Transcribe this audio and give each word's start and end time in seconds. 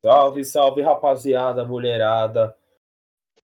Salve, 0.00 0.44
salve, 0.44 0.80
rapaziada, 0.80 1.64
mulherada. 1.64 2.56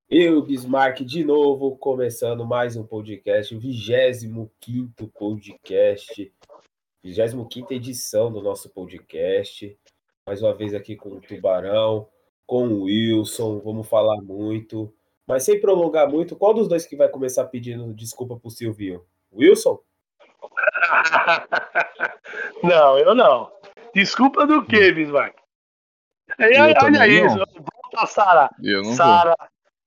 Eu, 0.08 0.40
Bismarck, 0.40 1.00
de 1.00 1.24
novo, 1.24 1.76
começando 1.76 2.46
mais 2.46 2.76
um 2.76 2.86
podcast, 2.86 3.56
o 3.56 3.58
25 3.58 5.08
podcast, 5.08 6.32
25 7.02 7.74
edição 7.74 8.32
do 8.32 8.40
nosso 8.40 8.70
podcast. 8.70 9.76
Mais 10.24 10.42
uma 10.42 10.54
vez 10.54 10.74
aqui 10.74 10.94
com 10.94 11.08
o 11.08 11.20
Tubarão, 11.20 12.06
com 12.46 12.68
o 12.68 12.82
Wilson, 12.84 13.58
vamos 13.58 13.88
falar 13.88 14.22
muito. 14.22 14.94
Mas 15.26 15.42
sem 15.42 15.60
prolongar 15.60 16.08
muito, 16.08 16.36
qual 16.36 16.54
dos 16.54 16.68
dois 16.68 16.86
que 16.86 16.94
vai 16.94 17.08
começar 17.08 17.46
pedindo 17.46 17.92
desculpa 17.92 18.36
pro 18.36 18.48
Silvio? 18.48 19.04
Wilson? 19.32 19.80
não, 22.62 22.96
eu 22.96 23.12
não. 23.12 23.50
Desculpa 23.92 24.46
do 24.46 24.64
que, 24.64 24.92
Bismarck? 24.92 25.43
Olha, 26.38 26.74
olha 26.82 27.08
isso, 27.08 27.36
volta, 27.36 28.06
Sara. 28.06 28.50
Sara, 28.96 29.36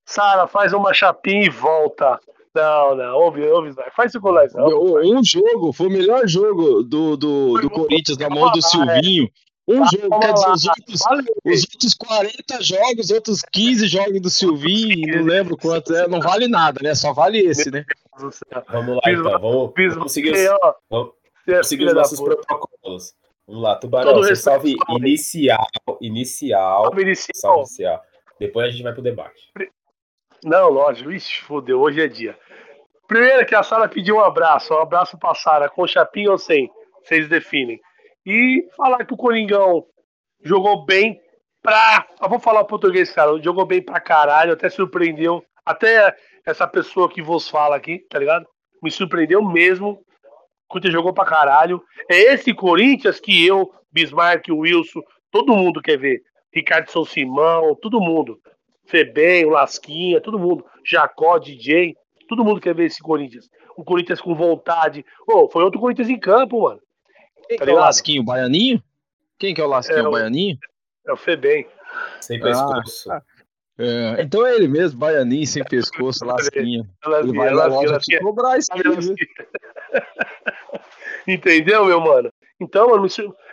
Sara, 0.05 0.47
faz 0.47 0.73
uma 0.73 0.93
chapinha 0.93 1.45
e 1.45 1.49
volta. 1.49 2.19
Não, 2.55 2.95
não, 2.95 3.15
ouve, 3.17 3.47
ouve, 3.47 3.71
faz 3.95 4.11
isso 4.11 4.19
com 4.19 4.31
o 4.31 4.99
Um 5.01 5.23
jogo, 5.23 5.71
foi 5.71 5.87
o 5.87 5.91
melhor 5.91 6.27
jogo 6.27 6.81
do, 6.81 7.15
do, 7.15 7.61
do 7.61 7.69
Corinthians 7.69 8.17
na 8.17 8.29
mão 8.29 8.51
do 8.51 8.61
Silvinho. 8.61 9.29
Um 9.67 9.85
jogo, 9.85 10.19
quer 10.19 10.33
dizer, 10.33 10.49
os 10.49 10.65
outros, 10.65 11.01
os 11.45 11.63
outros 11.73 11.93
40 11.93 12.63
jogos, 12.63 13.11
outros 13.11 13.41
15 13.51 13.87
jogos 13.87 14.21
do 14.21 14.29
Silvinho, 14.29 15.17
não 15.17 15.25
lembro 15.25 15.57
quanto 15.57 15.93
é, 15.93 16.07
não 16.07 16.21
vale 16.21 16.47
nada, 16.47 16.79
né? 16.81 16.95
Só 16.95 17.11
vale 17.13 17.39
esse, 17.39 17.69
né? 17.69 17.83
Vamos 18.17 18.95
lá, 18.95 19.01
então, 19.11 19.39
vamos, 19.39 19.73
vamos 19.93 20.11
seguir 20.13 20.31
os, 20.31 20.39
vamos 20.89 21.67
seguir 21.67 21.85
os 21.85 21.93
nossos 21.93 22.19
protocolos. 22.19 23.13
Vamos 23.47 23.63
lá, 23.63 23.75
Tubarão, 23.77 24.15
você 24.15 24.35
salve 24.35 24.75
inicial, 24.89 25.65
inicial, 26.01 26.83
salve 26.83 27.01
inicial. 27.01 27.33
Salve 27.33 27.59
inicial. 27.59 28.03
Depois 28.37 28.67
a 28.67 28.69
gente 28.69 28.83
vai 28.83 28.93
pro 28.93 29.01
debate. 29.01 29.51
Não, 30.43 30.69
lógico. 30.69 31.11
Ixi, 31.11 31.41
fodeu, 31.41 31.79
hoje 31.79 32.01
é 32.01 32.07
dia. 32.07 32.37
Primeiro 33.07 33.45
que 33.45 33.55
a 33.55 33.63
Sara 33.63 33.87
pediu 33.87 34.17
um 34.17 34.21
abraço, 34.21 34.73
um 34.73 34.79
abraço 34.79 35.17
pra 35.17 35.33
Sara, 35.33 35.69
com 35.69 35.87
chapinha 35.87 36.29
ou 36.29 36.37
sem, 36.37 36.69
vocês 37.01 37.29
definem. 37.29 37.79
E 38.25 38.67
falar 38.75 39.05
que 39.05 39.13
o 39.13 39.17
Coringão 39.17 39.85
jogou 40.43 40.85
bem 40.85 41.17
pra. 41.61 42.05
Eu 42.21 42.27
vou 42.27 42.39
falar 42.39 42.59
o 42.61 42.65
português, 42.65 43.11
cara. 43.11 43.41
Jogou 43.41 43.65
bem 43.65 43.81
pra 43.81 44.01
caralho, 44.01 44.53
até 44.53 44.69
surpreendeu. 44.69 45.41
Até 45.65 46.13
essa 46.45 46.67
pessoa 46.67 47.09
que 47.09 47.21
vos 47.21 47.47
fala 47.47 47.77
aqui, 47.77 47.99
tá 48.09 48.19
ligado? 48.19 48.45
Me 48.83 48.91
surpreendeu 48.91 49.41
mesmo. 49.41 50.05
O 50.67 50.73
Corinthians 50.73 50.93
jogou 50.93 51.13
pra 51.13 51.25
caralho. 51.25 51.81
É 52.09 52.33
esse 52.33 52.53
Corinthians 52.53 53.19
que 53.19 53.45
eu, 53.45 53.71
Bismarck, 53.91 54.49
Wilson, 54.49 55.01
todo 55.31 55.55
mundo 55.55 55.81
quer 55.81 55.97
ver. 55.97 56.21
Ricardo 56.53 56.91
São 56.91 57.05
Simão, 57.05 57.75
todo 57.81 58.01
mundo. 58.01 58.39
Febem, 58.85 59.45
o 59.45 59.49
Lasquinha, 59.49 60.21
todo 60.21 60.39
mundo. 60.39 60.65
Jacó, 60.85 61.37
DJ, 61.37 61.95
todo 62.27 62.43
mundo 62.43 62.59
quer 62.59 62.75
ver 62.75 62.85
esse 62.85 63.01
Corinthians. 63.01 63.49
Um 63.77 63.83
Corinthians 63.83 64.19
com 64.19 64.35
vontade. 64.35 65.05
Oh, 65.27 65.49
foi 65.49 65.63
outro 65.63 65.79
Corinthians 65.79 66.09
em 66.09 66.19
campo, 66.19 66.63
mano. 66.63 66.81
Quem 67.47 67.57
tá 67.57 67.65
que 67.65 67.71
é 67.71 67.73
o 67.73 67.77
Lasquinho, 67.77 68.21
o 68.21 68.25
Baianinho? 68.25 68.83
Quem 69.39 69.53
que 69.53 69.61
é 69.61 69.63
o 69.63 69.67
Lasquinho, 69.67 69.99
é 69.99 70.07
o 70.07 70.11
Baianinho? 70.11 70.57
É 71.07 71.13
o 71.13 71.17
Febem. 71.17 71.67
Sem 72.19 72.39
pescoço. 72.39 73.11
Ah, 73.11 73.21
é, 73.77 74.21
então 74.23 74.45
é 74.45 74.55
ele 74.55 74.67
mesmo, 74.67 74.99
Baianinho, 74.99 75.45
sem 75.45 75.63
pescoço, 75.63 76.25
Lasquinha. 76.25 76.83
Ele 77.05 77.37
vai 77.37 77.53
na 77.53 77.65
loja 77.67 77.99
cobrar 78.21 78.57
isso 78.57 78.69
Entendeu, 81.27 81.85
meu 81.85 81.99
mano? 81.99 82.31
Então, 82.59 82.89
mano, 82.89 83.07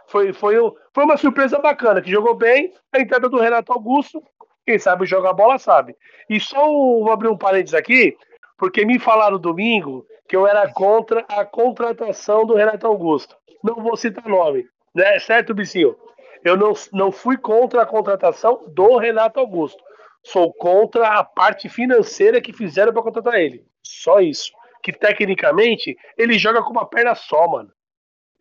foi, 0.07 0.33
foi, 0.33 0.57
foi 0.93 1.05
uma 1.05 1.17
surpresa 1.17 1.59
bacana, 1.59 2.01
que 2.01 2.11
jogou 2.11 2.35
bem, 2.35 2.73
a 2.93 3.01
entrada 3.01 3.29
do 3.29 3.39
Renato 3.39 3.73
Augusto, 3.73 4.23
quem 4.67 4.79
sabe 4.79 5.07
jogar 5.07 5.33
bola 5.33 5.59
sabe. 5.59 5.97
E 6.29 6.41
só 6.41 6.65
vou 6.65 7.11
abrir 7.11 7.29
um 7.29 7.37
parênteses 7.37 7.75
aqui, 7.75 8.17
porque 8.57 8.85
me 8.85 8.99
falaram 8.99 9.39
domingo 9.39 10.07
que 10.29 10.37
eu 10.37 10.47
era 10.47 10.71
contra 10.73 11.25
a 11.29 11.45
contratação 11.45 12.47
do 12.47 12.55
Renato 12.55 12.87
Augusto. 12.87 13.37
Não 13.63 13.77
vou 13.77 13.97
citar 13.97 14.27
nome, 14.27 14.67
né? 14.95 15.19
Certo, 15.19 15.55
Bicinho? 15.55 15.97
Eu 16.43 16.57
não, 16.57 16.73
não 16.93 17.11
fui 17.11 17.37
contra 17.37 17.83
a 17.83 17.87
contratação 17.87 18.65
do 18.69 18.97
Renato 18.97 19.41
Augusto. 19.41 19.83
Sou 20.23 20.53
contra 20.53 21.09
a 21.09 21.25
parte 21.25 21.69
financeira 21.69 22.41
que 22.41 22.53
fizeram 22.53 22.93
para 22.93 23.03
contratar 23.03 23.35
ele. 23.35 23.65
Só 23.83 24.21
isso. 24.21 24.53
Que 24.85 24.93
tecnicamente 24.93 25.97
ele 26.19 26.39
joga 26.39 26.63
com 26.63 26.71
uma 26.71 26.87
perna 26.87 27.15
só, 27.15 27.49
mano. 27.49 27.73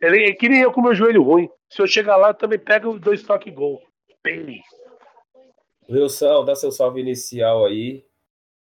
Ele 0.01 0.25
é 0.25 0.33
que 0.33 0.49
nem 0.49 0.59
eu 0.59 0.73
com 0.73 0.81
meu 0.81 0.93
joelho 0.93 1.23
ruim. 1.23 1.49
Se 1.69 1.81
eu 1.81 1.87
chegar 1.87 2.17
lá, 2.17 2.29
eu 2.29 2.33
também 2.33 2.59
pego 2.59 2.99
dois 2.99 3.23
toque 3.23 3.49
gol. 3.49 3.81
Pele. 4.21 4.61
Wilson, 5.89 6.43
dá 6.43 6.53
seu 6.53 6.71
salve 6.71 6.99
inicial 6.99 7.65
aí. 7.65 8.05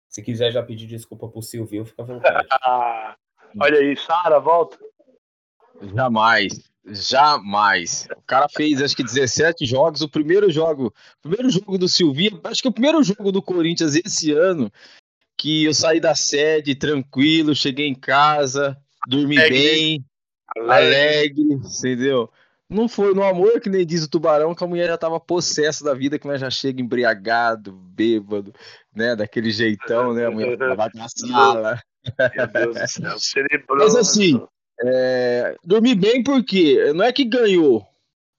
Se 0.08 0.22
quiser 0.22 0.52
já 0.52 0.62
pedir 0.62 0.86
desculpa 0.86 1.28
pro 1.28 1.42
Silvio, 1.42 1.86
fica 1.86 2.04
à 2.04 2.06
vontade. 2.06 2.48
Olha 3.60 3.80
aí, 3.80 3.98
Sara, 3.98 4.40
volta. 4.40 4.78
Jamais. 5.96 6.72
Jamais. 6.86 8.08
O 8.16 8.22
cara 8.22 8.48
fez 8.48 8.82
acho 8.82 8.96
que 8.96 9.04
17 9.04 9.66
jogos. 9.66 10.02
O 10.02 10.10
primeiro 10.10 10.52
jogo, 10.52 10.88
o 10.88 11.22
primeiro 11.22 11.50
jogo 11.50 11.78
do 11.78 11.88
Silvio, 11.88 12.40
acho 12.44 12.62
que 12.62 12.68
o 12.68 12.74
primeiro 12.74 13.02
jogo 13.04 13.32
do 13.32 13.42
Corinthians 13.42 13.96
esse 13.96 14.32
ano, 14.32 14.72
que 15.42 15.66
eu 15.66 15.74
saí 15.74 16.00
da 16.00 16.14
sede 16.14 16.76
tranquilo, 16.76 17.56
cheguei 17.56 17.88
em 17.88 17.96
casa, 17.96 18.78
dormi 19.08 19.40
alegre. 19.40 19.58
bem, 19.58 20.06
alegre, 20.56 21.54
entendeu? 21.54 22.30
Não 22.70 22.88
foi 22.88 23.12
no 23.16 23.24
amor, 23.24 23.60
que 23.60 23.68
nem 23.68 23.84
diz 23.84 24.04
o 24.04 24.08
tubarão, 24.08 24.54
que 24.54 24.64
a 24.64 24.68
mulher 24.68 24.86
já 24.86 25.00
tava 25.00 25.20
possessa 25.20 25.84
da 25.84 25.96
vida, 25.96 26.20
que 26.20 26.28
nós 26.28 26.40
já 26.40 26.52
chega 26.52 26.80
embriagado, 26.80 27.72
bêbado, 27.72 28.54
né? 28.96 29.16
Daquele 29.16 29.50
jeitão, 29.50 30.14
né? 30.14 30.28
A 30.28 30.32
mulher 30.32 30.56
vai 30.78 30.90
na 30.94 31.08
sala. 31.10 31.82
Meu 32.36 32.48
Deus 32.48 32.76
do 32.76 32.88
céu. 32.88 33.18
Mas 33.68 33.96
assim, 33.96 34.40
é, 34.84 35.56
dormi 35.64 35.96
bem 35.96 36.22
porque 36.22 36.94
não 36.94 37.04
é 37.04 37.12
que 37.12 37.26
ganhou, 37.26 37.84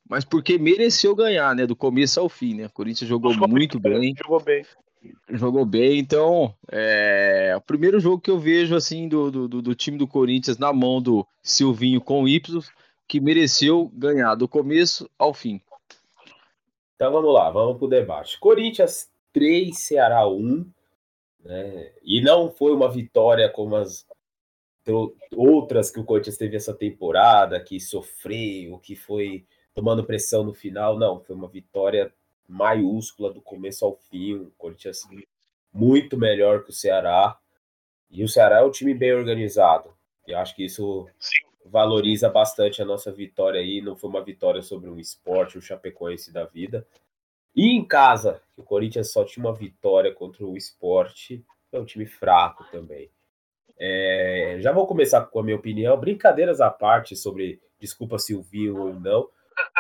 mas 0.09 0.25
porque 0.25 0.57
mereceu 0.57 1.17
ganhar, 1.17 1.53
né? 1.57 1.67
Do 1.67 1.75
começo 1.75 2.21
ao 2.21 2.29
fim, 2.29 2.55
né? 2.55 2.67
O 2.67 2.71
Corinthians 2.71 3.09
jogou 3.09 3.37
muito 3.49 3.81
bem. 3.81 4.15
Jogou 4.17 4.41
bem. 4.41 4.65
Jogou 5.31 5.65
bem, 5.65 5.99
então 5.99 6.55
é 6.71 7.55
o 7.57 7.61
primeiro 7.61 7.99
jogo 7.99 8.21
que 8.21 8.31
eu 8.31 8.39
vejo 8.39 8.77
assim 8.77 9.09
do, 9.09 9.31
do, 9.31 9.63
do 9.63 9.75
time 9.75 9.99
do 9.99 10.07
Corinthians 10.07 10.59
na 10.59 10.73
mão 10.73 11.01
do 11.01 11.27
Silvinho 11.43 12.01
com 12.01 12.23
o 12.23 12.29
Y 12.29 12.63
que 13.09 13.21
mereceu 13.21 13.91
ganhar 13.95 14.35
do 14.35 14.49
começo 14.49 15.11
ao 15.19 15.35
fim. 15.35 15.61
Então 16.95 17.12
vamos 17.12 17.35
lá, 17.35 17.51
vamos 17.51 17.77
para 17.77 17.85
o 17.85 17.91
debate. 17.91 18.39
Corinthians 18.39 19.11
3, 19.33 19.77
Ceará 19.77 20.27
1. 20.27 20.65
Né? 21.45 21.93
E 22.03 22.23
não 22.23 22.51
foi 22.51 22.73
uma 22.73 22.91
vitória 22.91 23.51
como 23.51 23.77
as 23.77 24.07
outras 25.37 25.91
que 25.91 26.01
o 26.01 26.05
Corinthians 26.05 26.37
teve 26.37 26.57
essa 26.57 26.73
temporada, 26.73 27.61
que 27.61 27.79
sofreu, 27.79 28.79
que 28.79 28.97
foi 28.97 29.45
tomando 29.75 30.05
pressão 30.05 30.45
no 30.45 30.55
final. 30.55 30.99
Não, 30.99 31.21
foi 31.21 31.35
uma 31.35 31.49
vitória 31.49 32.12
maiúscula 32.49 33.33
do 33.33 33.41
começo 33.41 33.85
ao 33.85 33.97
fim. 33.97 34.35
O 34.35 34.53
Corinthians 34.59 35.07
muito 35.73 36.17
melhor 36.17 36.65
que 36.65 36.71
o 36.71 36.75
Ceará. 36.75 37.39
E 38.11 38.23
o 38.23 38.29
Ceará 38.29 38.59
é 38.59 38.65
um 38.65 38.71
time 38.71 38.95
bem 38.95 39.13
organizado. 39.13 39.91
E 40.27 40.35
acho 40.35 40.55
que 40.55 40.65
isso 40.65 41.09
Sim 41.19 41.53
valoriza 41.65 42.29
bastante 42.29 42.83
a 42.83 42.85
nossa 42.85 43.11
vitória 43.13 43.61
aí. 43.61 43.81
Não 43.81 43.97
foi 43.97 44.11
uma 44.11 44.23
vitória 44.23 44.63
sobre 44.63 44.89
um 44.89 44.99
esporte, 44.99 45.57
o 45.57 45.59
um 45.59 45.63
Chapecoense 45.63 46.33
da 46.33 46.45
vida. 46.45 46.87
E 47.55 47.77
em 47.77 47.85
casa, 47.85 48.41
o 48.57 48.63
Corinthians 48.63 49.13
só 49.13 49.25
tinha 49.25 49.45
uma 49.45 49.55
vitória 49.55 50.13
contra 50.13 50.45
o 50.45 50.57
esporte, 50.57 51.45
é 51.71 51.79
um 51.79 51.85
time 51.85 52.07
fraco 52.07 52.65
também. 52.71 53.11
É, 53.79 54.57
já 54.61 54.73
vou 54.73 54.87
começar 54.87 55.23
com 55.23 55.41
a 55.41 55.43
minha 55.43 55.57
opinião, 55.57 55.99
brincadeiras 55.99 56.61
à 56.61 56.71
parte 56.71 57.17
sobre 57.17 57.61
desculpa 57.79 58.19
se 58.19 58.35
ouviu 58.35 58.79
ou 58.79 58.95
não. 58.95 59.29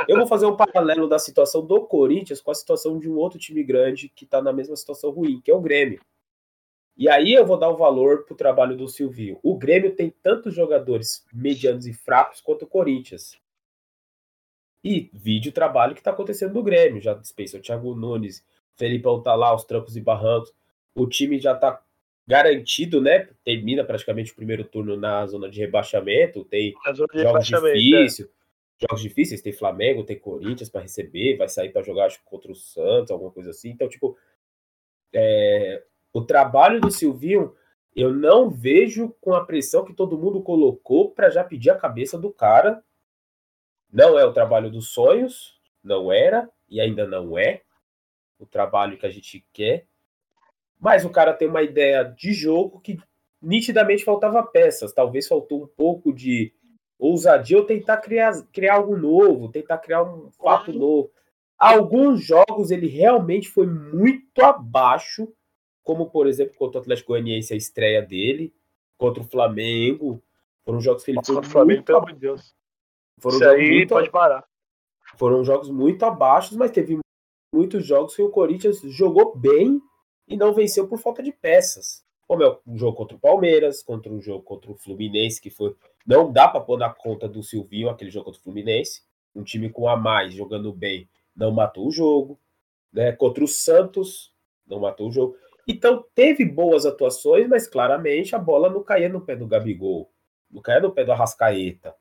Eu 0.08 0.16
vou 0.16 0.26
fazer 0.26 0.46
um 0.46 0.56
paralelo 0.56 1.08
da 1.08 1.18
situação 1.18 1.64
do 1.64 1.80
Corinthians 1.86 2.40
com 2.40 2.50
a 2.50 2.54
situação 2.54 2.98
de 2.98 3.08
um 3.08 3.16
outro 3.16 3.38
time 3.38 3.62
grande 3.62 4.08
que 4.08 4.24
está 4.24 4.42
na 4.42 4.52
mesma 4.52 4.76
situação 4.76 5.10
ruim, 5.10 5.40
que 5.40 5.50
é 5.50 5.54
o 5.54 5.60
Grêmio. 5.60 6.00
E 6.96 7.08
aí 7.08 7.32
eu 7.32 7.46
vou 7.46 7.58
dar 7.58 7.70
o 7.70 7.76
valor 7.76 8.24
para 8.24 8.34
o 8.34 8.36
trabalho 8.36 8.76
do 8.76 8.86
Silvio. 8.86 9.38
O 9.42 9.56
Grêmio 9.56 9.94
tem 9.94 10.10
tantos 10.10 10.54
jogadores 10.54 11.24
medianos 11.32 11.86
e 11.86 11.92
fracos 11.92 12.40
quanto 12.40 12.62
o 12.62 12.68
Corinthians. 12.68 13.40
E 14.84 15.10
vide 15.12 15.48
o 15.48 15.52
trabalho 15.52 15.94
que 15.94 16.00
está 16.00 16.10
acontecendo 16.10 16.54
no 16.54 16.62
Grêmio. 16.62 17.00
Já 17.00 17.14
dispensou 17.14 17.60
o 17.60 17.62
Thiago 17.62 17.94
Nunes, 17.94 18.44
Felipe 18.76 19.06
tá 19.22 19.34
lá, 19.34 19.54
os 19.54 19.64
trancos 19.64 19.96
e 19.96 20.00
barrancos. 20.00 20.52
O 20.94 21.06
time 21.06 21.38
já 21.38 21.54
está 21.54 21.80
garantido, 22.26 23.00
né? 23.00 23.28
Termina 23.44 23.84
praticamente 23.84 24.32
o 24.32 24.36
primeiro 24.36 24.64
turno 24.64 24.96
na 24.96 25.26
zona 25.26 25.48
de 25.48 25.60
rebaixamento. 25.60 26.44
Tem 26.44 26.74
jogos 27.14 27.46
difíceis. 27.46 28.20
É. 28.20 28.41
Jogos 28.82 29.02
difíceis, 29.02 29.40
tem 29.40 29.52
Flamengo, 29.52 30.04
tem 30.04 30.18
Corinthians 30.18 30.68
para 30.68 30.80
receber, 30.80 31.36
vai 31.36 31.48
sair 31.48 31.70
para 31.70 31.82
jogar 31.82 32.06
acho, 32.06 32.22
contra 32.24 32.50
o 32.50 32.54
Santos, 32.54 33.10
alguma 33.10 33.30
coisa 33.30 33.50
assim. 33.50 33.70
Então, 33.70 33.88
tipo, 33.88 34.16
é, 35.12 35.84
o 36.12 36.22
trabalho 36.22 36.80
do 36.80 36.90
Silvinho, 36.90 37.54
eu 37.94 38.12
não 38.12 38.50
vejo 38.50 39.14
com 39.20 39.34
a 39.34 39.44
pressão 39.44 39.84
que 39.84 39.94
todo 39.94 40.18
mundo 40.18 40.42
colocou 40.42 41.10
para 41.10 41.30
já 41.30 41.44
pedir 41.44 41.70
a 41.70 41.78
cabeça 41.78 42.18
do 42.18 42.32
cara. 42.32 42.82
Não 43.92 44.18
é 44.18 44.24
o 44.24 44.32
trabalho 44.32 44.70
dos 44.70 44.88
sonhos, 44.88 45.60
não 45.82 46.10
era 46.10 46.48
e 46.68 46.80
ainda 46.80 47.06
não 47.06 47.38
é. 47.38 47.62
o 48.38 48.46
trabalho 48.46 48.98
que 48.98 49.06
a 49.06 49.10
gente 49.10 49.46
quer. 49.52 49.86
Mas 50.80 51.04
o 51.04 51.10
cara 51.10 51.32
tem 51.32 51.46
uma 51.46 51.62
ideia 51.62 52.02
de 52.02 52.32
jogo 52.32 52.80
que 52.80 52.98
nitidamente 53.40 54.02
faltava 54.02 54.42
peças. 54.42 54.92
Talvez 54.92 55.28
faltou 55.28 55.62
um 55.62 55.66
pouco 55.66 56.12
de 56.12 56.52
ousadia 57.06 57.58
ou 57.58 57.64
tentar 57.64 57.96
criar, 57.98 58.32
criar 58.52 58.74
algo 58.76 58.96
novo, 58.96 59.50
tentar 59.50 59.78
criar 59.78 60.04
um 60.04 60.30
fato 60.30 60.72
novo. 60.72 61.10
Alguns 61.58 62.24
jogos 62.24 62.70
ele 62.70 62.86
realmente 62.86 63.48
foi 63.48 63.66
muito 63.66 64.40
abaixo, 64.42 65.32
como 65.82 66.10
por 66.10 66.26
exemplo 66.26 66.54
contra 66.56 66.78
o 66.78 66.82
Atlético 66.82 67.08
Goianiense, 67.08 67.52
a 67.52 67.56
estreia 67.56 68.02
dele, 68.02 68.54
contra 68.96 69.22
o 69.22 69.26
Flamengo. 69.26 70.22
Foram 70.64 70.80
jogos 70.80 71.02
que 71.04 71.10
ele 71.10 71.16
Nossa, 71.16 71.32
foi 71.32 71.42
o 71.42 71.44
Flamengo, 71.44 71.78
muito 71.78 71.84
pelo 71.84 71.98
amor 71.98 72.12
de 72.12 72.18
Deus. 72.20 72.54
Foram 73.20 73.36
Isso 73.36 73.44
jogos 73.44 73.60
aí 73.60 73.70
muito, 73.70 73.88
pode 73.88 74.10
parar. 74.10 74.44
foram 75.16 75.44
jogos 75.44 75.70
muito 75.70 76.04
abaixo, 76.04 76.56
mas 76.56 76.70
teve 76.70 76.98
muitos 77.52 77.84
jogos 77.84 78.14
que 78.14 78.22
o 78.22 78.30
Corinthians 78.30 78.80
jogou 78.80 79.36
bem 79.36 79.80
e 80.28 80.36
não 80.36 80.54
venceu 80.54 80.86
por 80.88 80.98
falta 80.98 81.22
de 81.22 81.32
peças. 81.32 82.04
Como 82.26 82.42
é 82.42 82.58
um 82.66 82.78
jogo 82.78 82.96
contra 82.96 83.16
o 83.16 83.20
Palmeiras, 83.20 83.82
contra 83.82 84.10
um 84.10 84.20
jogo 84.20 84.42
contra 84.42 84.70
o 84.70 84.76
Fluminense, 84.76 85.40
que 85.40 85.50
foi. 85.50 85.74
Não 86.06 86.32
dá 86.32 86.48
para 86.48 86.60
pôr 86.60 86.78
na 86.78 86.90
conta 86.90 87.28
do 87.28 87.42
Silvinho 87.42 87.88
aquele 87.88 88.10
jogo 88.10 88.26
contra 88.26 88.40
o 88.40 88.42
Fluminense. 88.42 89.02
Um 89.34 89.42
time 89.42 89.70
com 89.70 89.88
a 89.88 89.96
mais 89.96 90.34
jogando 90.34 90.72
bem 90.72 91.08
não 91.34 91.50
matou 91.50 91.86
o 91.86 91.90
jogo. 91.90 92.38
Né? 92.92 93.12
Contra 93.12 93.42
o 93.42 93.48
Santos, 93.48 94.32
não 94.66 94.80
matou 94.80 95.08
o 95.08 95.12
jogo. 95.12 95.36
Então 95.66 96.04
teve 96.14 96.44
boas 96.44 96.84
atuações, 96.84 97.48
mas 97.48 97.68
claramente 97.68 98.34
a 98.34 98.38
bola 98.38 98.68
não 98.68 98.82
caía 98.82 99.08
no 99.08 99.20
pé 99.20 99.36
do 99.36 99.46
Gabigol, 99.46 100.10
não 100.50 100.60
caía 100.60 100.80
no 100.80 100.92
pé 100.92 101.04
do 101.04 101.12
Arrascaeta, 101.12 101.94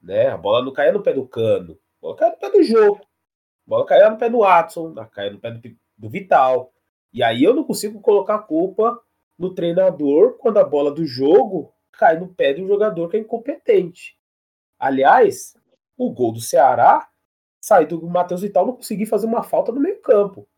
né? 0.00 0.28
A 0.28 0.36
bola 0.36 0.64
não 0.64 0.72
caía 0.72 0.92
no 0.92 1.02
pé 1.02 1.12
do 1.12 1.26
Cano, 1.26 1.78
a 1.98 2.00
bola 2.00 2.16
caía 2.16 2.32
no 2.32 2.38
pé 2.38 2.50
do 2.50 2.62
jogo, 2.62 3.00
a 3.02 3.70
bola 3.70 3.86
caía 3.86 4.10
no 4.10 4.16
pé 4.16 4.30
do 4.30 4.38
Watson, 4.38 4.94
caía 5.10 5.30
no 5.30 5.38
pé 5.38 5.50
do, 5.50 5.76
do 5.98 6.08
Vital. 6.08 6.72
E 7.12 7.22
aí 7.22 7.44
eu 7.44 7.54
não 7.54 7.64
consigo 7.64 8.00
colocar 8.00 8.36
a 8.36 8.42
culpa 8.42 8.98
no 9.38 9.54
treinador 9.54 10.38
quando 10.38 10.58
a 10.58 10.64
bola 10.64 10.90
do 10.90 11.04
jogo 11.04 11.74
cai 11.92 12.18
no 12.18 12.28
pé 12.28 12.52
de 12.52 12.62
um 12.62 12.68
jogador 12.68 13.08
que 13.08 13.16
é 13.16 13.20
incompetente. 13.20 14.16
Aliás, 14.78 15.56
o 15.96 16.10
gol 16.10 16.32
do 16.32 16.40
Ceará 16.40 17.08
sai 17.60 17.86
do 17.86 18.02
Matheus 18.08 18.40
Vital 18.42 18.66
não 18.66 18.74
conseguir 18.76 19.06
fazer 19.06 19.26
uma 19.26 19.42
falta 19.42 19.70
no 19.70 19.80
meio 19.80 20.00
campo. 20.00 20.48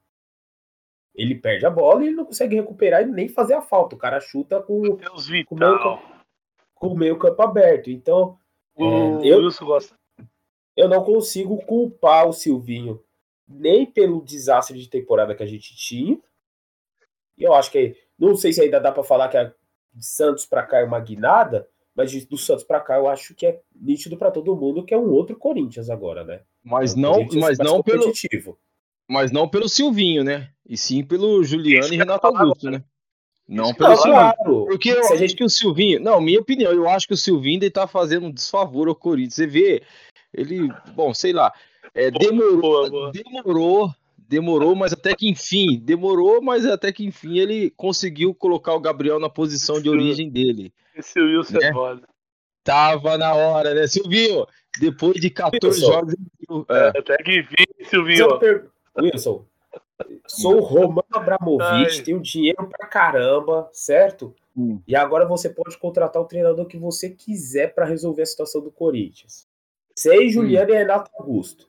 Ele 1.14 1.34
perde 1.34 1.64
a 1.66 1.70
bola 1.70 2.02
e 2.02 2.06
ele 2.08 2.16
não 2.16 2.24
consegue 2.24 2.56
recuperar 2.56 3.02
e 3.02 3.06
nem 3.06 3.28
fazer 3.28 3.54
a 3.54 3.62
falta. 3.62 3.94
O 3.94 3.98
cara 3.98 4.20
chuta 4.20 4.60
com, 4.62 4.82
com, 5.44 5.54
o, 5.54 5.58
meio, 5.58 5.78
campo- 5.78 6.02
com 6.74 6.86
o 6.88 6.96
meio 6.96 7.18
campo 7.18 7.42
aberto. 7.42 7.90
Então, 7.90 8.38
O 8.76 9.22
É, 9.22 9.28
eu- 9.28 9.38
Wilson 9.38 9.64
gosta. 9.66 9.96
eu 10.76 10.88
não 10.88 11.04
consigo 11.04 11.58
culpar 11.64 12.26
o 12.26 12.32
Silvinho 12.32 13.00
nem 13.46 13.86
pelo 13.86 14.24
desastre 14.24 14.76
de 14.76 14.88
temporada 14.88 15.32
que 15.34 15.42
a 15.44 15.46
gente 15.46 15.76
tinha. 15.76 16.18
E 17.38 17.44
eu 17.44 17.54
acho 17.54 17.70
que 17.70 17.96
não 18.18 18.34
sei 18.34 18.52
se 18.52 18.60
ainda 18.62 18.80
dá 18.80 18.90
para 18.90 19.04
falar 19.04 19.28
que 19.28 19.36
a 19.36 19.54
de 19.94 20.04
Santos 20.06 20.44
para 20.46 20.62
cá 20.62 20.78
é 20.78 20.84
uma 20.84 20.98
guinada, 21.00 21.66
mas 21.94 22.10
de- 22.10 22.26
do 22.26 22.36
Santos 22.36 22.64
para 22.64 22.80
cá 22.80 22.96
eu 22.96 23.08
acho 23.08 23.34
que 23.34 23.46
é 23.46 23.60
nítido 23.74 24.16
para 24.16 24.30
todo 24.30 24.56
mundo 24.56 24.84
que 24.84 24.92
é 24.94 24.98
um 24.98 25.10
outro 25.10 25.36
Corinthians 25.36 25.88
agora, 25.90 26.24
né? 26.24 26.40
Mas 26.62 26.94
É 26.94 26.96
um 26.96 27.00
não, 27.00 27.26
mas 27.34 27.58
não 27.58 27.82
pelo, 27.82 28.12
mas 29.08 29.30
não 29.30 29.48
pelo 29.48 29.68
Silvinho, 29.68 30.24
né? 30.24 30.50
E 30.68 30.76
sim 30.76 31.04
pelo 31.04 31.42
Juliano 31.44 31.88
e 31.92 31.94
eu 31.94 31.98
Renato 31.98 32.26
Augusto, 32.26 32.70
né? 32.70 32.82
Não 33.46 33.64
Isso 33.64 33.72
que 33.74 33.78
pelo 33.78 33.90
Não. 33.90 33.96
Silvinho. 33.98 34.14
claro. 34.14 34.64
Porque 34.66 34.90
eu 34.90 35.00
acho 35.00 35.16
gente- 35.18 35.36
que 35.36 35.44
o 35.44 35.50
Silvinho. 35.50 36.00
Não, 36.00 36.20
minha 36.20 36.40
opinião, 36.40 36.72
eu 36.72 36.88
acho 36.88 37.06
que 37.06 37.12
o 37.12 37.16
Silvinho 37.16 37.58
ele 37.58 37.70
tá 37.70 37.86
fazendo 37.86 38.26
um 38.26 38.32
desfavor 38.32 38.88
ao 38.88 38.94
Corinthians. 38.94 39.34
Você 39.34 39.46
vê, 39.46 39.82
ele. 40.32 40.68
Bom, 40.94 41.12
sei 41.12 41.32
lá. 41.34 41.52
é, 41.94 42.10
demorou, 42.10 43.12
demorou, 43.12 43.90
demorou, 44.28 44.74
mas 44.74 44.92
até 44.92 45.14
que 45.14 45.28
enfim. 45.28 45.78
Demorou, 45.82 46.40
mas 46.42 46.64
até 46.66 46.92
que 46.92 47.04
enfim 47.04 47.38
ele 47.38 47.70
conseguiu 47.70 48.34
colocar 48.34 48.74
o 48.74 48.80
Gabriel 48.80 49.18
na 49.18 49.28
posição 49.28 49.80
de 49.80 49.88
origem 49.88 50.30
dele. 50.30 50.72
Esse 50.96 51.20
Wilson 51.20 51.58
Né? 51.58 51.68
é 51.68 51.72
foda. 51.72 52.02
Tava 52.62 53.18
na 53.18 53.34
hora, 53.34 53.74
né, 53.74 53.86
Silvinho? 53.86 54.46
Depois 54.80 55.14
de 55.20 55.28
14 55.30 55.80
Wilson. 55.80 55.92
jogos. 55.92 56.14
É, 56.70 56.88
Até 56.98 57.16
que 57.18 57.40
enfim, 57.40 58.38
per- 58.40 58.66
Wilson, 58.98 59.44
sou 60.26 60.56
o 60.56 60.60
Roman 60.60 61.02
Abramovich, 61.12 62.02
tenho 62.02 62.20
dinheiro 62.20 62.66
pra 62.68 62.86
caramba, 62.88 63.68
certo? 63.72 64.34
Hum. 64.56 64.80
E 64.86 64.96
agora 64.96 65.26
você 65.26 65.50
pode 65.50 65.76
contratar 65.78 66.22
o 66.22 66.26
treinador 66.26 66.66
que 66.66 66.78
você 66.78 67.10
quiser 67.10 67.74
para 67.74 67.84
resolver 67.84 68.22
a 68.22 68.26
situação 68.26 68.60
do 68.62 68.70
Corinthians. 68.70 69.46
Sei 69.96 70.28
Juliano 70.30 70.70
e 70.70 70.76
Renato 70.76 71.10
Augusto. 71.18 71.68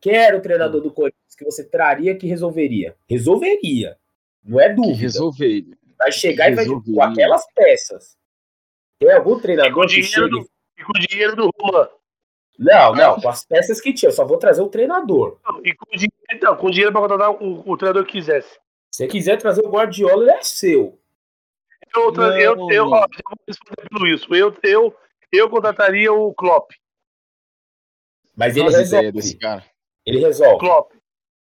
Quem 0.00 0.14
era 0.14 0.36
o 0.36 0.40
treinador 0.40 0.80
do 0.80 0.90
Corinthians 0.90 1.34
que 1.36 1.44
você 1.44 1.62
traria 1.64 2.16
que 2.16 2.26
resolveria? 2.26 2.96
Resolveria. 3.08 3.98
Não 4.42 4.58
é 4.58 4.70
que 4.70 4.76
dúvida. 4.76 4.96
resolver. 4.98 5.64
Vai 5.98 6.10
chegar 6.12 6.50
e 6.50 6.54
vai 6.54 6.64
resolveria. 6.64 6.94
com 6.94 7.02
aquelas 7.02 7.46
peças. 7.54 8.16
Tem 8.98 9.12
algum 9.12 9.32
E 9.32 9.34
com 9.34 9.40
treinador 9.40 9.86
que 9.86 10.02
chegue... 10.02 10.30
do, 10.30 10.48
e 10.78 10.82
com 10.82 10.92
o 10.96 11.06
dinheiro 11.06 11.36
do 11.36 11.50
Roman. 11.58 11.88
Não, 12.58 12.94
não, 12.94 13.20
com 13.20 13.28
as 13.28 13.44
peças 13.44 13.80
que 13.80 13.92
tinha. 13.92 14.08
Eu 14.08 14.14
só 14.14 14.24
vou 14.24 14.36
trazer 14.38 14.60
o 14.62 14.68
treinador. 14.68 15.38
Não, 15.44 15.60
E 15.64 15.74
com 15.74 15.86
o 15.86 15.96
dinheiro, 15.96 16.14
então, 16.32 16.56
com 16.56 16.66
o 16.66 16.70
dinheiro 16.70 16.92
pra 16.92 17.00
contratar 17.00 17.30
o, 17.30 17.62
o 17.70 17.76
treinador 17.76 18.04
que 18.06 18.12
quisesse. 18.12 18.50
Se 18.90 19.04
você 19.04 19.06
quiser 19.08 19.36
trazer 19.38 19.62
o 19.64 19.70
Guardiola, 19.70 20.22
ele 20.24 20.32
é 20.32 20.42
seu. 20.42 20.98
Eu, 21.94 22.12
tra- 22.12 22.40
eu, 22.40 22.56
Não. 22.56 22.70
eu, 22.70 22.86
ó, 22.88 23.00
já 23.00 23.20
vou 23.26 23.38
responder 23.46 23.88
pelo 23.88 24.06
isso. 24.06 24.34
Eu, 24.34 24.54
eu, 24.62 24.94
eu 25.32 25.48
contrataria 25.50 26.12
o 26.12 26.32
Klopp. 26.34 26.70
Mas 28.36 28.56
ele 28.56 28.68
ideia 28.68 28.82
desse 29.12 29.34
resolve. 29.34 29.38
cara. 29.38 29.64
Ele 30.10 30.20
resolve. 30.20 30.58
Klopp. 30.58 30.92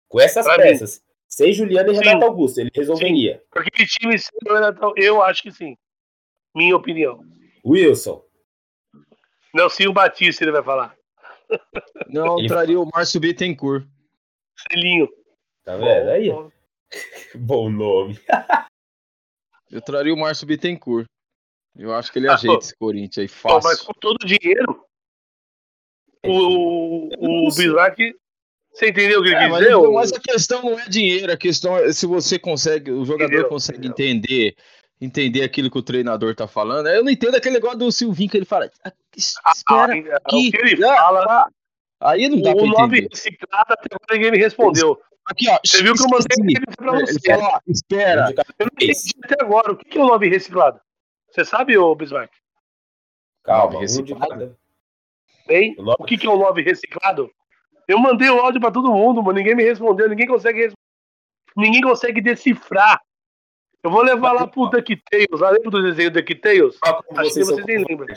Com 0.08 0.20
essas 0.20 0.46
Pra 0.46 0.58
peças. 0.58 1.04
Sem 1.28 1.52
Juliano 1.52 1.92
e 1.92 1.96
Sim. 1.96 2.02
Renato 2.04 2.26
Augusto, 2.26 2.60
ele 2.60 2.70
resolveria. 2.74 3.44
Com 3.52 3.60
aquele 3.60 3.88
time, 3.88 4.18
sem 4.18 4.32
o 4.48 4.54
Renato, 4.54 4.94
eu 4.96 5.22
acho 5.22 5.44
que 5.44 5.52
sim. 5.52 5.76
Minha 6.56 6.76
opinião. 6.76 7.20
Wilson, 7.66 8.24
Nelsinho 9.54 9.92
Batista, 9.92 10.44
ele 10.44 10.52
vai 10.52 10.64
falar. 10.64 10.96
Não, 12.08 12.38
Ele- 12.40 12.48
traria 12.48 12.80
o 12.80 12.88
Márcio 12.94 13.20
Bittencourt. 13.20 13.86
Celinho. 14.72 15.10
tá 15.64 15.76
vendo? 15.76 16.10
Aí, 16.10 16.30
Bom, 16.30 16.52
bom 17.36 17.70
nome. 17.70 18.20
Eu 19.72 19.82
traria 19.82 20.14
o 20.14 20.18
Márcio 20.18 20.48
Bittencourt. 20.48 21.08
Eu 21.76 21.94
acho 21.94 22.12
que 22.12 22.20
ele 22.20 22.30
Ah, 22.30 22.36
ajeita 22.36 22.54
pô. 22.58 22.64
esse 22.64 22.76
Corinthians 22.78 23.18
aí 23.32 23.42
bom, 23.44 23.54
mas 23.56 23.64
fácil. 23.64 23.86
com 23.88 23.94
todo 24.00 24.18
o 24.24 24.26
dinheiro, 24.26 24.86
o, 26.24 27.10
não 27.20 27.42
o 27.42 27.44
consigo. 27.46 27.76
Você 28.76 28.90
entendeu 28.90 29.22
o 29.22 29.24
que 29.24 29.30
ele 29.30 29.36
É, 29.38 29.40
quis 29.40 29.50
mas, 29.52 29.92
mas 29.94 30.14
a 30.14 30.20
questão 30.20 30.62
não 30.62 30.78
é 30.80 30.88
dinheiro, 30.90 31.32
a 31.32 31.38
questão 31.38 31.78
é 31.78 31.94
se 31.94 32.06
você 32.06 32.38
consegue, 32.38 32.92
o 32.92 33.06
jogador 33.06 33.32
Entendeu, 33.32 33.48
consegue 33.50 33.88
entendeu. 33.88 34.06
entender, 34.18 34.56
entender 35.00 35.44
aquilo 35.44 35.72
que 35.72 35.78
o 35.78 35.82
treinador 35.84 36.36
tá 36.36 36.46
falando. 36.48 36.88
Eu 36.88 37.04
não 37.04 37.10
entendo 37.10 37.36
aquele 37.36 37.56
negócio 37.56 37.78
do 37.80 37.92
Silvinho 37.92 38.30
que 38.30 38.38
ele 38.38 38.46
fala, 38.46 38.70
"Ah, 38.84 38.92
Ah, 39.46 39.52
espera 39.56 39.94
o 39.96 40.16
aqui. 40.18 40.52
que 40.52 40.58
ele 40.58 40.86
ah, 40.86 40.96
fala. 40.98 41.26
ah." 41.26 41.48
Aí 42.02 42.28
não 42.28 42.42
dá 42.42 42.54
pra 42.54 42.64
O 42.64 42.68
nome 42.68 42.98
entender. 43.00 43.10
reciclado 43.16 43.74
até 43.74 43.88
agora 43.96 44.14
ninguém 44.14 44.32
me 44.32 44.38
respondeu. 44.38 45.00
Aqui, 45.26 45.50
ó. 45.50 45.58
Você 45.66 45.82
viu 45.82 45.94
que 45.96 46.02
eu 46.04 46.08
mandei 46.10 46.56
ele 46.56 46.66
pra 46.78 46.94
É, 46.94 46.98
Ele 46.98 47.06
você. 47.08 47.36
fala, 47.36 47.62
espera. 47.68 48.34
Eu 48.60 48.66
não 48.66 48.70
entendi 48.74 49.12
até 49.24 49.44
agora. 49.44 49.72
O 49.72 49.78
que 49.78 49.86
que 49.86 49.98
é 49.98 50.02
o 50.02 50.08
nome 50.08 50.28
reciclado? 50.30 50.80
Você 51.32 51.46
sabe, 51.46 51.78
ô 51.78 51.96
Bismarck? 51.96 52.32
Calma, 53.44 53.80
reciclado. 53.80 54.56
Hein? 55.50 55.76
O 55.80 56.04
O 56.04 56.06
que 56.06 56.18
que 56.18 56.28
é 56.28 56.30
o 56.30 56.38
nome 56.38 56.62
reciclado? 56.62 57.32
Eu 57.88 58.00
mandei 58.00 58.30
o 58.30 58.40
áudio 58.40 58.60
pra 58.62 58.72
todo 58.72 58.92
mundo, 58.92 59.22
mas 59.22 59.36
ninguém 59.36 59.56
me 59.56 59.64
respondeu. 59.64 60.10
Ninguém 60.10 60.28
consegue 60.28 60.60
res- 60.62 60.74
Ninguém 61.56 61.82
consegue 61.82 62.20
decifrar. 62.22 63.00
Eu 63.84 63.92
vou 63.92 64.02
levar 64.02 64.32
lá 64.34 64.48
pro 64.48 64.68
DuckTales. 64.70 65.40
Lá 65.40 65.52
lembra 65.52 65.70
do 65.72 65.82
desenho 65.84 66.12
DuckTales? 66.12 66.78
Olha 66.84 66.94
como 67.04 67.20
Acho 67.22 67.34
que 67.34 67.44
vocês 67.46 67.66
nem 67.66 67.86
lembram. 67.88 68.08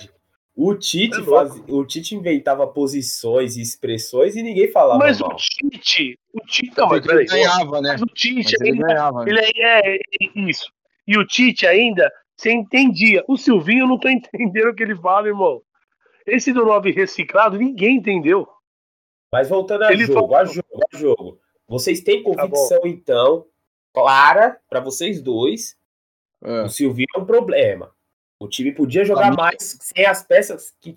O 0.56 0.74
Tite, 0.74 1.20
É 1.20 1.24
faz... 1.24 1.62
o 1.68 1.84
Tite 1.84 2.16
inventava 2.16 2.66
posições 2.66 3.56
e 3.56 3.62
expressões 3.62 4.34
e 4.34 4.42
ninguém 4.42 4.72
falava 4.72 4.98
Mas 4.98 5.20
o 5.20 5.26
mal. 5.28 5.36
Tite. 5.36 6.18
O 6.34 6.40
Tite. 6.46 6.72
Não, 6.76 6.88
mas 6.88 6.98
ele 6.98 7.06
peraí. 7.06 7.26
ganhava, 7.26 7.80
né? 7.80 7.92
Mas 7.92 8.02
o 8.02 8.06
Mas 8.06 8.14
Tite 8.20 8.56
ele 8.60 8.70
ainda. 8.72 8.86
ganhava. 8.86 9.24
né? 9.24 9.30
Ele 9.30 9.40
é, 9.40 9.94
é, 9.94 9.94
é 9.96 10.00
isso. 10.40 10.66
E 11.06 11.16
o 11.16 11.24
Tite 11.24 11.64
ainda, 11.66 12.10
você 12.36 12.50
entendia. 12.50 13.22
O 13.28 13.36
Silvinho 13.36 13.84
eu 13.84 13.88
não 13.88 13.98
tô 14.00 14.08
entendendo 14.10 14.70
o 14.70 14.74
que 14.74 14.82
ele 14.82 14.96
fala, 14.96 15.28
irmão. 15.28 15.60
Esse 16.26 16.52
do 16.52 16.64
9 16.64 16.90
reciclado, 16.90 17.56
ninguém 17.56 17.96
entendeu. 17.96 18.48
Mas 19.32 19.48
voltando 19.48 19.82
a 19.84 19.92
Ele 19.92 20.06
jogo, 20.06 20.20
falou- 20.20 20.36
a 20.36 20.44
jogo, 20.44 20.80
a 20.92 20.96
jogo. 20.96 21.40
Vocês 21.66 22.00
têm 22.00 22.22
Tá 22.22 22.30
convicção, 22.48 22.80
então, 22.86 23.46
clara 23.92 24.58
para 24.68 24.80
vocês 24.80 25.20
dois. 25.20 25.76
É. 26.42 26.62
O 26.62 26.68
Silvinho 26.68 27.08
é 27.16 27.18
um 27.18 27.26
problema. 27.26 27.92
O 28.40 28.48
time 28.48 28.72
podia 28.72 29.04
jogar 29.04 29.34
mais 29.36 29.76
sem 29.80 30.06
as 30.06 30.22
peças 30.22 30.74
que. 30.80 30.96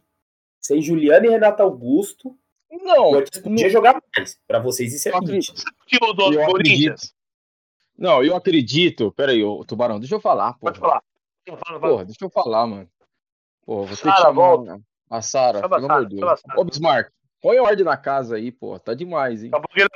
Sem 0.59 0.79
Juliano 0.81 1.25
e 1.25 1.29
Renato 1.29 1.63
Augusto. 1.63 2.38
Não, 2.71 3.09
O 3.09 3.11
Corinthians 3.13 3.43
podia 3.43 3.69
jogar 3.69 4.01
mais. 4.15 4.39
Para 4.47 4.59
vocês, 4.59 4.93
isso 4.93 5.09
é 5.09 5.19
nítido. 5.19 5.59
Que 5.88 5.97
o 6.01 6.13
do 6.13 6.31
eu 6.31 6.45
Corinthians. 6.45 7.01
acredito. 7.01 7.15
Não, 7.97 8.23
eu 8.23 8.35
acredito. 8.35 9.11
Peraí, 9.13 9.43
ô 9.43 9.65
Tubarão, 9.65 10.00
deixa 10.00 10.15
eu 10.15 10.21
falar, 10.21 10.53
porra. 10.53 10.71
Pode 10.73 10.79
falar. 10.79 11.03
Fala, 11.47 11.57
fala. 11.57 11.79
Porra, 11.79 12.05
deixa 12.05 12.23
eu 12.23 12.29
falar, 12.29 12.67
mano. 12.67 12.88
Porra, 13.65 13.88
você 13.88 14.03
Sara, 14.03 14.15
que 14.15 14.21
chamar 14.21 14.33
volta. 14.33 14.81
a 15.09 15.21
Sara, 15.21 15.59
Chama 15.59 15.65
a 15.65 15.79
pelo 15.79 15.81
Sara, 15.88 15.93
amor 16.00 16.07
de 16.09 16.15
Deus. 16.15 16.19
chama 16.21 16.33
a 16.33 16.38
Sara. 16.38 16.59
Ô, 16.59 16.63
Bismarck, 16.63 17.11
põe 17.41 17.60
ordem 17.60 17.83
na 17.83 17.98
casa 17.98 18.36
aí, 18.36 18.51
porra. 18.51 18.79
Tá 18.79 18.93
demais, 18.93 19.43
hein? 19.43 19.51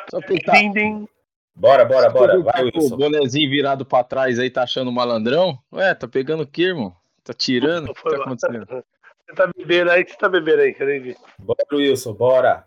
Só 0.09 0.19
entendem. 0.19 1.07
Bora, 1.55 1.85
bora, 1.85 2.09
bora. 2.09 2.41
Vai, 2.41 2.69
com 2.71 2.79
o 2.79 2.81
Wilson. 2.83 2.97
bonezinho 2.97 3.49
virado 3.49 3.85
pra 3.85 4.03
trás 4.03 4.37
aí, 4.39 4.49
tá 4.49 4.63
achando 4.63 4.91
malandrão? 4.91 5.57
Ué, 5.71 5.93
tá 5.95 6.07
pegando 6.07 6.43
o 6.43 6.47
quê, 6.47 6.63
irmão? 6.63 6.93
Tá 7.23 7.33
tirando? 7.33 7.91
O 7.91 7.93
que 7.93 8.01
Foi 8.01 8.17
tá 8.17 8.23
acontecendo? 8.23 8.65
Você 8.67 9.35
tá 9.35 9.51
bebendo 9.57 9.91
aí? 9.91 10.01
O 10.01 10.05
que 10.05 10.11
você 10.11 10.17
tá 10.17 10.29
bebendo 10.29 10.61
aí? 10.61 10.73
Cadê 10.73 10.97
ele? 10.97 11.15
Bora, 11.39 11.65
Wilson, 11.71 12.13
bora. 12.13 12.65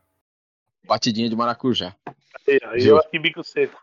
Batidinha 0.84 1.28
de 1.28 1.36
maracujá. 1.36 1.94
Aí, 2.48 2.80
Viu? 2.80 2.96
eu 2.96 2.98
aqui 2.98 3.18
bico 3.18 3.44
seco. 3.44 3.78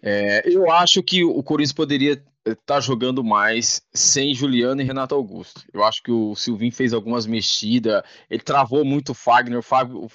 É, 0.00 0.42
eu 0.48 0.70
acho 0.70 1.02
que 1.02 1.24
o 1.24 1.42
Corinthians 1.42 1.72
poderia 1.72 2.22
estar 2.44 2.80
jogando 2.80 3.22
mais 3.22 3.82
sem 3.92 4.34
Juliano 4.34 4.80
e 4.80 4.84
Renato 4.84 5.14
Augusto. 5.14 5.62
Eu 5.72 5.84
acho 5.84 6.02
que 6.02 6.10
o 6.10 6.34
Silvinho 6.34 6.72
fez 6.72 6.92
algumas 6.92 7.26
mexidas, 7.26 8.02
ele 8.28 8.42
travou 8.42 8.84
muito 8.84 9.10
o 9.10 9.14
Fagner. 9.14 9.58
O, 9.58 9.62
Fag- 9.62 9.92
o 9.94 10.08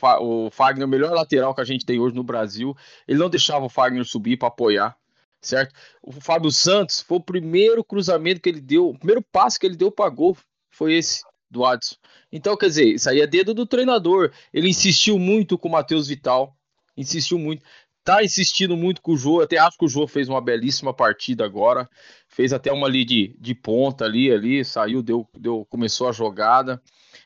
o 0.47 0.51
Fagner, 0.51 0.83
é 0.83 0.85
o 0.85 0.89
melhor 0.89 1.11
lateral 1.11 1.55
que 1.55 1.61
a 1.61 1.65
gente 1.65 1.85
tem 1.85 1.99
hoje 1.99 2.15
no 2.15 2.23
Brasil, 2.23 2.75
ele 3.07 3.19
não 3.19 3.29
deixava 3.29 3.65
o 3.65 3.69
Fagner 3.69 4.05
subir 4.05 4.37
para 4.37 4.49
apoiar, 4.49 4.95
certo? 5.41 5.73
O 6.01 6.11
Fábio 6.11 6.51
Santos 6.51 7.01
foi 7.01 7.17
o 7.17 7.23
primeiro 7.23 7.83
cruzamento 7.83 8.41
que 8.41 8.49
ele 8.49 8.61
deu, 8.61 8.89
o 8.89 8.97
primeiro 8.97 9.21
passe 9.21 9.59
que 9.59 9.65
ele 9.65 9.75
deu 9.75 9.91
para 9.91 10.09
gol 10.09 10.37
foi 10.69 10.95
esse 10.95 11.23
do 11.49 11.65
Adson. 11.65 11.95
Então, 12.31 12.57
quer 12.57 12.67
dizer, 12.67 12.85
isso 12.85 13.09
aí 13.09 13.21
é 13.21 13.27
dedo 13.27 13.53
do 13.53 13.65
treinador. 13.65 14.31
Ele 14.53 14.69
insistiu 14.69 15.17
muito 15.17 15.57
com 15.57 15.69
o 15.69 15.71
Matheus 15.71 16.07
Vital, 16.07 16.55
insistiu 16.95 17.39
muito 17.39 17.63
tá 18.07 18.23
insistindo 18.23 18.77
muito 18.77 19.01
com 19.01 19.11
o 19.11 19.17
Jô. 19.17 19.41
Até 19.41 19.57
acho 19.57 19.77
que 19.77 19.83
o 19.83 19.89
Jô 19.89 20.07
fez 20.07 20.29
uma 20.29 20.39
belíssima 20.39 20.93
partida 20.93 21.43
agora. 21.43 21.89
Fez 22.29 22.53
até 22.53 22.71
uma 22.71 22.87
ali 22.87 23.03
de, 23.03 23.35
de 23.37 23.53
ponta 23.53 24.05
ali, 24.05 24.31
ali, 24.31 24.63
saiu, 24.63 25.03
deu, 25.03 25.27
deu, 25.37 25.65
começou 25.69 26.07
a 26.07 26.13
jogada. 26.13 26.81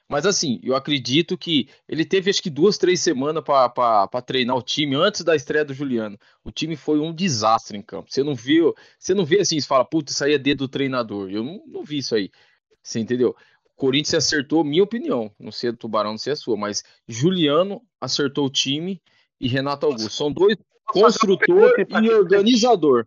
Mas 0.10 0.26
assim, 0.26 0.60
eu 0.64 0.76
acredito 0.76 1.38
que 1.38 1.70
ele 1.88 2.04
teve 2.04 2.32
acho 2.32 2.42
que 2.42 2.50
duas, 2.50 2.80
três 2.80 3.00
semanas 3.00 3.44
para 3.44 4.22
treinar 4.26 4.58
o 4.58 4.62
time 4.64 4.96
antes 4.96 5.24
da 5.24 5.36
estreia 5.36 5.64
do 5.64 5.72
Juliano. 5.72 6.18
O 6.44 6.50
time 6.52 6.76
foi 6.76 7.00
um 7.00 7.14
desastre 7.14 7.78
em 7.78 7.82
campo. 7.84 8.12
Você 8.12 8.24
não 8.24 8.34
viu, 8.34 8.74
você 8.98 9.14
não 9.14 9.24
vê 9.24 9.40
assim, 9.40 9.60
você 9.60 9.68
fala, 9.68 9.86
putz, 9.86 10.14
isso 10.14 10.24
aí 10.24 10.34
é 10.34 10.40
dedo 10.40 10.66
do 10.66 10.68
treinador. 10.68 11.30
Eu 11.30 11.44
não, 11.44 11.64
não 11.68 11.84
vi 11.84 12.00
isso 12.00 12.16
aí. 12.16 12.32
Você 12.82 13.00
entendeu? 13.00 13.36
Corinthians 13.76 14.26
acertou, 14.26 14.64
minha 14.64 14.84
opinião. 14.84 15.32
Não 15.40 15.52
sei 15.52 15.72
do 15.72 15.78
Tubarão, 15.78 16.12
não 16.12 16.18
sei 16.18 16.34
a 16.34 16.36
sua, 16.36 16.58
mas 16.58 16.84
Juliano 17.08 17.84
acertou 18.00 18.48
o 18.48 18.50
time 18.50 19.00
e 19.40 19.48
Renato 19.48 19.86
Augusto. 19.86 20.10
São 20.12 20.32
dois 20.32 20.58
construtor 20.92 21.80
e 21.80 21.86
quem- 21.86 22.10
organizador. 22.14 23.06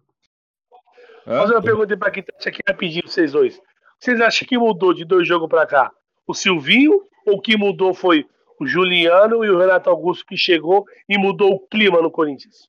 Vou 1.26 1.36
fazer 1.38 1.54
uma 1.54 1.62
pergunta 1.62 1.96
pra 1.96 2.10
quem 2.10 2.22
tá 2.22 2.32
aqui 2.46 2.60
rapidinho, 2.68 3.06
vocês 3.08 3.32
dois. 3.32 3.60
Vocês 3.98 4.20
acham 4.20 4.46
que 4.46 4.58
mudou 4.58 4.92
de 4.92 5.04
dois 5.04 5.26
jogos 5.26 5.48
pra 5.48 5.66
cá? 5.66 5.90
O 6.26 6.34
Silvinho 6.34 7.00
ou 7.26 7.40
que 7.40 7.56
mudou 7.56 7.94
foi 7.94 8.26
o 8.60 8.66
Juliano 8.66 9.44
e 9.44 9.50
o 9.50 9.58
Renato 9.58 9.88
Augusto 9.90 10.24
que 10.26 10.36
chegou 10.36 10.84
e 11.08 11.16
mudou 11.18 11.54
o 11.54 11.60
clima 11.66 12.00
no 12.02 12.10
Corinthians? 12.10 12.68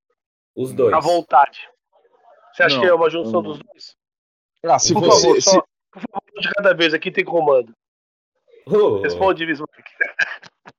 Os 0.55 0.73
dois. 0.73 0.93
A 0.93 0.99
vontade. 0.99 1.59
Você 2.53 2.63
acha 2.63 2.75
Não, 2.75 2.81
que 2.83 2.87
é 2.89 2.93
uma 2.93 3.09
junção 3.09 3.41
não. 3.41 3.51
dos 3.51 3.59
dois? 3.59 3.95
Ah, 4.65 4.79
se 4.79 4.93
Por 4.93 5.01
você. 5.03 5.21
favor, 5.27 5.35
se- 5.35 5.41
só, 5.49 5.61
por 5.91 6.01
favor, 6.01 6.41
de 6.41 6.49
cada 6.53 6.73
vez, 6.73 6.93
aqui 6.93 7.11
tem 7.11 7.25
comando. 7.25 7.73
Oh, 8.67 8.99
Responde, 9.01 9.45
Bismarck. 9.45 9.71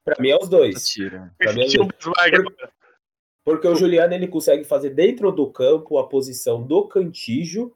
pra 0.04 0.16
mim 0.18 0.30
é 0.30 0.36
os 0.36 0.48
dois. 0.48 0.88
Tira. 0.88 1.30
Pra 1.38 1.52
mim 1.52 1.62
é 1.62 1.64
os 1.66 1.70
Tinha 1.70 1.84
um 1.84 1.86
dois. 1.86 1.98
Bismarck 1.98 2.34
agora. 2.34 2.72
Porque 3.46 3.68
o 3.68 3.76
Juliano 3.76 4.12
ele 4.12 4.26
consegue 4.26 4.64
fazer 4.64 4.90
dentro 4.90 5.30
do 5.30 5.46
campo 5.50 5.98
a 5.98 6.08
posição 6.08 6.60
do 6.60 6.88
cantijo 6.88 7.72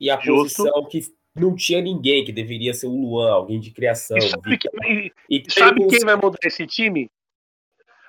e 0.00 0.08
a 0.08 0.18
Justo. 0.20 0.62
posição 0.62 0.84
que 0.88 1.00
não 1.34 1.56
tinha 1.56 1.80
ninguém, 1.80 2.24
que 2.24 2.30
deveria 2.32 2.72
ser 2.72 2.86
o 2.86 2.92
Luan, 2.94 3.32
alguém 3.32 3.58
de 3.58 3.72
criação. 3.72 4.16
E 4.16 4.22
sabe, 4.30 4.56
quem, 4.56 5.12
E 5.28 5.42
e 5.44 5.52
sabe 5.52 5.84
quem 5.88 5.98
vai 5.98 6.14
mudar 6.14 6.38
esse 6.44 6.64
time? 6.64 7.10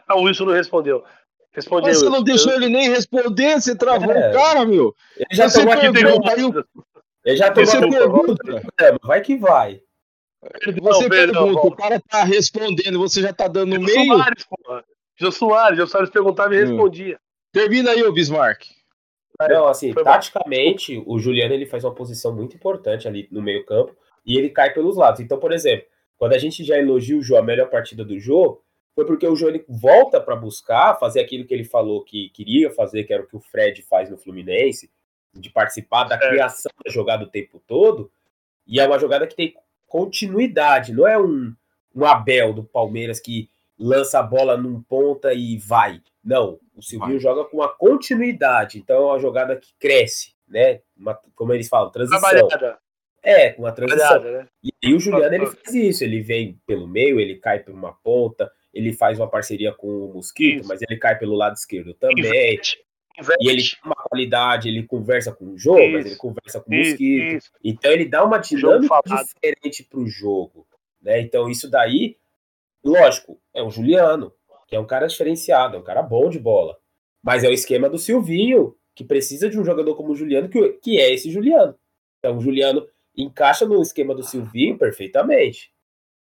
Ah, 0.08 0.16
o 0.16 0.22
Wilson 0.26 0.46
não 0.46 0.54
respondeu. 0.54 1.04
Responde 1.52 1.88
Mas 1.88 1.98
você 1.98 2.08
não 2.10 2.22
deixou 2.22 2.54
ele 2.54 2.70
nem 2.70 2.88
responder, 2.90 3.60
você 3.60 3.76
travou 3.76 4.12
É. 4.12 4.30
o 4.30 4.34
cara, 4.34 4.64
meu. 4.66 4.94
ele 5.18 5.28
já 5.32 5.50
Você 5.50 5.60
tomou 5.62 5.74
aqui 5.74 5.92
pergunta, 5.92 6.68
Ele 7.26 7.36
já 7.38 7.52
tomou 7.52 7.66
Você 7.66 7.78
aqui 7.78 7.90
pergunta, 7.90 8.72
É, 8.80 8.98
vai 9.02 9.22
que 9.22 9.36
vai. 9.38 9.82
você 10.80 11.10
perdão, 11.10 11.46
pergunta, 11.46 11.54
Paulo. 11.62 11.68
o 11.70 11.76
cara 11.76 12.00
tá 12.00 12.24
respondendo, 12.24 13.00
você 13.00 13.22
já 13.24 13.34
tá 13.34 13.48
dando 13.48 13.80
meio. 13.82 14.06
Porra. 14.08 14.86
Jô 15.18 15.32
Soares, 15.32 15.78
Jô 15.78 15.88
Soares 15.88 16.10
perguntava 16.10 16.54
e 16.56 16.64
Hum. 16.64 16.68
respondia. 16.68 17.20
Termina 17.52 17.92
aí, 17.92 18.04
ô 18.04 18.12
Bismarck. 18.12 18.64
Não, 19.50 19.68
assim, 19.68 19.92
foi 19.94 20.04
bom. 20.04 20.10
taticamente, 20.12 21.02
o 21.06 21.20
Juliano 21.20 21.54
ele 21.54 21.66
faz 21.66 21.84
uma 21.84 21.94
posição 21.94 22.34
muito 22.34 22.56
importante 22.56 23.08
ali 23.08 23.28
no 23.32 23.42
meio-campo 23.42 23.96
e 24.26 24.38
ele 24.38 24.50
cai 24.50 24.74
pelos 24.74 24.96
lados. 24.96 25.20
Então, 25.20 25.38
por 25.40 25.52
exemplo, 25.52 25.86
quando 26.18 26.34
a 26.34 26.38
gente 26.38 26.64
já 26.64 26.78
elogia 26.78 27.18
o 27.18 27.22
Jô, 27.22 27.36
a 27.38 27.42
melhor 27.42 27.70
partida 27.70 28.04
do 28.06 28.18
Jô, 28.18 28.62
foi 28.94 29.06
porque 29.06 29.28
o 29.28 29.36
Jô 29.36 29.50
ele 29.50 29.66
volta 29.68 30.22
para 30.22 30.38
buscar 30.38 30.98
fazer 30.98 31.20
aquilo 31.20 31.46
que 31.46 31.54
ele 31.54 31.66
falou 31.66 32.02
que 32.04 32.30
queria 32.30 32.70
fazer, 32.72 33.04
que 33.04 33.14
era 33.14 33.24
o 33.24 33.28
que 33.28 33.36
o 33.36 33.42
Fred 33.42 33.82
faz 33.82 34.10
no 34.10 34.18
Fluminense, 34.18 34.90
de 35.34 35.50
participar 35.50 36.06
da 36.06 36.16
É. 36.16 36.30
criação 36.30 36.72
da 36.86 36.90
jogada 36.90 37.26
o 37.26 37.30
tempo 37.30 37.62
todo. 37.68 38.10
E 38.66 38.80
é 38.80 38.88
uma 38.88 38.98
jogada 38.98 39.28
que 39.28 39.36
tem 39.36 39.54
continuidade, 39.86 40.94
não 40.94 41.06
é 41.06 41.18
um, 41.18 41.54
um 41.94 42.06
Abel 42.06 42.54
do 42.54 42.64
Palmeiras 42.64 43.20
que 43.20 43.50
lança 43.78 44.20
a 44.20 44.24
bola 44.24 44.56
num 44.58 44.82
ponta 44.82 45.34
e 45.34 45.58
vai. 45.58 46.02
Não, 46.24 46.60
o 46.76 46.82
Silvinho 46.82 47.12
Vai. 47.14 47.20
joga 47.20 47.46
com 47.46 47.58
uma 47.58 47.70
continuidade, 47.70 48.78
então 48.80 48.96
é 48.98 49.06
uma 49.14 49.20
jogada 49.20 49.56
que 49.56 49.70
cresce, 49.80 50.34
né? 50.48 50.82
Uma- 50.98 51.20
como 51.36 51.54
eles 51.54 51.68
falam, 51.68 51.92
transição. 51.92 52.20
Trabalhada. 52.20 52.80
É, 53.22 53.52
com 53.52 53.64
uma 53.64 53.72
transição. 53.72 54.08
Trabalhada, 54.08 54.44
né? 54.44 54.48
E, 54.64 54.72
e 54.84 54.94
o 54.94 55.00
Juliano 55.00 55.34
ele 55.34 55.46
faz 55.48 55.74
isso, 55.74 56.04
ele 56.04 56.22
vem 56.22 56.60
pelo 56.66 56.88
meio, 56.88 57.20
ele 57.20 57.36
cai 57.38 57.60
por 57.60 57.74
uma 57.74 57.92
ponta, 57.94 58.52
ele 58.74 58.94
faz 58.94 59.20
uma 59.20 59.30
parceria 59.30 59.72
com 59.74 59.88
o 59.88 60.14
Mosquito, 60.14 60.60
Isso. 60.60 60.68
mas 60.68 60.82
ele 60.82 60.98
cai 61.00 61.18
pelo 61.18 61.36
lado 61.36 61.56
esquerdo 61.56 61.94
também. 61.94 62.20
Inverte. 62.20 62.78
Inverte. 63.18 63.44
E 63.46 63.50
ele 63.50 63.62
tem 63.62 63.80
uma 63.86 63.96
qualidade, 63.96 64.68
ele 64.70 64.84
conversa 64.84 65.32
com 65.32 65.46
o 65.46 65.58
jogo, 65.58 65.80
mas 65.92 66.06
Isso. 66.06 66.10
ele 66.10 66.16
conversa 66.18 66.60
com 66.60 66.72
o 66.72 66.76
Isso, 66.76 66.92
Mosquito. 66.92 67.46
Então 67.64 67.92
ele 67.92 68.06
dá 68.06 68.24
uma 68.24 68.38
dinâmica 68.38 69.02
diferente 69.04 69.84
para 69.84 70.00
o 70.00 70.08
jogo. 70.08 70.68
Né? 71.02 71.22
Então 71.22 71.50
isso 71.50 71.70
daí, 71.70 72.18
lógico, 72.86 73.40
é 73.54 73.62
o 73.64 73.70
Juliano, 73.70 74.32
que 74.68 74.76
é 74.76 74.80
um 74.80 74.86
cara 74.86 75.08
diferenciado, 75.08 75.76
é 75.78 75.80
um 75.80 75.84
cara 75.84 76.02
bom 76.02 76.30
de 76.30 76.40
bola. 76.40 76.78
Mas 77.24 77.44
é 77.44 77.50
o 77.50 77.54
esquema 77.54 77.90
do 77.90 77.98
Silvinho, 77.98 78.76
que 78.96 79.04
precisa 79.04 79.50
de 79.50 79.60
um 79.60 79.66
jogador 79.66 79.96
como 79.96 80.12
o 80.12 80.16
Juliano, 80.16 80.48
que, 80.50 80.70
que 80.82 81.00
é 81.00 81.14
esse 81.14 81.30
Juliano. 81.32 81.76
Então 82.20 82.38
o 82.38 82.42
Juliano 82.42 82.88
encaixa 83.18 83.66
no 83.66 83.82
esquema 83.82 84.14
do 84.14 84.24
Silvinho 84.24 84.78
perfeitamente. 84.78 85.72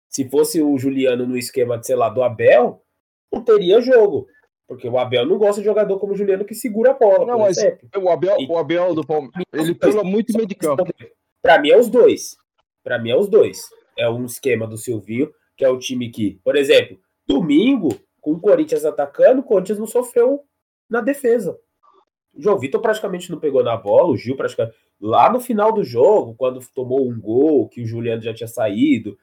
Se 0.09 0.29
fosse 0.29 0.61
o 0.61 0.77
Juliano 0.77 1.25
no 1.25 1.37
esquema, 1.37 1.81
sei 1.81 1.95
lá, 1.95 2.07
do 2.09 2.21
Abel, 2.23 2.83
não 3.31 3.43
teria 3.43 3.81
jogo. 3.81 4.27
Porque 4.67 4.87
o 4.87 4.97
Abel 4.97 5.25
não 5.25 5.37
gosta 5.37 5.59
de 5.61 5.65
jogador 5.65 5.99
como 5.99 6.13
o 6.13 6.15
Juliano 6.15 6.45
que 6.45 6.55
segura 6.55 6.91
a 6.91 6.93
bola, 6.93 7.25
Não, 7.25 7.39
mas- 7.39 7.57
exemplo. 7.57 7.89
O 7.97 8.09
Abel, 8.09 8.37
o 8.47 8.57
Abel 8.57 8.93
do 8.95 9.05
Palmeiras, 9.05 9.43
ele 9.53 9.75
pula 9.75 10.03
muito 10.03 10.33
meio 10.35 10.47
de 10.47 10.55
campo. 10.55 10.85
Pra 11.41 11.59
mim 11.59 11.69
é 11.71 11.77
os 11.77 11.89
dois. 11.89 12.37
Pra 12.83 12.97
mim 12.99 13.11
é 13.11 13.17
os 13.17 13.27
dois. 13.27 13.59
É 13.97 14.09
um 14.09 14.25
esquema 14.25 14.65
do 14.65 14.77
Silvio, 14.77 15.33
que 15.55 15.63
é 15.63 15.69
o 15.69 15.79
time 15.79 16.09
que, 16.09 16.39
por 16.43 16.55
exemplo, 16.55 16.99
domingo, 17.27 17.89
com 18.19 18.31
o 18.31 18.39
Corinthians 18.39 18.85
atacando, 18.85 19.41
o 19.41 19.43
Corinthians 19.43 19.79
não 19.79 19.87
sofreu 19.87 20.43
na 20.89 21.01
defesa. 21.01 21.59
O 22.33 22.41
João 22.41 22.57
Vitor 22.57 22.81
praticamente 22.81 23.29
não 23.31 23.39
pegou 23.39 23.63
na 23.63 23.77
bola, 23.77 24.09
o 24.09 24.17
Gil 24.17 24.35
praticamente. 24.35 24.75
Lá 24.99 25.31
no 25.31 25.39
final 25.39 25.71
do 25.71 25.83
jogo, 25.83 26.33
quando 26.35 26.65
tomou 26.73 27.07
um 27.07 27.19
gol, 27.19 27.67
que 27.67 27.81
o 27.81 27.85
Juliano 27.85 28.21
já 28.21 28.33
tinha 28.33 28.47
saído, 28.47 29.17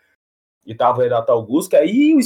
e 0.65 0.75
tava 0.75 0.99
o 0.99 1.03
Renato 1.03 1.33
Augusto, 1.33 1.75
aí 1.75 2.15
o, 2.15 2.19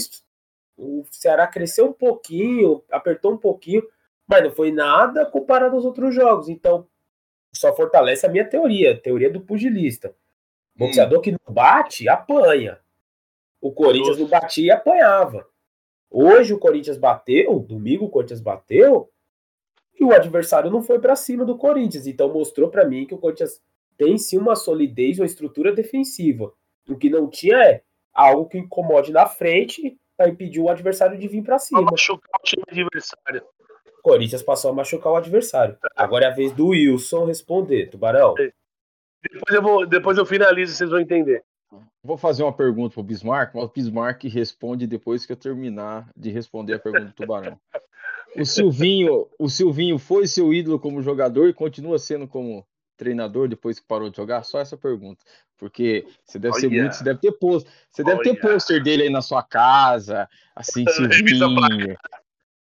o 0.77 1.05
Ceará 1.11 1.47
cresceu 1.47 1.87
um 1.87 1.93
pouquinho, 1.93 2.83
apertou 2.91 3.33
um 3.33 3.39
pouquinho, 3.39 3.83
mas 4.27 4.43
não 4.43 4.51
foi 4.51 4.73
nada 4.73 5.25
comparado 5.25 5.77
aos 5.77 5.85
outros 5.85 6.15
jogos. 6.15 6.49
Então, 6.49 6.87
só 7.55 7.75
fortalece 7.75 8.27
a 8.27 8.29
minha 8.29 8.45
teoria, 8.45 8.93
a 8.93 8.99
teoria 8.99 9.31
do 9.31 9.41
pugilista. 9.41 10.15
Boxeador 10.77 11.21
que 11.21 11.31
não 11.31 11.55
bate, 11.55 12.09
apanha. 12.09 12.81
O 13.65 13.73
Corinthians 13.73 14.19
não 14.19 14.27
batia 14.27 14.67
e 14.67 14.71
apanhava. 14.71 15.49
Hoje 16.11 16.53
o 16.53 16.59
Corinthians 16.59 16.99
bateu, 16.99 17.59
domingo 17.59 18.05
o 18.05 18.11
Corinthians 18.11 18.43
bateu, 18.43 19.09
e 19.99 20.05
o 20.05 20.13
adversário 20.13 20.71
não 20.71 20.83
foi 20.83 20.99
para 20.99 21.17
cima 21.17 21.47
do 21.47 21.57
Corinthians. 21.57 22.07
Então 22.07 22.31
mostrou 22.31 22.69
para 22.69 22.85
mim 22.85 23.07
que 23.07 23.15
o 23.15 23.19
Corinthians 23.19 23.63
tem 23.97 24.19
sim 24.19 24.37
uma 24.37 24.55
solidez, 24.55 25.19
uma 25.19 25.25
estrutura 25.25 25.73
defensiva. 25.73 26.53
O 26.87 26.95
que 26.95 27.09
não 27.09 27.27
tinha 27.27 27.57
é 27.57 27.83
algo 28.13 28.51
que 28.51 28.59
incomode 28.59 29.11
na 29.11 29.25
frente 29.25 29.97
para 30.15 30.29
impedir 30.29 30.61
o 30.61 30.69
adversário 30.69 31.19
de 31.19 31.27
vir 31.27 31.43
para 31.43 31.59
cima. 31.59 31.81
machucar 31.91 32.39
o 32.39 32.45
time 32.45 32.65
adversário. 32.69 33.43
O 33.99 34.03
Corinthians 34.03 34.43
passou 34.43 34.73
a 34.73 34.75
machucar 34.75 35.11
o 35.11 35.17
adversário. 35.17 35.79
Agora 35.97 36.27
é 36.27 36.29
a 36.29 36.35
vez 36.35 36.53
do 36.53 36.69
Wilson 36.69 37.25
responder, 37.25 37.89
Tubarão. 37.89 38.35
Depois 38.35 39.55
eu, 39.55 39.63
vou, 39.63 39.87
depois 39.87 40.19
eu 40.19 40.27
finalizo 40.27 40.75
e 40.75 40.77
vocês 40.77 40.91
vão 40.91 41.01
entender. 41.01 41.43
Vou 42.03 42.17
fazer 42.17 42.43
uma 42.43 42.53
pergunta 42.53 42.95
pro 42.95 43.03
Bismarck, 43.03 43.55
mas 43.55 43.65
o 43.65 43.69
Bismarck 43.69 44.25
responde 44.25 44.87
depois 44.87 45.25
que 45.25 45.33
eu 45.33 45.37
terminar 45.37 46.11
de 46.17 46.31
responder 46.31 46.75
a 46.75 46.79
pergunta 46.79 47.07
do 47.07 47.13
Tubarão. 47.13 47.59
O 48.37 48.45
Silvinho, 48.45 49.29
o 49.39 49.49
Silvinho 49.49 49.99
foi 49.99 50.27
seu 50.27 50.53
ídolo 50.53 50.79
como 50.79 51.03
jogador 51.03 51.49
e 51.49 51.55
continua 51.55 51.99
sendo 51.99 52.27
como 52.27 52.67
treinador 52.97 53.49
depois 53.49 53.79
que 53.79 53.87
parou 53.87 54.11
de 54.11 54.17
jogar? 54.17 54.45
Só 54.45 54.59
essa 54.59 54.77
pergunta. 54.77 55.25
Porque 55.57 56.07
você 56.25 56.39
deve 56.39 56.55
ser 56.57 56.67
Olha. 56.67 56.83
muito, 56.83 56.97
você 56.97 57.05
deve 57.05 57.21
ter 57.21 57.33
pôster, 57.33 57.73
você 57.91 58.05
deve 58.05 58.23
ter 58.23 58.31
Olha. 58.31 58.41
pôster 58.41 58.83
dele 58.83 59.05
aí 59.05 59.11
na 59.11 59.23
sua 59.23 59.43
casa, 59.43 60.29
assim, 60.55 60.85
Silvinho. 60.89 61.99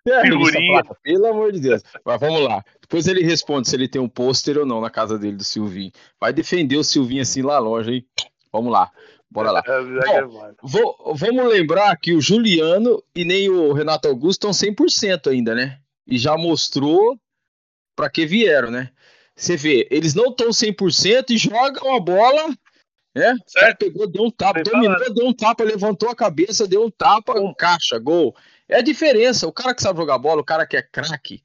Placa, 0.04 0.94
pelo 1.02 1.26
amor 1.26 1.50
de 1.50 1.60
Deus. 1.60 1.82
Mas 2.04 2.20
vamos 2.20 2.42
lá. 2.42 2.62
Depois 2.80 3.06
ele 3.06 3.22
responde 3.22 3.68
se 3.68 3.74
ele 3.74 3.88
tem 3.88 4.00
um 4.00 4.08
pôster 4.08 4.58
ou 4.58 4.66
não 4.66 4.80
na 4.80 4.90
casa 4.90 5.18
dele 5.18 5.36
do 5.36 5.44
Silvinho. 5.44 5.90
Vai 6.20 6.32
defender 6.32 6.76
o 6.76 6.84
Silvinho 6.84 7.22
assim 7.22 7.42
lá 7.42 7.58
longe, 7.58 7.90
hein? 7.90 8.06
Vamos 8.54 8.72
lá. 8.72 8.88
Bora 9.28 9.50
lá. 9.50 9.62
É, 9.66 10.18
é, 10.18 10.22
Bom, 10.24 10.54
Vou- 10.62 11.14
vamos 11.16 11.48
lembrar 11.48 11.96
que 11.96 12.12
o 12.14 12.20
Juliano 12.20 13.02
e 13.14 13.24
nem 13.24 13.48
o 13.50 13.72
Renato 13.72 14.06
Augusto 14.06 14.48
estão 14.48 14.52
100% 14.52 15.28
ainda, 15.28 15.54
né? 15.56 15.80
E 16.06 16.16
já 16.16 16.36
mostrou 16.36 17.18
para 17.96 18.08
que 18.08 18.24
vieram, 18.24 18.70
né? 18.70 18.90
Você 19.36 19.56
vê, 19.56 19.88
eles 19.90 20.14
não 20.14 20.26
estão 20.26 20.50
100% 20.52 21.30
e 21.30 21.36
jogam 21.36 21.96
a 21.96 21.98
bola, 22.00 22.48
né? 23.12 23.34
Certo. 23.44 23.78
Pegou, 23.80 24.06
deu 24.06 24.22
um 24.22 24.30
tapa, 24.30 24.54
Bem 24.62 24.62
dominou, 24.64 24.96
falado. 24.98 25.14
deu 25.14 25.26
um 25.26 25.32
tapa, 25.32 25.64
levantou 25.64 26.08
a 26.08 26.14
cabeça, 26.14 26.68
deu 26.68 26.84
um 26.84 26.90
tapa, 26.90 27.34
Bom. 27.34 27.52
caixa, 27.54 27.98
gol. 27.98 28.36
É 28.68 28.76
a 28.78 28.82
diferença. 28.82 29.48
O 29.48 29.52
cara 29.52 29.74
que 29.74 29.82
sabe 29.82 29.98
jogar 29.98 30.18
bola, 30.18 30.40
o 30.40 30.44
cara 30.44 30.64
que 30.64 30.76
é 30.76 30.82
craque, 30.82 31.42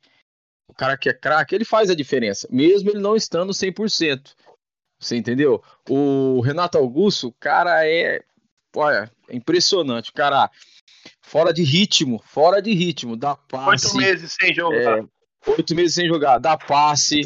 o 0.69 0.73
cara 0.75 0.95
que 0.95 1.09
é 1.09 1.13
craque, 1.13 1.55
ele 1.55 1.65
faz 1.65 1.89
a 1.89 1.95
diferença, 1.95 2.47
mesmo 2.51 2.91
ele 2.91 2.99
não 2.99 3.15
estando 3.15 3.51
100%. 3.51 4.35
Você 4.99 5.15
entendeu? 5.15 5.63
O 5.89 6.41
Renato 6.41 6.77
Augusto, 6.77 7.29
o 7.29 7.33
cara 7.39 7.87
é, 7.87 8.21
olha, 8.75 9.09
é 9.29 9.35
impressionante. 9.35 10.09
O 10.09 10.13
cara 10.13 10.49
fora 11.21 11.53
de 11.53 11.63
ritmo, 11.63 12.21
fora 12.25 12.61
de 12.61 12.73
ritmo, 12.73 13.15
dá 13.15 13.35
passe. 13.35 13.87
Oito 13.87 13.97
meses 13.97 14.33
sem 14.33 14.53
jogar. 14.53 14.99
é, 14.99 15.03
oito 15.47 15.75
meses 15.75 15.95
sem 15.95 16.07
jogar, 16.07 16.37
dá 16.37 16.57
passe, 16.57 17.21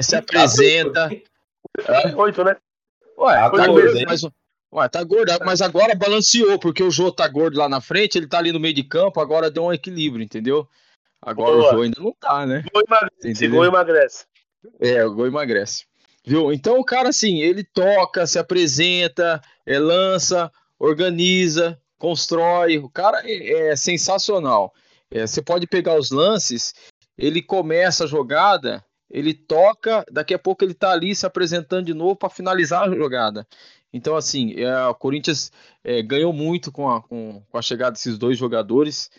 se 0.00 0.16
apresenta. 0.16 1.10
Oito, 2.16 2.44
né? 2.44 2.56
Ué, 3.18 3.34
Tá 3.34 3.50
tá 3.50 3.66
gordo, 3.66 4.00
mas, 4.06 4.22
ué, 4.72 4.88
tá 4.88 5.02
gordo, 5.02 5.32
mas 5.44 5.60
agora 5.62 5.94
balanceou, 5.94 6.58
porque 6.58 6.82
o 6.82 6.90
Jô 6.90 7.10
tá 7.10 7.26
gordo 7.26 7.58
lá 7.58 7.68
na 7.68 7.80
frente, 7.80 8.16
ele 8.16 8.28
tá 8.28 8.38
ali 8.38 8.52
no 8.52 8.60
meio 8.60 8.74
de 8.74 8.84
campo, 8.84 9.20
agora 9.20 9.50
deu 9.50 9.64
um 9.64 9.72
equilíbrio, 9.72 10.22
entendeu? 10.22 10.68
Agora 11.20 11.56
Boa. 11.56 11.68
o 11.68 11.76
Jô 11.76 11.82
ainda 11.82 12.00
não 12.00 12.12
tá, 12.12 12.46
né? 12.46 12.62
Gol 12.72 12.82
emagrece. 12.86 13.48
Gol 13.48 13.64
emagrece. 13.64 14.26
É, 14.80 15.04
o 15.04 15.14
gol 15.14 15.26
emagrece. 15.26 15.86
Viu? 16.26 16.52
Então 16.52 16.78
o 16.80 16.84
cara, 16.84 17.10
assim, 17.10 17.40
ele 17.40 17.62
toca, 17.62 18.26
se 18.26 18.36
apresenta, 18.38 19.40
é, 19.64 19.78
lança, 19.78 20.50
organiza, 20.76 21.80
constrói. 21.98 22.78
O 22.78 22.90
cara 22.90 23.22
é, 23.24 23.70
é 23.70 23.76
sensacional. 23.76 24.74
É, 25.08 25.24
você 25.24 25.40
pode 25.40 25.68
pegar 25.68 25.96
os 25.96 26.10
lances, 26.10 26.74
ele 27.16 27.40
começa 27.40 28.04
a 28.04 28.06
jogada, 28.08 28.84
ele 29.08 29.32
toca, 29.32 30.04
daqui 30.10 30.34
a 30.34 30.38
pouco 30.38 30.64
ele 30.64 30.74
tá 30.74 30.90
ali 30.90 31.14
se 31.14 31.24
apresentando 31.24 31.86
de 31.86 31.94
novo 31.94 32.16
para 32.16 32.28
finalizar 32.28 32.82
a 32.82 32.94
jogada. 32.94 33.46
Então, 33.92 34.16
assim, 34.16 34.52
é, 34.54 34.86
o 34.86 34.94
Corinthians 34.96 35.52
é, 35.84 36.02
ganhou 36.02 36.32
muito 36.32 36.72
com 36.72 36.90
a, 36.90 37.00
com, 37.00 37.40
com 37.48 37.56
a 37.56 37.62
chegada 37.62 37.92
desses 37.92 38.18
dois 38.18 38.36
jogadores. 38.36 39.10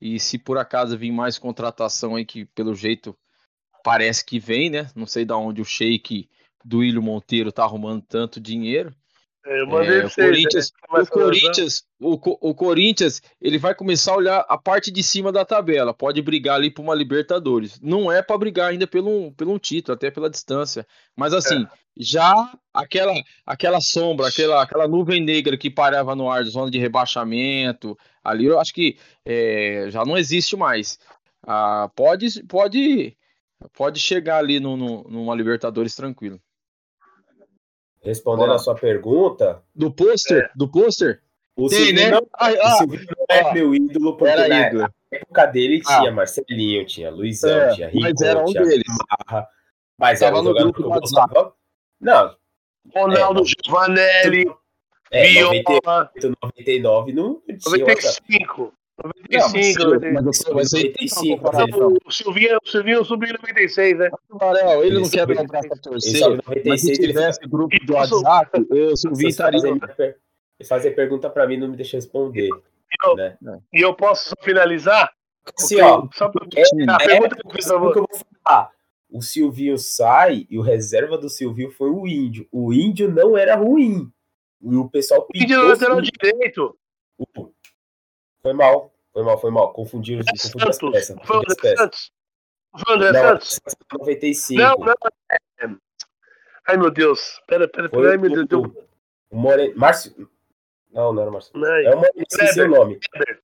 E 0.00 0.18
se 0.18 0.36
por 0.36 0.58
acaso 0.58 0.98
vir 0.98 1.12
mais 1.12 1.38
contratação 1.38 2.16
aí, 2.16 2.24
que 2.24 2.44
pelo 2.44 2.74
jeito 2.74 3.16
parece 3.84 4.24
que 4.24 4.40
vem, 4.40 4.68
né? 4.68 4.90
Não 4.96 5.06
sei 5.06 5.24
da 5.24 5.36
onde 5.36 5.62
o 5.62 5.64
Sheik 5.64 6.28
do 6.66 6.82
Ilho 6.82 7.00
Monteiro 7.02 7.52
tá 7.52 7.62
arrumando 7.62 8.02
tanto 8.02 8.40
dinheiro. 8.40 8.92
É, 9.46 9.60
Eu 9.60 9.68
mandei 9.68 10.00
É, 10.00 10.06
o 10.06 10.10
Corinthians, 10.10 10.72
né? 10.72 10.88
Mas 10.90 11.06
o 11.06 11.10
Corinthians, 11.12 11.84
o, 12.00 12.48
o 12.50 12.54
Corinthians, 12.54 13.22
ele 13.40 13.58
vai 13.58 13.74
começar 13.76 14.12
a 14.12 14.16
olhar 14.16 14.44
a 14.48 14.58
parte 14.58 14.90
de 14.90 15.02
cima 15.04 15.30
da 15.30 15.44
tabela, 15.44 15.94
pode 15.94 16.20
brigar 16.20 16.56
ali 16.56 16.68
por 16.68 16.82
uma 16.82 16.94
Libertadores. 16.96 17.78
Não 17.80 18.10
é 18.10 18.20
para 18.22 18.36
brigar 18.36 18.70
ainda 18.70 18.86
pelo, 18.88 19.30
pelo 19.32 19.56
título, 19.60 19.94
até 19.94 20.10
pela 20.10 20.28
distância. 20.28 20.84
Mas 21.16 21.32
assim, 21.32 21.64
já 21.96 22.52
aquela 22.74 23.14
aquela 23.46 23.80
sombra, 23.80 24.26
aquela, 24.26 24.60
aquela 24.62 24.88
nuvem 24.88 25.22
negra 25.22 25.56
que 25.56 25.70
parava 25.70 26.16
no 26.16 26.28
ar, 26.28 26.44
zona 26.44 26.68
de 26.70 26.78
rebaixamento, 26.80 27.96
ali 28.24 28.46
eu 28.46 28.58
acho 28.58 28.74
que 28.74 28.98
é, 29.24 29.86
já 29.90 30.04
não 30.04 30.18
existe 30.18 30.56
mais. 30.56 30.98
Ah, 31.46 31.88
pode, 31.94 32.42
pode, 32.48 33.16
pode 33.74 34.00
chegar 34.00 34.38
ali 34.38 34.58
no, 34.58 34.76
no- 34.76 35.04
numa 35.04 35.34
Libertadores 35.36 35.94
tranquilo. 35.94 36.40
Respondendo 38.06 38.52
a 38.52 38.58
sua 38.58 38.74
pergunta, 38.74 39.62
Do 39.74 39.90
pôster, 39.90 40.50
do 40.54 40.68
pôster, 40.68 41.20
o 41.56 41.68
tem, 41.68 41.78
Silvinho 41.86 42.04
né? 42.04 42.10
não, 42.12 42.26
Ah, 42.34 42.50
o 42.52 42.56
ah, 42.62 42.86
não 42.86 43.26
é 43.36 43.42
ó, 43.42 43.52
meu 43.52 43.74
ídolo, 43.74 44.16
porque 44.16 44.32
era 44.32 44.46
na 44.48 44.68
ídolo. 44.68 44.88
época 45.10 45.46
dele 45.46 45.82
Ah. 45.86 45.98
tinha 45.98 46.12
Marcelinho, 46.12 46.86
tinha 46.86 47.10
Luizão, 47.10 47.50
É, 47.60 47.74
tinha 47.74 47.90
mas 47.92 48.04
Rico, 48.06 48.24
era 48.24 48.40
um 48.40 48.44
tinha 48.46 48.64
deles. 48.64 48.84
Marra, 49.28 49.48
mas 49.98 50.20
Tava 50.20 50.38
era 50.38 50.40
um 50.40 50.44
no 50.44 50.54
grupo 50.54 50.72
que 50.74 50.80
eu 50.80 50.84
do 50.84 50.90
WhatsApp. 50.90 51.28
gostava. 51.34 51.54
Não, 52.00 52.36
Ronaldo 52.94 53.42
É, 53.42 53.44
Giovanelli, 53.64 54.44
é, 55.10 55.26
Viola, 55.28 55.54
98, 56.14 56.36
99 56.42 57.12
não 57.12 57.40
tinha 57.46 57.84
outra. 57.86 58.10
95. 59.04 59.84
Não, 59.84 59.90
95, 59.90 60.14
mas- 60.14 60.22
95. 60.22 60.54
Mas, 60.54 60.54
mas 60.54 60.74
aí 60.74 60.82
tem 60.92 61.06
95, 61.08 61.26
uma 61.26 61.36
comparação. 61.36 61.94
O 62.06 62.10
Silvinho, 62.12 62.58
o 62.64 62.68
Silvinho 62.68 63.04
subiu 63.04 63.28
em 63.28 63.32
96, 63.32 63.98
né? 63.98 64.10
Varel, 64.30 64.84
ele 64.84 64.94
não 64.94 65.00
Ele 65.02 65.10
quer 65.10 65.20
sobe- 65.20 65.34
dar 65.34 65.42
um 65.42 65.46
braço 65.46 65.66
a 65.66 65.90
Mas 65.92 66.04
se 66.04 66.20
96, 66.20 66.98
ele 66.98 67.08
tivesse 67.08 67.40
grupo 67.48 67.76
do 67.86 67.92
WhatsApp, 67.94 68.66
eu, 68.70 68.86
o 68.92 68.96
Silvinho 68.96 69.28
estaria. 69.28 69.60
vocês 69.60 70.68
fazem 70.68 70.94
pergunta 70.94 71.28
pra 71.28 71.46
mim 71.46 71.56
não 71.58 71.68
me 71.68 71.76
deixa 71.76 71.96
responder. 71.96 72.48
E 72.48 73.06
eu, 73.08 73.16
Né? 73.16 73.36
e 73.74 73.80
eu 73.80 73.94
posso 73.94 74.30
só 74.30 74.34
finalizar? 74.42 75.12
Assim, 75.58 75.80
ó, 75.80 76.08
Só 76.14 76.28
pra- 76.28 76.46
é, 76.56 76.62
a 76.90 76.94
é, 77.02 77.06
pergunta 77.06 77.36
que 77.36 77.46
eu 77.46 77.50
fiz 77.52 77.66
pra 77.66 77.76
o 77.76 77.92
que 77.92 77.98
eu 77.98 78.06
vou 78.10 78.20
falar. 78.42 78.70
O 79.10 79.22
Silvinho 79.22 79.76
sai 79.78 80.46
e 80.50 80.58
o 80.58 80.62
reserva 80.62 81.16
do 81.16 81.28
Silvinho 81.28 81.70
foi 81.70 81.90
o 81.90 82.06
Índio. 82.06 82.48
O 82.50 82.72
Índio 82.72 83.08
não 83.12 83.36
era 83.36 83.54
ruim. 83.54 84.10
E 84.62 84.74
o 84.74 84.88
pessoal 84.88 85.24
Pedindo 85.30 85.48
pintou. 85.54 85.68
lateral 85.68 85.98
o- 85.98 86.02
direito. 86.02 86.76
o- 87.18 87.50
Foi 88.46 88.52
mal, 88.52 88.92
foi 89.12 89.22
mal, 89.24 89.40
foi 89.40 89.50
mal. 89.50 89.72
Confundiram, 89.72 90.22
as 90.32 90.40
Santos. 90.40 90.78
peças. 90.92 91.16
Foi 91.24 91.36
o 91.36 91.40
André. 91.40 91.76
Santos. 91.76 92.12
Foi 92.78 92.94
o 92.94 92.96
André 92.96 93.10
Não, 93.12 93.20
Santos. 93.40 93.60
95. 93.92 94.62
Não, 94.62 94.76
não. 94.76 94.94
é. 95.32 95.76
Ai, 96.68 96.76
meu 96.76 96.92
Deus. 96.92 97.40
Pera, 97.48 97.66
pera, 97.66 97.88
pera. 97.88 98.10
Ai, 98.12 98.16
meu 98.16 98.46
Deus. 98.46 98.70
o, 99.28 99.36
Moreno. 99.36 99.76
Márcio. 99.76 100.30
Não, 100.92 101.12
não 101.12 101.22
era 101.22 101.30
Márcio. 101.32 101.52
Ai, 101.56 101.86
É 101.86 101.90
o 101.90 101.96
Moreno, 101.96 102.12
esqueci 102.30 102.60
o 102.60 102.68
nome. 102.68 103.00
Kleber. 103.10 103.42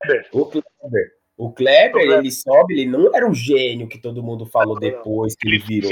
Kleber. 0.00 0.28
O 0.32 0.46
Kleber. 0.46 1.18
O 1.36 1.52
Kleber, 1.52 2.10
ele 2.18 2.32
sobe, 2.32 2.80
ele 2.80 2.86
não 2.90 3.14
era 3.14 3.28
o 3.28 3.34
gênio 3.34 3.86
que 3.86 3.98
todo 3.98 4.22
mundo 4.22 4.46
falou 4.46 4.76
Não, 4.76 4.80
não. 4.80 4.96
depois 4.96 5.36
que 5.36 5.46
ele 5.46 5.58
virou. 5.58 5.90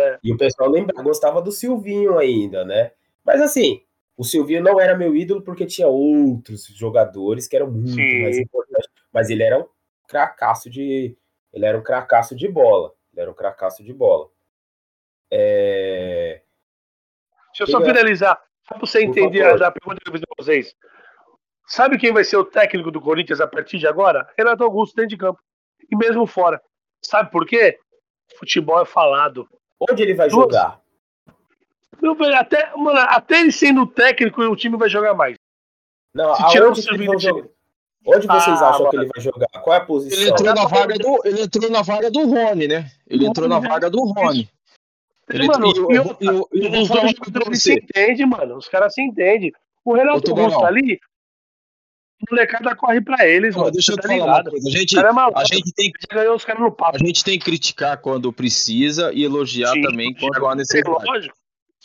é. 0.00 0.18
E 0.20 0.32
o 0.32 0.36
pessoal 0.36 0.68
lembra, 0.68 1.00
gostava 1.00 1.40
do 1.40 1.52
Silvinho 1.52 2.18
ainda, 2.18 2.64
né? 2.64 2.90
Mas 3.24 3.40
assim, 3.40 3.82
o 4.18 4.24
Silvinho 4.24 4.60
não 4.60 4.80
era 4.80 4.98
meu 4.98 5.14
ídolo 5.14 5.40
porque 5.42 5.64
tinha 5.64 5.86
outros 5.86 6.66
jogadores 6.66 7.46
que 7.46 7.54
eram 7.54 7.70
muito 7.70 7.92
Sim. 7.92 8.22
mais 8.22 8.36
importantes. 8.36 8.90
Mas 9.12 9.30
ele 9.30 9.44
era 9.44 9.60
um 9.60 9.66
cracaço 10.08 10.68
de. 10.68 11.16
Ele 11.52 11.64
era 11.64 11.78
um 11.78 11.82
cracaço 11.84 12.34
de 12.34 12.48
bola. 12.48 12.92
Ele 13.12 13.22
era 13.22 13.30
um 13.30 13.34
cracaço 13.34 13.84
de 13.84 13.94
bola. 13.94 14.28
É... 15.30 16.42
Deixa 17.52 17.62
eu 17.62 17.66
só 17.68 17.80
finalizar. 17.80 18.36
Só 18.66 18.74
pra 18.74 18.86
você 18.86 19.04
entender 19.04 19.44
a, 19.44 19.68
a 19.68 19.70
pergunta 19.70 20.00
que 20.02 20.08
eu 20.08 20.12
fiz 20.12 20.20
pra 20.20 20.44
vocês. 20.44 20.74
Sabe 21.68 21.96
quem 21.96 22.12
vai 22.12 22.24
ser 22.24 22.38
o 22.38 22.44
técnico 22.44 22.90
do 22.90 23.00
Corinthians 23.00 23.40
a 23.40 23.46
partir 23.46 23.78
de 23.78 23.86
agora? 23.86 24.28
Renato 24.36 24.64
Augusto 24.64 24.96
dentro 24.96 25.10
de 25.10 25.16
campo. 25.16 25.40
E 25.88 25.96
mesmo 25.96 26.26
fora. 26.26 26.60
Sabe 27.04 27.30
por 27.30 27.46
quê? 27.46 27.78
Futebol 28.36 28.82
é 28.82 28.84
falado. 28.84 29.48
Onde 29.78 30.02
ele 30.02 30.14
vai 30.14 30.28
Duas. 30.28 30.46
jogar? 30.46 30.82
Meu 32.00 32.14
velho, 32.14 32.36
até, 32.36 32.70
mano, 32.76 32.98
até 32.98 33.40
ele 33.40 33.52
sendo 33.52 33.86
técnico, 33.86 34.40
o 34.42 34.56
time 34.56 34.76
vai 34.76 34.88
jogar 34.88 35.14
mais. 35.14 35.36
Não, 36.14 36.34
Se 36.34 36.48
tirar 36.48 36.68
o 36.68 36.72
que 36.72 36.82
Silvinho? 36.82 37.12
Onde 38.06 38.26
vocês 38.26 38.62
Ah, 38.62 38.70
acham 38.70 38.88
que 38.90 38.96
mano. 38.96 39.02
ele 39.06 39.10
vai 39.14 39.22
jogar? 39.22 39.48
Qual 39.62 39.74
é 39.74 39.78
a 39.78 39.80
Ele 39.80 39.86
posição? 39.86 40.28
entrou, 40.28 40.54
na 40.54 40.64
vaga 40.66 40.94
do, 40.96 41.20
ele 41.24 41.42
entrou 41.42 41.70
na 41.70 41.82
vaga 41.82 42.10
do 42.10 42.26
Rony, 42.26 42.68
né? 42.68 42.90
Ele 43.06 43.26
entrou 43.26 43.48
na 43.48 43.58
vaga 43.58 43.90
do 43.90 44.00
Rony. 44.04 44.48
Ele 45.28 45.46
Mano, 45.46 45.66
entrou- 45.68 45.92
e 45.92 45.96
eu- 45.96 46.16
eu- 46.20 46.48
eu- 46.52 46.80
os 46.80 46.88
jogadores 46.88 47.62
se 47.62 47.72
você. 47.72 47.74
entendem, 47.74 48.24
mano. 48.26 48.56
Os 48.56 48.66
caras 48.68 48.94
se 48.94 49.02
entendem. 49.02 49.52
O 49.84 49.92
Renato. 49.94 50.30
Augusto 50.30 50.64
ali, 50.64 50.98
a 52.26 52.30
molecada 52.34 52.74
corre 52.74 53.00
pra 53.02 53.26
eles, 53.26 53.54
Não, 53.54 53.62
mano. 53.62 53.72
deixa 53.72 53.92
eu 53.92 53.96
tá 53.96 54.02
falar 54.08 54.14
uma 54.14 54.24
ligado? 54.26 54.50
coisa. 54.52 54.66
A 54.66 54.70
O 54.70 54.72
gente, 54.72 54.94
cara 54.94 55.08
é 55.08 55.12
maluco. 55.12 55.38
a 55.38 55.44
gente 55.44 55.72
tem 55.72 55.92
Já 56.10 56.16
ganhou 56.18 56.34
os 56.36 56.44
caras 56.46 56.62
no 56.62 56.72
papo. 56.72 56.96
A 56.96 57.06
gente 57.06 57.22
tem 57.22 57.38
que 57.38 57.44
criticar 57.44 57.98
quando 58.00 58.32
precisa 58.32 59.12
e 59.12 59.22
elogiar 59.22 59.72
Sim, 59.72 59.82
também 59.82 60.14
quando 60.14 60.46
há 60.46 60.52
É 60.52 60.54
necessidade. 60.56 61.04
lógico. 61.04 61.36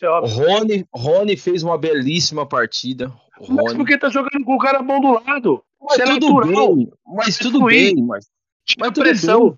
Isso 0.03 0.05
é 0.05 0.09
óbvio. 0.09 0.35
Rony, 0.35 0.87
Rony 0.93 1.37
fez 1.37 1.63
uma 1.63 1.77
belíssima 1.77 2.45
partida. 2.47 3.07
O 3.39 3.51
Mas 3.53 3.65
Rony. 3.67 3.77
porque 3.77 3.97
tá 3.97 4.09
jogando 4.09 4.43
com 4.45 4.55
o 4.55 4.59
cara 4.59 4.81
bom 4.81 4.99
do 4.99 5.13
lado. 5.13 5.63
Mas 5.81 5.99
é 5.99 6.05
tudo 6.05 6.33
natural. 6.33 6.75
bem, 6.75 6.91
mas 7.05 7.37
tudo 7.37 7.59
fluir. 7.59 7.93
bem, 7.95 8.05
mas, 8.05 8.25
Tira 8.65 8.79
mas 8.79 8.89
a 8.89 8.93
tudo 8.93 9.03
pressão. 9.03 9.49
bem. 9.49 9.57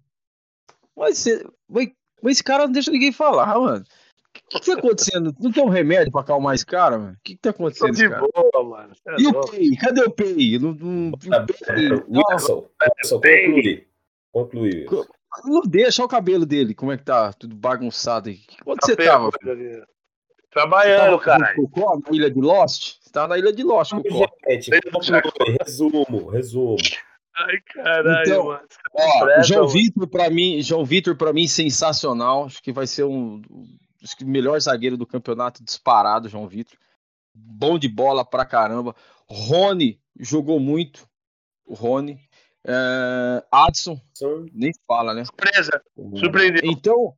Mas, 0.97 1.25
mas, 1.69 1.87
mas 2.21 2.31
esse 2.33 2.43
cara 2.43 2.65
não 2.65 2.71
deixa 2.71 2.89
ninguém 2.91 3.11
falar, 3.11 3.59
mano. 3.59 3.83
O 3.83 4.49
que, 4.49 4.59
que 4.59 4.65
tá 4.73 4.77
acontecendo? 4.79 5.35
Não 5.39 5.51
tem 5.51 5.63
um 5.63 5.69
remédio 5.69 6.11
pra 6.11 6.21
acalmar 6.21 6.55
esse 6.55 6.65
cara, 6.65 6.97
mano? 6.97 7.13
O 7.13 7.17
que, 7.23 7.35
que 7.35 7.41
tá 7.41 7.51
Tô 7.53 7.63
acontecendo 7.63 7.91
de 7.95 8.03
esse 8.05 8.09
cara? 8.09 8.27
boa, 8.33 8.63
mano. 8.63 8.93
É 9.07 9.15
E 9.21 9.27
o. 9.27 9.41
Pei? 9.49 9.69
Cadê 9.77 10.01
o 10.01 10.11
Pei? 10.11 10.59
Não, 10.59 10.73
não, 10.73 11.11
Tá, 11.11 11.43
o 11.43 11.47
Pei, 11.47 11.87
é, 11.87 11.93
Wilson, 12.07 12.67
Wilson, 12.81 13.21
conclui. 13.21 13.87
Conclui. 14.31 14.69
Wilson. 14.89 15.05
não 15.45 15.61
deixa 15.61 16.03
o 16.03 16.07
cabelo 16.07 16.45
dele, 16.45 16.73
como 16.75 16.91
é 16.91 16.97
que 16.97 17.03
tá? 17.03 17.31
Tudo 17.33 17.55
bagunçado 17.55 18.29
aí. 18.29 18.39
Onde 18.65 18.79
Tá 18.79 18.87
você 18.87 18.95
tava? 18.95 19.29
velho. 19.43 19.85
Trabalhando, 20.55 21.19
Cocó, 21.55 21.99
na 21.99 22.15
ilha 22.15 22.31
de 22.31 22.39
Lost? 22.39 22.95
Você 23.01 23.09
tava 23.11 23.27
na 23.27 23.37
ilha 23.37 23.51
de 23.51 23.61
Lost, 23.61 23.91
Cocó. 23.91 24.25
Gente, 24.49 24.71
resumo, 25.61 26.29
resumo. 26.29 26.77
Ai, 27.37 27.57
caralho, 27.73 28.21
Então, 28.21 28.45
mano. 28.45 28.61
Ó, 28.93 29.25
Presta, 29.25 29.43
João. 29.43 29.67
Vitor 29.67 30.07
para 30.07 30.29
mim, 30.29 30.61
João 30.61 30.85
Vitor 30.85 31.15
para 31.17 31.33
mim 31.33 31.45
sensacional. 31.47 32.45
Acho 32.45 32.63
que 32.63 32.71
vai 32.71 32.87
ser 32.87 33.03
um 33.03 33.41
acho 34.01 34.15
que 34.15 34.23
o 34.23 34.27
melhor 34.27 34.57
zagueiro 34.61 34.95
do 34.95 35.05
campeonato 35.05 35.61
disparado, 35.61 36.29
João 36.29 36.47
Vitor. 36.47 36.77
Bom 37.33 37.77
de 37.77 37.89
bola 37.89 38.23
pra 38.23 38.45
caramba. 38.45 38.95
Rony 39.29 39.99
jogou 40.17 40.57
muito. 40.59 41.05
O 41.65 41.73
Rony. 41.73 42.17
É, 42.65 43.43
Adson, 43.51 43.99
São- 44.13 44.45
nem 44.53 44.71
fala, 44.87 45.13
né? 45.13 45.25
Surpresa. 45.25 45.81
Surpreendeu. 46.17 46.61
Então, 46.63 47.13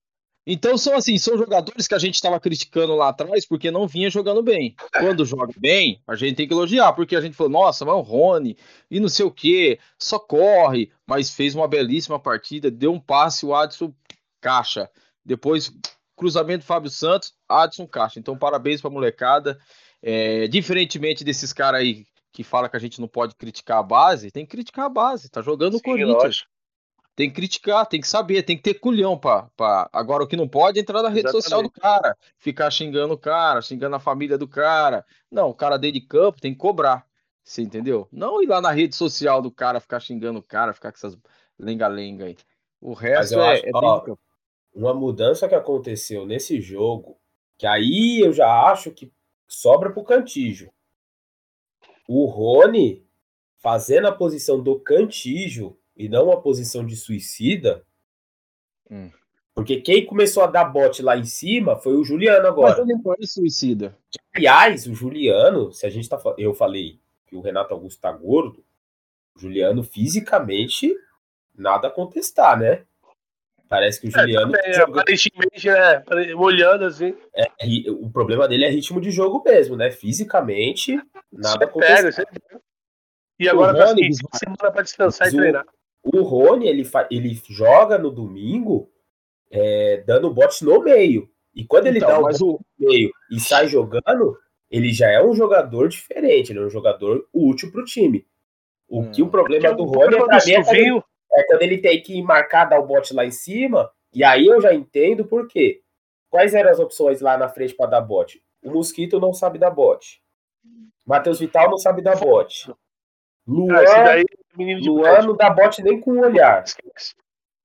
então 0.49 0.77
são 0.77 0.95
assim, 0.95 1.17
são 1.17 1.37
jogadores 1.37 1.89
que 1.89 1.93
a 1.93 1.99
gente 1.99 2.15
estava 2.15 2.39
criticando 2.39 2.95
lá 2.95 3.09
atrás 3.09 3.45
porque 3.45 3.69
não 3.69 3.85
vinha 3.85 4.09
jogando 4.09 4.41
bem. 4.41 4.73
Quando 4.97 5.25
joga 5.25 5.53
bem, 5.57 6.01
a 6.07 6.15
gente 6.15 6.37
tem 6.37 6.47
que 6.47 6.53
elogiar, 6.53 6.93
porque 6.93 7.17
a 7.17 7.21
gente 7.21 7.35
falou, 7.35 7.51
nossa, 7.51 7.83
mas 7.83 7.95
o 7.95 7.99
Rony 7.99 8.55
e 8.89 8.97
não 8.97 9.09
sei 9.09 9.25
o 9.25 9.31
que, 9.31 9.77
só 9.99 10.17
corre, 10.17 10.89
mas 11.05 11.29
fez 11.29 11.53
uma 11.53 11.67
belíssima 11.67 12.17
partida, 12.17 12.71
deu 12.71 12.93
um 12.93 12.99
passe, 12.99 13.45
o 13.45 13.53
Adson 13.53 13.93
caixa. 14.39 14.89
Depois, 15.25 15.69
cruzamento 16.15 16.63
Fábio 16.63 16.89
Santos, 16.89 17.33
Adson 17.49 17.85
caixa. 17.85 18.17
Então, 18.17 18.37
parabéns 18.37 18.79
pra 18.79 18.89
molecada. 18.89 19.59
É, 20.01 20.47
diferentemente 20.47 21.25
desses 21.25 21.51
caras 21.51 21.81
aí 21.81 22.05
que 22.31 22.43
fala 22.43 22.69
que 22.69 22.77
a 22.77 22.79
gente 22.79 23.01
não 23.01 23.07
pode 23.07 23.35
criticar 23.35 23.79
a 23.79 23.83
base, 23.83 24.31
tem 24.31 24.45
que 24.45 24.51
criticar 24.51 24.85
a 24.85 24.89
base, 24.89 25.27
tá 25.27 25.41
jogando 25.41 25.75
o 25.75 25.81
Corinthians. 25.81 26.23
lógico. 26.23 26.56
Tem 27.17 27.29
que 27.29 27.35
criticar, 27.35 27.83
tem 27.87 27.99
que 27.99 28.07
saber, 28.07 28.43
tem 28.43 28.55
que 28.55 28.61
ter 28.61 28.75
culhão 28.75 29.17
pra, 29.17 29.49
pra... 29.57 29.89
Agora, 29.91 30.23
o 30.23 30.27
que 30.27 30.35
não 30.35 30.47
pode 30.47 30.77
é 30.77 30.83
entrar 30.83 31.01
na 31.01 31.09
rede 31.09 31.31
social 31.31 31.63
do 31.63 31.71
cara, 31.71 32.15
ficar 32.37 32.69
xingando 32.69 33.15
o 33.15 33.17
cara, 33.17 33.59
xingando 33.59 33.95
a 33.95 33.99
família 33.99 34.37
do 34.37 34.47
cara. 34.47 35.03
Não, 35.31 35.49
o 35.49 35.53
cara 35.55 35.77
dentro 35.79 35.99
de 35.99 36.05
campo 36.05 36.39
tem 36.39 36.53
que 36.53 36.59
cobrar. 36.59 37.07
Você 37.43 37.63
entendeu? 37.63 38.07
Não 38.11 38.43
ir 38.43 38.45
lá 38.45 38.61
na 38.61 38.69
rede 38.69 38.95
social 38.95 39.41
do 39.41 39.49
cara, 39.49 39.79
ficar 39.79 39.99
xingando 39.99 40.37
o 40.37 40.43
cara, 40.43 40.75
ficar 40.75 40.91
com 40.91 40.97
essas 40.97 41.17
lenga-lenga 41.57 42.25
aí. 42.25 42.37
O 42.79 42.93
resto 42.93 43.39
é, 43.39 43.53
acho- 43.53 43.65
é 43.65 43.71
ó, 43.73 43.97
de 43.99 44.05
campo. 44.05 44.19
uma 44.75 44.93
mudança 44.93 45.49
que 45.49 45.55
aconteceu 45.55 46.23
nesse 46.23 46.61
jogo, 46.61 47.17
que 47.57 47.65
aí 47.65 48.19
eu 48.23 48.31
já 48.31 48.47
acho 48.69 48.91
que 48.91 49.11
sobra 49.47 49.91
pro 49.91 50.03
Cantígio. 50.03 50.71
O 52.07 52.25
Rony 52.25 53.03
fazendo 53.55 54.07
a 54.07 54.11
posição 54.11 54.61
do 54.61 54.79
Cantígio 54.79 55.75
e 55.97 56.07
não 56.07 56.31
a 56.31 56.39
posição 56.41 56.85
de 56.85 56.95
suicida. 56.95 57.83
Hum. 58.89 59.11
Porque 59.53 59.81
quem 59.81 60.05
começou 60.05 60.43
a 60.43 60.47
dar 60.47 60.65
bote 60.65 61.01
lá 61.01 61.17
em 61.17 61.23
cima 61.23 61.75
foi 61.75 61.95
o 61.95 62.03
Juliano 62.03 62.43
Mas 62.43 62.51
agora. 62.51 62.81
ele 62.81 62.93
não 62.93 63.13
é 63.13 63.25
suicida. 63.25 63.97
Aliás, 64.35 64.85
o 64.85 64.93
Juliano, 64.93 65.71
se 65.71 65.85
a 65.85 65.89
gente 65.89 66.07
tá. 66.07 66.21
Eu 66.37 66.53
falei 66.53 66.99
que 67.25 67.35
o 67.35 67.41
Renato 67.41 67.73
Augusto 67.73 67.99
tá 67.99 68.11
gordo. 68.11 68.63
O 69.35 69.39
Juliano, 69.39 69.83
fisicamente, 69.83 70.95
nada 71.55 71.87
a 71.87 71.91
contestar, 71.91 72.57
né? 72.59 72.83
Parece 73.67 73.99
que 73.99 74.07
o 74.07 74.11
Juliano. 74.11 74.55
É, 74.55 74.73
joga- 74.73 75.01
aparentemente, 75.01 75.67
pare- 76.05 76.33
Olhando 76.35 76.85
assim. 76.85 77.15
é, 77.33 77.47
o 77.91 78.09
problema 78.11 78.47
dele 78.47 78.63
é 78.63 78.69
ritmo 78.69 79.01
de 79.01 79.09
jogo 79.11 79.41
mesmo, 79.43 79.75
né? 79.75 79.89
Fisicamente, 79.91 80.95
nada 81.31 81.65
a 81.65 81.67
Você 81.69 81.79
pega, 81.79 81.95
contestar. 82.11 82.25
você. 82.31 82.61
E 83.39 83.49
agora 83.49 83.73
O 83.73 83.77
tá 83.79 83.85
Rony, 83.87 84.07
assim, 84.07 84.19
uma 84.23 84.37
semana 84.39 84.71
pra 84.71 84.81
descansar 84.83 85.27
e 85.27 85.31
Mas 85.31 85.39
treinar. 85.39 85.65
O 86.03 86.21
Rony, 86.21 86.67
ele, 86.67 86.89
ele 87.11 87.41
joga 87.49 87.97
no 87.97 88.09
domingo 88.11 88.89
é, 89.51 90.03
dando 90.05 90.33
bote 90.33 90.63
no 90.63 90.81
meio. 90.81 91.29
E 91.53 91.65
quando 91.65 91.87
ele 91.87 91.97
Então, 91.97 92.09
dá 92.09 92.19
o 92.19 92.21
bote 92.21 92.43
o, 92.43 92.47
no 92.79 92.87
meio 92.87 93.11
e 93.31 93.39
sai 93.39 93.67
jogando, 93.67 94.37
ele 94.69 94.93
já 94.93 95.09
é 95.09 95.23
um 95.23 95.33
jogador 95.33 95.89
diferente. 95.89 96.51
Ele 96.51 96.59
é 96.59 96.63
um 96.63 96.69
jogador 96.69 97.27
útil 97.33 97.71
pro 97.71 97.83
time. 97.83 98.25
O 98.87 99.01
Hum. 99.01 99.11
que 99.11 99.21
o 99.21 99.29
problema 99.29 99.73
do 99.73 99.83
o 99.83 99.85
Rony 99.85 99.97
problema 99.99 100.25
pra 100.27 100.37
do 100.37 100.45
mim 100.45 100.51
é 100.53 100.63
quando, 100.63 101.03
é 101.33 101.43
quando 101.43 101.61
ele 101.61 101.77
tem 101.79 102.01
que 102.01 102.21
marcar, 102.21 102.65
dar 102.65 102.79
o 102.79 102.85
bote 102.85 103.13
lá 103.13 103.25
em 103.25 103.31
cima. 103.31 103.89
E 104.13 104.23
aí 104.23 104.45
eu 104.45 104.61
já 104.61 104.73
entendo 104.73 105.25
por 105.25 105.47
quê. 105.47 105.81
Quais 106.29 106.53
eram 106.53 106.69
as 106.69 106.79
opções 106.79 107.21
lá 107.21 107.37
na 107.37 107.49
frente 107.49 107.73
para 107.73 107.89
dar 107.89 108.01
bote? 108.01 108.41
O 108.63 108.71
Mosquito 108.71 109.19
não 109.19 109.33
sabe 109.33 109.59
dar 109.59 109.71
bote. 109.71 110.21
Matheus 111.05 111.39
Vital 111.39 111.69
não 111.69 111.77
sabe 111.77 112.01
dar 112.01 112.17
bote. 112.17 112.71
Luan, 113.47 113.77
ah, 113.77 113.83
esse 113.83 113.95
daí 113.95 114.21
é 114.21 114.46
menino 114.57 114.81
de 114.81 114.89
Luan 114.89 115.21
não 115.21 115.35
dá 115.35 115.49
bote 115.49 115.81
nem 115.83 115.99
com 115.99 116.11
o 116.11 116.19
olhar. 116.21 116.63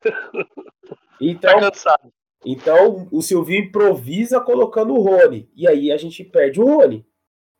Então, 1.20 1.52
Tá 1.52 1.60
cansado. 1.70 2.12
então 2.44 3.08
o 3.12 3.22
Silvinho 3.22 3.64
improvisa 3.66 4.40
colocando 4.40 4.92
o 4.94 5.00
Rony. 5.00 5.48
E 5.54 5.68
aí 5.68 5.92
a 5.92 5.96
gente 5.96 6.24
perde 6.24 6.60
o 6.60 6.64
Rony. 6.64 7.06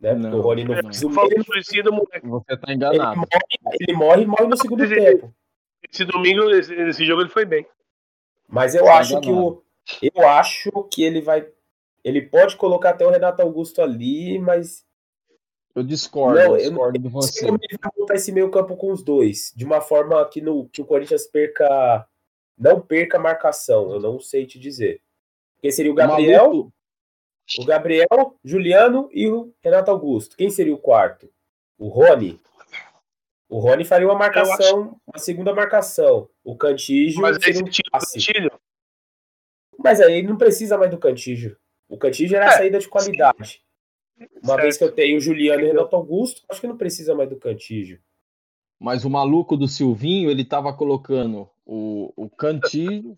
Né? 0.00 0.14
Porque 0.14 0.26
Não, 0.28 0.38
o 0.38 0.40
Rony 0.42 0.64
não 0.64 0.74
não. 0.74 0.82
faz 0.82 1.02
o 1.04 1.44
suicida, 1.44 1.90
moleque. 1.92 2.26
você 2.26 2.56
tá 2.56 2.62
ele 2.66 2.74
enganado. 2.74 3.16
morre, 3.16 3.28
ele 3.80 3.92
morre 3.96 4.22
e 4.22 4.26
morre 4.26 4.46
no 4.48 4.56
segundo 4.56 4.82
Esse- 4.84 4.94
tempo. 4.96 5.32
Esse 5.88 6.04
domingo, 6.04 6.50
esse, 6.50 6.74
esse 6.74 7.04
jogo, 7.06 7.22
ele 7.22 7.28
foi 7.28 7.44
bem. 7.44 7.64
Mas 8.48 8.74
eu 8.74 8.84
Tá 8.84 8.98
acho 8.98 9.20
que 9.20 9.30
o. 9.30 9.62
Eu 10.00 10.26
acho 10.28 10.70
que 10.92 11.02
ele 11.04 11.20
vai. 11.20 11.46
Ele 12.04 12.22
pode 12.22 12.56
colocar 12.56 12.90
até 12.90 13.06
o 13.06 13.10
Renato 13.10 13.42
Augusto 13.42 13.80
ali, 13.80 14.38
mas 14.40 14.84
Eu 15.74 15.82
discordo, 15.82 16.34
Não, 16.38 16.44
eu 16.44 16.56
eu 16.56 16.70
discordo 16.70 16.98
de 16.98 17.04
não 17.08 17.22
sei 17.22 17.30
você. 17.32 17.46
como 17.46 17.58
ele 17.62 17.78
vai 17.80 17.90
montar 17.98 18.14
esse 18.14 18.30
meio 18.32 18.50
campo 18.50 18.76
com 18.76 18.92
os 18.92 19.02
dois. 19.02 19.52
De 19.56 19.64
uma 19.64 19.80
forma 19.80 20.22
que, 20.28 20.40
no, 20.40 20.68
que 20.68 20.82
o 20.82 20.84
Corinthians 20.84 21.26
perca. 21.26 22.06
Não 22.58 22.80
perca 22.80 23.16
a 23.16 23.20
marcação. 23.20 23.90
Eu 23.92 24.00
não 24.00 24.20
sei 24.20 24.46
te 24.46 24.58
dizer. 24.58 25.00
Porque 25.56 25.72
seria 25.72 25.90
o 25.90 25.94
Gabriel, 25.94 26.46
Maluco, 26.48 26.72
o 27.58 27.64
Gabriel, 27.64 28.36
Juliano 28.44 29.08
e 29.12 29.28
o 29.28 29.52
Renato 29.62 29.90
Augusto. 29.90 30.36
Quem 30.36 30.50
seria 30.50 30.74
o 30.74 30.78
quarto? 30.78 31.32
O 31.78 31.88
Rony. 31.88 32.38
O 33.48 33.58
Rony 33.58 33.84
faria 33.84 34.06
uma 34.06 34.14
marcação, 34.18 35.00
uma 35.06 35.18
segunda 35.18 35.54
marcação. 35.54 36.28
O 36.44 36.56
Cantígio 36.56 37.20
Mas 37.20 37.36
aí 37.36 37.42
seria 37.42 37.62
um 37.62 37.90
passe. 37.90 38.18
Cantilho. 38.26 38.60
Mas 39.78 40.00
aí 40.00 40.22
não 40.22 40.36
precisa 40.36 40.76
mais 40.78 40.90
do 40.90 40.98
Cantígio. 40.98 41.56
O 41.88 41.96
Cantígio 41.98 42.36
era 42.36 42.46
a 42.46 42.54
É, 42.54 42.56
saída 42.56 42.78
de 42.78 42.88
qualidade. 42.88 43.62
Uma 44.18 44.28
Certo. 44.54 44.62
vez 44.62 44.76
que 44.78 44.84
eu 44.84 44.92
tenho 44.92 45.18
o 45.18 45.20
Juliano 45.20 45.62
e? 45.62 45.66
Renato 45.66 45.96
Augusto, 45.96 46.42
acho 46.48 46.60
que 46.60 46.66
não 46.66 46.76
precisa 46.76 47.14
mais 47.14 47.28
do 47.28 47.36
Cantígio. 47.36 47.98
Mas 48.78 49.04
o 49.04 49.10
maluco 49.10 49.56
do 49.56 49.68
Silvinho, 49.68 50.30
ele 50.30 50.44
tava 50.44 50.72
colocando 50.72 51.48
o, 51.64 52.12
o 52.16 52.28
Cantilho, 52.28 53.16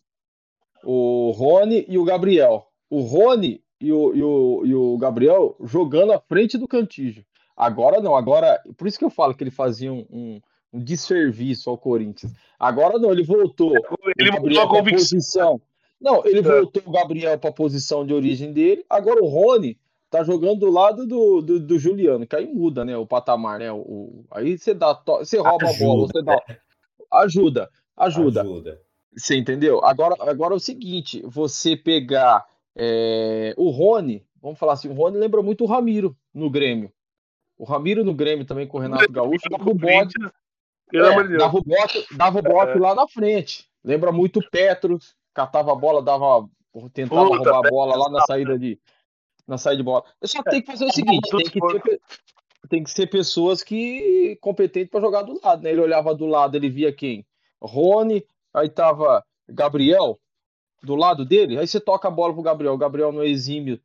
o 0.83 1.31
Rony 1.31 1.85
e 1.89 1.97
o 1.99 2.05
Gabriel. 2.05 2.67
O 2.91 3.01
Rony 3.01 3.63
e 3.81 3.93
o, 3.93 4.15
e 4.15 4.23
o, 4.23 4.63
e 4.67 4.75
o 4.75 4.99
Gabriel 4.99 5.57
jogando 5.63 6.13
à 6.13 6.21
frente 6.21 6.59
do 6.59 6.69
Cantillo. 6.69 7.25
Agora 7.57 8.01
não, 8.01 8.15
agora. 8.17 8.61
Por 8.77 8.87
isso 8.87 8.99
que 8.99 9.05
eu 9.05 9.11
falo 9.11 9.35
que 9.35 9.43
ele 9.45 9.51
fazia 9.51 9.93
um, 9.93 10.05
um, 10.11 10.41
um 10.73 10.81
desserviço 10.83 11.71
ao 11.71 11.79
Corinthians. 11.79 12.33
Agora 12.59 12.99
não, 12.99 13.11
ele 13.13 13.23
voltou. 13.23 13.73
Ele 14.19 14.31
mudou 14.33 14.61
a 14.61 14.69
convicção. 14.69 15.19
posição. 15.19 15.61
Não, 16.01 16.27
ele 16.27 16.41
É. 16.41 16.43
voltou 16.43 16.83
o 16.85 16.91
Gabriel 16.91 17.39
para 17.39 17.51
a 17.51 17.55
posição 17.55 18.05
de 18.05 18.13
origem 18.13 18.53
dele. 18.53 18.85
Agora 18.91 19.23
o 19.23 19.27
Rony 19.29 19.79
tá 20.19 20.23
jogando 20.23 20.61
do 20.61 20.71
lado 20.71 21.07
do, 21.07 21.43
do, 21.43 21.59
do 21.61 21.79
Juliano, 21.79 22.25
que 22.27 22.37
aí 22.37 22.47
muda, 22.47 22.85
né? 22.85 22.97
O 22.97 23.05
patamar, 23.07 23.59
né? 23.59 23.73
O, 23.73 23.79
o- 23.79 24.25
aí 24.31 24.57
você 24.57 24.73
dá, 24.73 24.93
você 25.19 25.39
rouba 25.39 25.69
a 25.69 25.73
bola, 25.73 26.05
Ajuda, 26.05 26.13
você 26.13 26.23
dá. 26.23 26.43
Ajuda, 27.11 27.71
ajuda. 27.97 28.41
Ajuda. 28.43 28.81
Você 29.17 29.37
entendeu? 29.37 29.85
Agora, 29.85 30.15
agora 30.21 30.55
é 30.55 30.57
o 30.57 30.61
seguinte: 30.61 31.21
você 31.27 31.77
pegar 31.77 32.47
é, 32.77 33.55
o 33.57 33.71
Rony, 33.71 34.25
vamos 34.41 34.59
falar 34.59 34.75
assim, 34.75 34.89
o 34.89 34.95
Rony 34.95 35.19
lembra 35.19 35.43
muito 35.43 35.65
o 35.65 35.67
Ramiro 35.67 36.17
no 36.33 36.49
Grêmio. 36.49 36.93
O 37.59 37.65
Ramiro 37.65 38.05
no 38.05 38.15
Grêmio 38.15 38.45
também 38.45 38.67
com 38.67 38.79
o 38.79 38.81
Renato 38.81 39.11
Gaúcho 39.13 39.49
dava 39.49 39.71
o 39.71 39.75
bote, 39.75 40.15
é, 40.93 40.99
amor 40.99 41.23
de 41.25 41.29
Deus. 41.31 41.43
dava 41.43 41.57
o 41.57 41.63
bote, 41.63 42.07
dava 42.17 42.39
o 42.39 42.43
bote 42.43 42.79
lá 42.79 42.95
na 42.95 43.07
frente. 43.09 43.65
Lembra 43.85 44.11
muito 44.11 44.41
o 44.41 44.51
Petros, 44.51 45.15
catava 45.33 45.73
a 45.73 45.77
bola, 45.77 46.03
dava, 46.03 46.49
tentava 46.93 47.27
Puta, 47.27 47.37
roubar 47.37 47.67
a 47.67 47.71
bola 47.71 47.97
lá 47.97 48.09
na 48.11 48.21
saída 48.23 48.59
de 48.59 48.79
na 49.47 49.59
saída 49.59 49.79
de 49.79 49.83
bola. 49.83 50.05
Só 50.23 50.43
que 50.43 50.51
tem 50.51 50.63
que 50.63 50.71
fazer 50.71 50.85
o 50.85 50.93
seguinte, 50.93 51.31
tem 51.31 51.51
que 51.51 51.61
ter, 51.61 52.01
tem 52.69 52.83
que 52.83 52.91
ser 52.91 53.07
pessoas 53.07 53.63
que 53.63 54.39
competentes 54.41 54.91
para 54.91 55.01
jogar 55.01 55.23
do 55.23 55.41
lado, 55.43 55.63
né? 55.63 55.71
Ele 55.71 55.81
olhava 55.81 56.15
do 56.15 56.27
lado, 56.27 56.57
ele 56.57 56.71
via 56.71 56.93
quem? 56.93 57.27
Rony, 57.61 58.25
aí 58.53 58.69
tava 58.69 59.25
Gabriel 59.49 60.19
do 60.83 60.95
lado 60.95 61.25
dele, 61.25 61.59
aí 61.59 61.67
você 61.67 61.81
toca 61.81 62.09
a 62.09 62.11
bola 62.11 62.33
pro 62.33 62.43
Gabriel, 62.43 62.75
o 62.75 62.79
Gabriel 62.79 63.13
não 63.13 63.23
é 63.23 63.29
exímio 63.29 63.81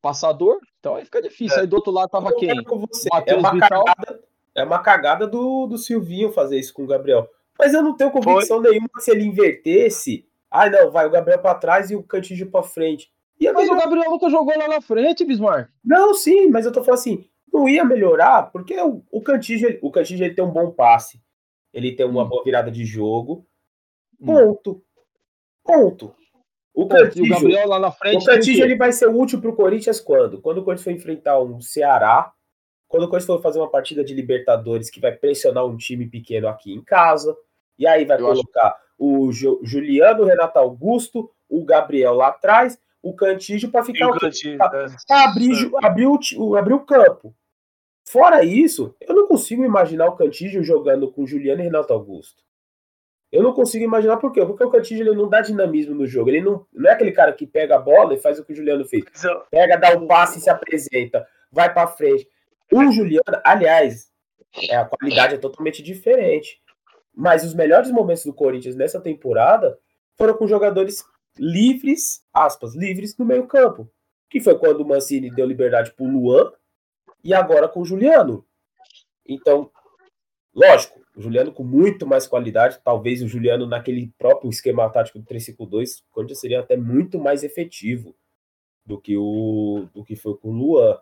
passador, 0.00 0.58
então 0.78 0.94
aí 0.94 1.04
fica 1.04 1.20
difícil. 1.20 1.58
É. 1.58 1.60
Aí 1.62 1.66
do 1.66 1.76
outro 1.76 1.92
lado 1.92 2.08
tava 2.08 2.30
Eu 2.30 2.36
quem? 2.36 2.50
É 2.50 3.34
uma, 3.34 3.52
Vital. 3.52 3.84
cagada, 3.84 4.20
é 4.54 4.64
uma 4.64 4.78
cagada 4.78 5.26
do, 5.26 5.66
do 5.66 5.78
Silvinho 5.78 6.32
fazer 6.32 6.58
isso 6.58 6.72
com 6.72 6.84
o 6.84 6.86
Gabriel. 6.86 7.28
Mas 7.58 7.74
eu 7.74 7.82
não 7.82 7.96
tenho 7.96 8.12
convicção 8.12 8.60
nenhuma 8.60 8.88
que 8.94 9.02
se 9.02 9.10
ele 9.10 9.24
invertesse. 9.24 10.24
Ah, 10.48 10.70
não, 10.70 10.90
vai 10.90 11.06
o 11.06 11.10
Gabriel 11.10 11.40
pra 11.40 11.54
trás 11.54 11.90
e 11.90 11.96
o 11.96 12.02
Cantígio 12.02 12.50
pra 12.50 12.62
frente. 12.62 13.10
Ia 13.40 13.52
Mas 13.52 13.68
o 13.68 13.72
melhorar. 13.72 13.84
Gabriel 13.84 14.10
nunca 14.10 14.28
jogou 14.30 14.56
lá 14.58 14.66
na 14.68 14.80
frente, 14.80 15.24
Bismarck. 15.24 15.70
Não, 15.84 16.12
sim, 16.14 16.48
mas 16.48 16.66
eu 16.66 16.72
tô 16.72 16.82
falando 16.82 16.98
assim, 17.00 17.24
não 17.52 17.68
ia 17.68 17.84
melhorar, 17.84 18.50
porque 18.50 18.78
o, 18.80 19.02
o 19.12 19.22
Cantígio, 19.22 19.78
o 19.82 19.90
Cantígio 19.90 20.24
ele 20.26 20.34
tem 20.34 20.44
um 20.44 20.50
bom 20.50 20.70
passe. 20.72 21.20
Ele 21.72 21.92
tem 21.94 22.04
uma 22.06 22.24
Hum. 22.24 22.28
boa 22.28 22.42
virada 22.44 22.70
de 22.70 22.84
jogo. 22.84 23.46
Hum. 24.20 24.26
Ponto. 24.26 24.82
Ponto. 25.64 26.14
O 26.74 26.82
E 26.82 26.84
o 26.84 26.88
Cantígio, 26.88 27.28
Gabriel 27.34 27.68
lá 27.68 27.78
na 27.78 27.90
frente. 27.90 28.22
o 28.22 28.24
Cantígio 28.24 28.62
o 28.64 28.66
ele 28.66 28.76
vai 28.76 28.92
ser 28.92 29.06
útil 29.08 29.40
pro 29.40 29.54
Corinthians 29.54 30.00
quando? 30.00 30.40
Quando 30.40 30.58
o 30.58 30.64
Corinthians 30.64 30.84
for 30.84 30.90
enfrentar 30.92 31.40
um 31.40 31.60
Ceará 31.60 32.32
quando 32.86 33.02
o 33.02 33.08
Corinthians 33.08 33.26
for 33.36 33.42
fazer 33.42 33.58
uma 33.58 33.70
partida 33.70 34.02
de 34.02 34.14
Libertadores 34.14 34.88
que 34.88 34.98
vai 35.00 35.12
pressionar 35.12 35.66
um 35.66 35.76
time 35.76 36.08
pequeno 36.08 36.48
aqui 36.48 36.72
em 36.72 36.82
casa, 36.82 37.36
e 37.78 37.86
aí 37.86 38.06
vai 38.06 38.16
Eu 38.18 38.24
colocar 38.24 38.74
o 38.98 39.30
Ju- 39.30 39.60
Juliano, 39.62 40.22
o 40.22 40.26
Renato 40.26 40.58
Augusto, 40.58 41.30
o 41.50 41.64
Gabriel 41.66 42.14
lá 42.14 42.28
atrás, 42.28 42.78
o 43.10 43.16
Cantígio 43.16 43.70
para 43.70 43.84
ficar 43.84 44.06
o 44.06 44.10
o 44.10 44.12
quê? 44.14 44.20
Cantinho, 44.20 44.58
Pra- 44.58 44.86
né? 44.88 44.96
pra 45.06 45.24
abrir, 45.24 45.70
o, 46.36 46.56
abrir 46.56 46.74
o 46.74 46.80
campo. 46.80 47.34
Fora 48.06 48.42
isso, 48.42 48.94
eu 49.00 49.14
não 49.14 49.26
consigo 49.28 49.64
imaginar 49.64 50.06
o 50.06 50.16
Cantígio 50.16 50.62
jogando 50.62 51.10
com 51.12 51.26
Juliano 51.26 51.60
e 51.60 51.64
Renato 51.64 51.92
Augusto. 51.92 52.42
Eu 53.30 53.42
não 53.42 53.52
consigo 53.52 53.84
imaginar 53.84 54.16
por 54.16 54.32
quê? 54.32 54.44
Porque 54.46 54.64
o 54.64 54.70
Cantígio 54.70 55.06
ele 55.06 55.14
não 55.14 55.28
dá 55.28 55.42
dinamismo 55.42 55.94
no 55.94 56.06
jogo. 56.06 56.30
Ele 56.30 56.40
não, 56.40 56.64
não 56.72 56.88
é 56.88 56.94
aquele 56.94 57.12
cara 57.12 57.30
que 57.34 57.46
pega 57.46 57.76
a 57.76 57.78
bola 57.78 58.14
e 58.14 58.18
faz 58.18 58.38
o 58.38 58.44
que 58.44 58.52
o 58.54 58.56
Juliano 58.56 58.86
fez. 58.86 59.04
Pega, 59.50 59.76
dá 59.76 59.90
um 59.98 60.06
passe 60.06 60.38
e 60.38 60.40
se 60.42 60.48
apresenta. 60.48 61.26
Vai 61.52 61.70
pra 61.70 61.86
frente. 61.86 62.26
O 62.72 62.90
Juliano, 62.90 63.22
aliás, 63.44 64.10
é, 64.70 64.76
a 64.76 64.86
qualidade 64.86 65.34
é 65.34 65.38
totalmente 65.38 65.82
diferente. 65.82 66.62
Mas 67.14 67.44
os 67.44 67.52
melhores 67.52 67.90
momentos 67.90 68.24
do 68.24 68.32
Corinthians 68.32 68.74
nessa 68.76 68.98
temporada 68.98 69.78
foram 70.16 70.32
com 70.34 70.46
jogadores 70.46 71.04
livres, 71.38 72.24
aspas, 72.32 72.74
livres 72.74 73.16
no 73.16 73.24
meio 73.24 73.46
campo. 73.46 73.90
Que 74.30 74.40
foi 74.40 74.58
quando 74.58 74.80
o 74.80 74.86
Mancini 74.86 75.30
deu 75.30 75.46
liberdade 75.46 75.92
pro 75.92 76.04
Luan 76.04 76.52
e 77.24 77.32
agora 77.32 77.68
com 77.68 77.80
o 77.80 77.84
Juliano. 77.84 78.44
Então, 79.26 79.70
lógico, 80.54 81.00
o 81.16 81.20
Juliano 81.20 81.52
com 81.52 81.64
muito 81.64 82.06
mais 82.06 82.26
qualidade, 82.26 82.80
talvez 82.84 83.22
o 83.22 83.28
Juliano 83.28 83.66
naquele 83.66 84.12
próprio 84.18 84.50
esquema 84.50 84.88
tático 84.90 85.18
do 85.18 85.24
352, 85.24 85.98
o 85.98 86.02
Corinthians 86.10 86.40
seria 86.40 86.60
até 86.60 86.76
muito 86.76 87.18
mais 87.18 87.42
efetivo 87.42 88.14
do 88.84 89.00
que 89.00 89.16
o 89.16 89.88
do 89.92 90.04
que 90.04 90.14
foi 90.14 90.36
com 90.36 90.50
o 90.50 90.52
Luan. 90.52 90.98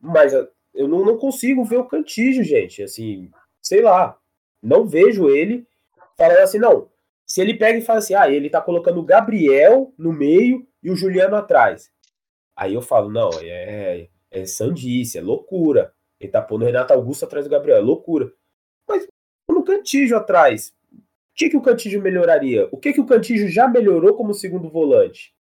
Mas 0.00 0.34
ah, 0.34 0.48
eu 0.74 0.88
não, 0.88 1.04
não 1.04 1.18
consigo 1.18 1.64
ver 1.64 1.78
o 1.78 1.88
Cantígio, 1.88 2.44
gente. 2.44 2.82
Assim, 2.82 3.30
sei 3.60 3.82
lá. 3.82 4.18
Não 4.62 4.86
vejo 4.86 5.28
ele 5.28 5.66
falando 6.16 6.38
assim, 6.38 6.58
não. 6.58 6.88
Se 7.32 7.40
ele 7.40 7.54
pega 7.54 7.78
e 7.78 7.82
fala 7.82 7.98
assim, 7.98 8.14
ah, 8.14 8.30
ele 8.30 8.50
tá 8.50 8.60
colocando 8.60 9.00
o 9.00 9.04
Gabriel 9.06 9.94
no 9.96 10.12
meio 10.12 10.68
e 10.82 10.90
o 10.90 10.94
Juliano 10.94 11.34
atrás. 11.34 11.90
Aí 12.54 12.74
eu 12.74 12.82
falo, 12.82 13.10
não, 13.10 13.30
é, 13.40 14.10
é 14.30 14.44
sandice, 14.44 15.16
é 15.16 15.22
loucura. 15.22 15.94
Ele 16.20 16.30
tá 16.30 16.42
pondo 16.42 16.60
o 16.60 16.66
Renato 16.66 16.92
Augusto 16.92 17.24
atrás 17.24 17.46
do 17.46 17.50
Gabriel, 17.50 17.78
é 17.78 17.80
loucura. 17.80 18.30
Mas 18.86 19.06
no 19.48 19.64
Cantígio 19.64 20.14
atrás, 20.14 20.74
o 20.92 21.00
que, 21.34 21.48
que 21.48 21.56
o 21.56 21.62
Cantígio 21.62 22.02
melhoraria? 22.02 22.68
O 22.70 22.76
que, 22.76 22.92
que 22.92 23.00
o 23.00 23.06
Cantígio 23.06 23.48
já 23.48 23.66
melhorou 23.66 24.12
como 24.14 24.34
segundo 24.34 24.68
volante? 24.68 25.34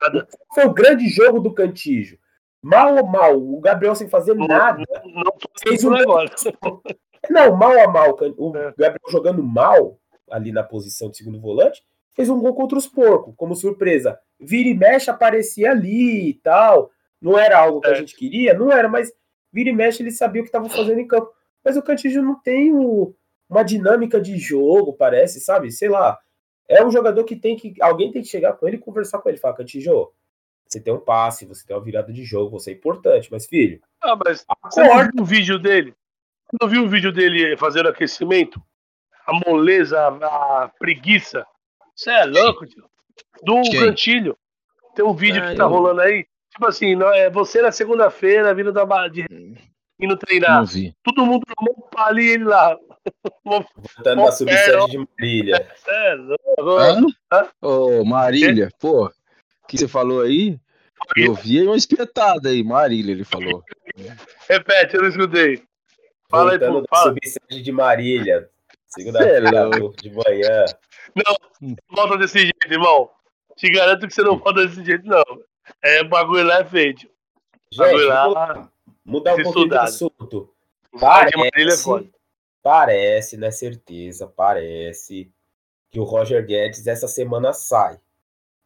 Nada. 0.00 0.28
Foi 0.54 0.66
o 0.66 0.72
grande 0.72 1.08
jogo 1.08 1.40
do 1.40 1.52
Cantígio. 1.52 2.16
Mal 2.62 2.94
ou 2.94 3.06
mal, 3.08 3.36
o 3.36 3.58
Gabriel 3.58 3.96
sem 3.96 4.08
fazer 4.08 4.36
nada. 4.36 4.84
Não 5.04 5.32
tô 5.32 5.50
Fez 5.60 5.82
um 5.82 5.92
agora. 5.92 6.30
Não, 7.28 7.56
mal 7.56 7.76
a 7.76 7.88
mal, 7.88 8.16
o 8.38 8.56
É. 8.56 8.72
Gabriel 8.78 9.10
jogando 9.10 9.42
mal 9.42 10.00
ali 10.30 10.52
na 10.52 10.62
posição 10.62 11.10
de 11.10 11.16
segundo 11.16 11.40
volante, 11.40 11.82
fez 12.14 12.28
um 12.28 12.38
gol 12.40 12.54
contra 12.54 12.76
os 12.78 12.86
porcos, 12.86 13.34
como 13.36 13.54
surpresa. 13.54 14.18
Vira 14.38 14.68
e 14.68 14.74
mexe 14.74 15.10
aparecia 15.10 15.70
ali 15.70 16.30
e 16.30 16.34
tal. 16.34 16.90
Não 17.20 17.38
era 17.38 17.58
algo 17.58 17.80
que 17.80 17.88
a 17.88 17.94
gente 17.94 18.16
queria, 18.16 18.54
não 18.54 18.70
era, 18.72 18.88
mas 18.88 19.12
vira 19.52 19.70
e 19.70 19.72
mexe 19.72 20.02
ele 20.02 20.10
sabia 20.10 20.40
o 20.42 20.44
que 20.44 20.48
estava 20.48 20.68
fazendo 20.68 20.98
em 21.00 21.06
campo. 21.06 21.30
Mas 21.64 21.76
o 21.76 21.82
Cantígio 21.82 22.22
não 22.22 22.40
tem 22.40 22.72
o- 22.72 23.14
uma 23.48 23.62
dinâmica 23.62 24.20
de 24.20 24.38
jogo, 24.38 24.92
parece, 24.94 25.40
sabe? 25.40 25.70
Sei 25.70 25.88
lá. 25.88 26.18
É 26.68 26.84
um 26.84 26.90
jogador 26.90 27.24
que 27.24 27.34
tem 27.36 27.56
que. 27.56 27.74
Alguém 27.80 28.10
tem 28.12 28.22
que 28.22 28.28
chegar 28.28 28.52
com 28.54 28.66
ele 28.66 28.76
e 28.76 28.80
conversar 28.80 29.18
com 29.18 29.28
ele. 29.28 29.36
Falar, 29.38 29.54
Cantígio, 29.54 30.10
você 30.66 30.80
tem 30.80 30.94
um 30.94 31.00
passe, 31.00 31.44
você 31.44 31.66
tem 31.66 31.76
uma 31.76 31.82
virada 31.82 32.12
de 32.12 32.22
jogo, 32.24 32.58
você 32.58 32.70
é 32.70 32.74
importante, 32.74 33.28
mas 33.30 33.44
filho, 33.46 33.80
Ah, 34.00 34.16
mas 34.24 34.46
você 34.64 34.80
não 34.82 34.92
acorda. 34.92 35.10
viu 35.12 35.22
o 35.22 35.26
vídeo 35.26 35.58
dele? 35.58 35.94
Você 36.46 36.56
não 36.62 36.68
viu 36.68 36.84
o 36.84 36.88
vídeo 36.88 37.12
dele 37.12 37.56
fazendo 37.56 37.88
aquecimento? 37.88 38.62
A 39.26 39.32
moleza, 39.46 39.98
a, 40.00 40.64
a 40.64 40.68
preguiça. 40.78 41.46
Você 41.94 42.10
é 42.10 42.24
louco, 42.24 42.66
tio. 42.66 42.84
Do 43.42 43.60
Quem? 43.62 43.80
Cantilho. 43.80 44.36
Tem 44.94 45.04
um 45.04 45.14
vídeo 45.14 45.42
Ah, 45.42 45.50
que 45.50 45.56
tá 45.56 45.64
eu- 45.64 45.68
rolando 45.68 46.00
aí. 46.00 46.26
Tipo 46.50 46.66
assim, 46.66 46.94
não- 46.96 47.12
é 47.12 47.30
você 47.30 47.62
na 47.62 47.70
segunda-feira 47.70 48.52
vindo 48.54 48.72
da 48.72 48.84
de, 49.08 49.24
indo 50.00 50.16
treinar. 50.16 50.58
Não 50.58 50.66
vi. 50.66 50.94
Todo 51.04 51.24
mundo 51.24 51.42
ali 51.96 52.28
ele 52.30 52.44
lá. 52.44 52.76
voltando 53.44 54.16
na 54.24 54.32
subsede 54.32 54.86
de 54.90 54.98
Marília. 54.98 55.68
Cê 55.76 55.90
é 55.90 56.14
louco. 56.58 56.82
Hã? 56.82 57.06
Hã? 57.32 57.48
Ô, 57.62 58.04
Marília, 58.04 58.68
pô, 58.78 59.06
o 59.06 59.12
que 59.68 59.78
você 59.78 59.86
falou 59.88 60.22
aí? 60.22 60.58
Eu 61.16 61.34
vi 61.34 61.62
uma 61.66 61.76
espetada 61.76 62.50
aí, 62.50 62.62
Marília, 62.62 63.12
ele 63.12 63.24
falou. 63.24 63.62
Repete, 64.48 64.96
eu 64.96 65.02
não 65.02 65.08
escutei. 65.08 65.62
Fala 66.28 66.52
aí, 66.52 66.58
Voltando 66.58 66.74
pô, 66.74 66.80
da 66.82 66.86
fala. 66.90 67.14
subsede 67.14 67.62
de 67.62 67.72
Marília. 67.72 68.50
É 68.90 69.00
Segunda-feira 69.00 69.50
de 69.96 70.10
manhã. 70.10 70.64
Volta 71.90 72.18
desse 72.18 72.38
jeito, 72.40 72.66
irmão. 72.72 73.10
Te 73.56 73.70
garanto 73.70 74.06
que 74.06 74.14
você 74.14 74.22
não 74.22 74.38
volta 74.38 74.66
desse 74.66 74.84
jeito, 74.84 75.06
não. 75.06 75.22
É, 75.82 76.00
o 76.02 76.08
bagulho 76.08 76.44
lá 76.44 76.60
é 76.60 76.64
feito. 76.64 77.00
Gente, 77.72 77.78
Bagulho 77.78 78.08
lá- 78.08 78.70
mudar 79.04 79.34
um 79.34 79.42
pouquinho 79.42 79.68
de 79.68 79.76
assunto. 79.76 80.52
Marília 80.92 81.74
é. 81.74 82.04
Parece, 82.62 83.36
não 83.36 83.46
é 83.48 83.50
certeza, 83.50 84.26
parece 84.26 85.30
que 85.90 85.98
o 86.00 86.04
Roger 86.04 86.44
Guedes 86.44 86.86
essa 86.86 87.06
semana 87.08 87.52
sai, 87.52 87.98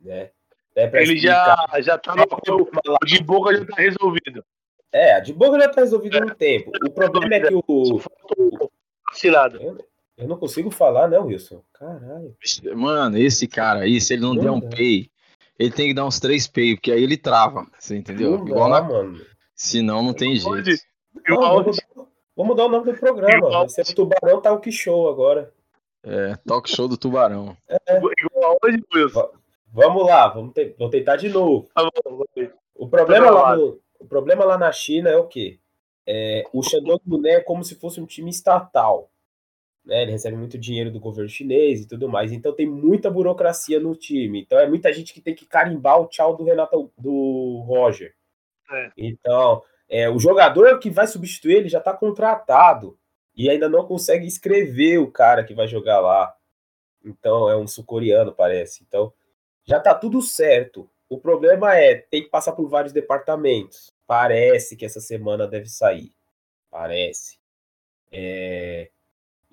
né? 0.00 0.30
É 0.74 0.84
Ele 0.86 1.02
explicar- 1.14 1.68
já, 1.70 1.80
já 1.80 1.98
tá 1.98 2.14
no. 2.16 2.24
O 2.24 3.06
de 3.06 3.22
boca 3.22 3.54
já 3.56 3.64
tá 3.64 3.76
resolvido. 3.76 4.44
É, 4.90 5.20
de 5.20 5.32
boca 5.32 5.60
já 5.60 5.68
tá 5.68 5.80
resolvido 5.82 6.16
há 6.18 6.24
um 6.24 6.28
tempo. 6.30 6.72
O 6.84 6.90
problema 6.90 7.34
é 7.34 7.40
que 7.40 7.54
o. 7.54 8.00
Assinado. 9.10 9.86
Eu 10.16 10.28
não 10.28 10.36
consigo 10.36 10.70
falar, 10.70 11.08
né, 11.08 11.18
Wilson? 11.18 11.62
Caralho. 11.72 12.36
Mano, 12.76 13.18
esse 13.18 13.46
cara 13.48 13.80
aí, 13.80 14.00
se 14.00 14.12
ele 14.14 14.22
não 14.22 14.34
der 14.36 14.50
um 14.50 14.54
Não 14.54 14.60
dá. 14.60 14.68
pay, 14.76 15.10
ele 15.58 15.70
tem 15.72 15.88
que 15.88 15.94
dar 15.94 16.06
uns 16.06 16.20
três 16.20 16.46
pay, 16.46 16.76
porque 16.76 16.92
aí 16.92 17.02
ele 17.02 17.16
trava, 17.16 17.66
você 17.78 17.96
entendeu? 17.96 18.38
Não 18.38 18.46
Igual 18.46 18.70
dá, 18.70 18.80
na... 18.82 18.88
mano. 18.88 19.20
Senão 19.54 20.02
não 20.02 20.12
tem 20.14 20.36
jeito. 20.36 20.82
Não, 21.28 21.36
vamos, 21.40 21.66
mudar, 21.66 22.08
vamos 22.36 22.48
mudar 22.50 22.64
o 22.66 22.68
nome 22.68 22.92
do 22.92 22.98
programa. 22.98 23.48
Vai 23.50 23.68
ser 23.68 23.82
o 23.82 23.94
Tubarão 23.94 24.40
Talk 24.40 24.70
Show 24.70 25.08
agora. 25.08 25.52
É, 26.06 26.36
talk 26.46 26.68
show 26.68 26.86
do 26.86 26.98
Tubarão. 26.98 27.56
igual 28.18 28.58
hoje, 28.62 28.78
Wilson. 28.94 29.30
Vamos 29.72 30.06
lá, 30.06 30.28
vamos, 30.28 30.52
te- 30.52 30.74
vamos 30.78 30.90
tentar 30.92 31.16
de 31.16 31.28
novo. 31.30 31.66
Tá. 31.74 31.88
O 32.74 32.86
problema, 32.88 33.26
Tá 33.26 33.32
lá 33.32 33.56
no- 33.56 33.80
o 33.98 34.04
problema 34.06 34.44
lá 34.44 34.58
na 34.58 34.70
China 34.70 35.08
é 35.08 35.16
o 35.16 35.26
quê? 35.26 35.58
É, 36.06 36.44
o 36.52 36.62
Shandong 36.62 37.00
Luneng 37.06 37.36
é 37.36 37.40
como 37.40 37.64
se 37.64 37.74
fosse 37.76 38.00
um 38.00 38.06
time 38.06 38.28
estatal. 38.30 39.10
Né? 39.84 40.02
Ele 40.02 40.12
recebe 40.12 40.36
muito 40.36 40.58
dinheiro 40.58 40.90
do 40.90 41.00
governo 41.00 41.28
chinês 41.28 41.82
e 41.82 41.88
tudo 41.88 42.08
mais. 42.08 42.32
Então 42.32 42.54
tem 42.54 42.66
muita 42.66 43.10
burocracia 43.10 43.78
no 43.78 43.94
time. 43.94 44.42
Então 44.42 44.58
é 44.58 44.68
muita 44.68 44.92
gente 44.92 45.12
que 45.12 45.20
tem 45.20 45.34
que 45.34 45.44
carimbar 45.44 46.00
o 46.00 46.06
tchau 46.06 46.36
do 46.36 46.44
Renato 46.44 46.90
do 46.96 47.62
Roger. 47.66 48.14
É. 48.70 48.90
Então, 48.96 49.62
é, 49.88 50.08
o 50.08 50.18
jogador 50.18 50.78
que 50.78 50.88
vai 50.88 51.06
substituir 51.06 51.56
ele 51.56 51.68
já 51.68 51.78
está 51.78 51.92
contratado 51.92 52.98
e 53.36 53.50
ainda 53.50 53.68
não 53.68 53.86
consegue 53.86 54.26
escrever 54.26 54.98
o 54.98 55.10
cara 55.10 55.44
que 55.44 55.54
vai 55.54 55.68
jogar 55.68 56.00
lá. 56.00 56.34
Então 57.04 57.50
é 57.50 57.56
um 57.56 57.66
sul-coreano, 57.66 58.32
parece. 58.32 58.82
Então 58.86 59.12
já 59.64 59.78
tá 59.78 59.94
tudo 59.94 60.22
certo. 60.22 60.88
O 61.08 61.18
problema 61.18 61.76
é, 61.76 61.94
tem 61.94 62.22
que 62.22 62.30
passar 62.30 62.52
por 62.52 62.68
vários 62.68 62.92
departamentos. 62.92 63.92
Parece 64.06 64.76
que 64.76 64.84
essa 64.84 65.00
semana 65.00 65.46
deve 65.46 65.68
sair. 65.68 66.12
Parece. 66.70 67.38
É, 68.10 68.90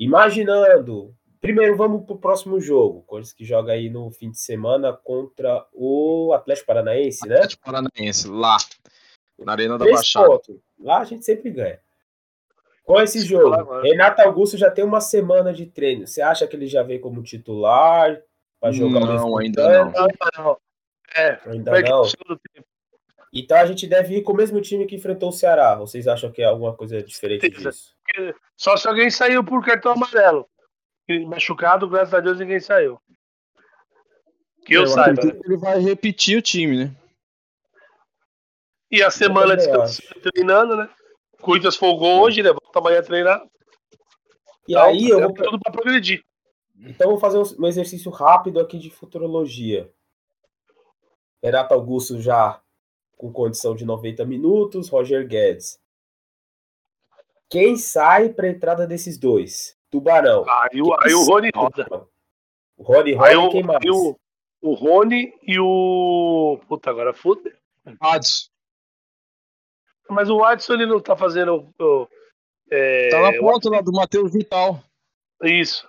Imaginando. 0.04 1.16
Primeiro, 1.40 1.78
vamos 1.78 2.06
pro 2.06 2.18
próximo 2.18 2.60
jogo. 2.60 3.04
Corinthians 3.04 3.34
que 3.34 3.46
joga 3.46 3.74
aí 3.74 3.90
no 3.90 4.10
fim 4.12 4.32
de 4.32 4.40
semana 4.40 4.92
contra 4.94 5.66
o 5.74 6.34
Atlético 6.34 6.68
Paranaense, 6.68 7.28
né? 7.28 7.36
Atlético 7.36 7.64
Paranaense, 7.64 8.28
lá, 8.28 8.58
na 9.40 9.52
Arena 9.52 9.78
da 9.78 9.86
Três 9.86 9.98
Baixada. 9.98 10.28
pontos. 10.28 10.56
Lá 10.80 11.00
a 11.00 11.04
gente 11.06 11.24
sempre 11.26 11.52
ganha. 11.52 11.80
Com 12.84 13.00
esse 13.00 13.22
jogo, 13.24 13.50
Claro. 13.64 13.82
Renato 13.84 14.22
Augusto 14.24 14.58
já 14.58 14.70
tem 14.72 14.84
uma 14.84 15.00
semana 15.00 15.54
de 15.54 15.66
treino. 15.68 16.06
Você 16.08 16.22
acha 16.22 16.48
que 16.48 16.56
ele 16.56 16.68
já 16.68 16.82
vem 16.84 17.00
como 17.00 17.22
titular? 17.24 18.20
Para 18.60 18.72
jogar 18.72 19.02
o 19.02 19.06
Não, 19.06 19.38
ainda 19.38 19.84
não. 19.86 19.92
Não, 19.92 20.08
não. 20.38 20.58
É, 21.16 21.40
Ainda 21.48 21.80
é 21.80 21.82
não. 21.90 22.02
tá 22.04 22.08
chegando 22.10 22.34
o 22.36 22.40
tempo? 22.54 22.68
Então 23.34 23.58
a 23.58 23.66
gente 23.66 23.88
deve 23.88 24.18
ir 24.18 24.24
com 24.24 24.34
o 24.34 24.36
mesmo 24.36 24.60
time 24.62 24.86
que 24.86 24.96
enfrentou 24.96 25.30
o 25.30 25.34
Ceará. 25.34 25.76
Vocês 25.76 26.08
acham 26.08 26.32
que 26.32 26.42
é 26.42 26.46
alguma 26.46 26.76
coisa 26.76 27.02
diferente 27.02 27.50
disso? 27.50 27.96
Só 28.58 28.76
se 28.76 28.88
alguém 28.88 29.10
saiu 29.10 29.44
por 29.44 29.64
cartão 29.64 29.94
amarelo. 29.94 30.48
Machucado, 31.28 31.90
graças 31.90 32.14
a 32.14 32.20
Deus, 32.20 32.40
ninguém 32.40 32.60
saiu. 32.60 33.00
Que 34.66 34.74
eu, 34.74 34.86
saiba. 34.86 35.14
acredito 35.14 35.42
que 35.42 35.48
ele 35.48 35.58
vai 35.58 35.80
repetir 35.80 36.38
o 36.38 36.42
time, 36.42 36.86
né? 36.86 36.96
E 38.90 39.02
a 39.02 39.10
semana 39.10 39.56
descansando, 39.56 40.20
treinando, 40.22 40.76
né? 40.76 40.90
Corinthians 41.42 41.78
folgou 41.78 42.22
hoje, 42.22 42.44
né? 42.44 42.50
Volta 42.50 42.80
amanhã 42.80 43.00
a 43.00 43.04
treinar. 43.04 43.42
E 44.68 44.74
Então, 44.74 44.84
aí 44.84 45.10
eu 45.10 45.18
tem 45.18 45.28
vou, 45.28 45.34
tudo 45.34 45.60
pra 45.60 45.72
progredir. 45.72 46.24
então 46.78 47.08
eu 47.08 47.12
vou 47.12 47.20
fazer 47.20 47.38
um, 47.38 47.64
um 47.64 47.68
exercício 47.68 48.12
rápido 48.12 48.60
aqui 48.60 48.78
de 48.78 48.90
futurologia. 48.90 49.90
Renato 51.42 51.74
Augusto 51.74 52.22
já 52.22 52.62
com 53.22 53.32
condição 53.32 53.76
de 53.76 53.86
90 53.86 54.26
minutos, 54.26 54.90
Roger 54.90 55.28
Guedes 55.28 55.78
Quem 57.50 57.78
sai 57.78 58.30
para 58.30 58.48
entrada 58.50 58.88
desses 58.88 59.18
dois? 59.20 59.78
Tubarão. 59.92 60.44
Aí, 60.50 60.82
o- 60.82 60.94
aí 61.04 61.14
o 61.14 61.24
Rony 61.26 61.52
roda. 61.54 62.08
O 62.78 62.84
Rony 62.84 63.14
roda 63.14 63.30
Aí 63.30 63.34
e 63.36 63.38
o, 63.38 63.50
quem 63.50 63.64
mais? 63.64 63.86
o, 63.88 64.18
o 64.62 64.74
Rony 64.74 65.34
e 65.44 65.60
o. 65.60 66.60
Puta, 66.68 66.90
agora 66.90 67.14
foda. 67.14 67.56
Adson. 68.00 68.50
Mas 70.10 70.30
o 70.30 70.38
Watson 70.40 70.74
ele 70.74 70.86
não 70.88 71.00
tá 71.00 71.16
fazendo. 71.16 71.72
o- 71.80 72.08
é, 72.72 73.10
Tá 73.10 73.22
na 73.22 73.38
ponta 73.40 73.70
lá 73.70 73.82
do 73.82 73.92
Matheus 73.92 74.32
Vital. 74.34 74.82
Isso. 75.44 75.88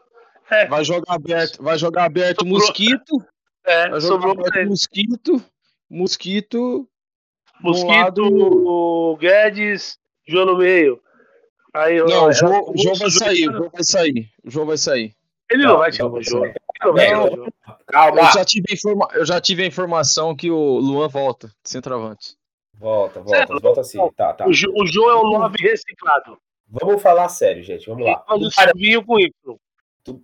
É, 0.50 0.66
Vai 0.66 0.84
jogar 0.84 1.14
aberto, 1.14 1.62
vai 1.62 1.78
jogar 1.78 2.04
aberto 2.04 2.40
Sobrou. 2.40 2.58
Mosquito. 2.58 3.24
é 3.64 3.88
Vai 3.88 4.00
jogar 4.00 4.14
sobrou 4.14 4.34
pra 4.34 4.42
aberto 4.48 4.56
ele. 4.58 4.68
Mosquito. 4.68 5.44
Mosquito. 5.88 6.88
Mosquito, 7.62 7.90
lado- 7.90 8.66
o 8.66 9.16
Guedes, 9.16 9.98
João 10.26 10.46
no 10.46 10.58
meio. 10.58 11.00
Aí, 11.74 11.98
Não, 12.02 12.26
o 12.28 12.32
João, 12.32 12.70
o 12.70 12.76
João 12.76 12.94
vai 12.96 13.10
sair, 13.10 13.48
o 13.48 13.52
jogando. 13.52 13.58
João 13.58 13.70
vai 13.72 13.84
sair. 13.84 14.30
O 14.44 14.50
João 14.50 14.66
vai 14.66 14.76
sair. 14.76 15.14
Ele 15.50 15.62
não, 15.64 15.78
vai 15.78 15.90
o 15.90 15.98
não 15.98 16.10
vai 16.10 16.20
tirar 16.22 16.38
o 16.38 17.26
jogo. 17.30 17.52
Calma. 17.86 18.20
Eu 18.20 18.32
já, 18.32 18.44
tive 18.44 18.66
a 18.70 18.74
informa- 18.74 19.08
eu 19.14 19.24
já 19.26 19.40
tive 19.40 19.62
a 19.62 19.66
informação 19.66 20.34
que 20.34 20.50
o 20.50 20.78
Luan 20.78 21.08
volta, 21.08 21.48
de 21.62 21.70
centroavante. 21.70 22.36
Volta, 22.74 23.20
volta, 23.20 23.36
Certo. 23.36 23.60
volta 23.60 23.80
assim. 23.80 23.98
Tá, 24.16 24.32
tá. 24.32 24.46
O, 24.48 24.52
Jo- 24.52 24.72
o 24.74 24.86
João 24.86 25.10
é 25.10 25.14
o 25.14 25.30
9 25.38 25.56
reciclado. 25.60 26.36
Vamos 26.68 27.00
falar 27.02 27.28
sério, 27.28 27.62
gente. 27.62 27.86
Vamos 27.88 28.04
lá. 28.06 28.18
Faz 28.26 28.40
o 28.42 28.48
Tubarão, 28.50 28.72
Silvinho 28.72 29.04
com 29.04 29.20
Y. 29.20 29.32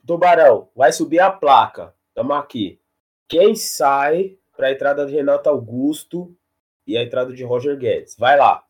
Tubarão, 0.07 0.69
vai 0.75 0.93
subir 0.93 1.21
a 1.21 1.31
placa. 1.31 1.95
Tamo 2.15 2.33
aqui. 2.33 2.81
Quem 3.29 3.55
sai 3.55 4.37
para 4.57 4.69
a 4.69 4.73
entrada 4.73 5.07
de 5.07 5.15
Renato 5.15 5.49
Augusto 5.49 6.35
e 6.89 6.97
a 6.97 7.03
entrada 7.03 7.33
de 7.35 7.45
Roger 7.45 7.77
Guedes? 7.79 8.17
Vai 8.17 8.37
lá. 8.39 8.65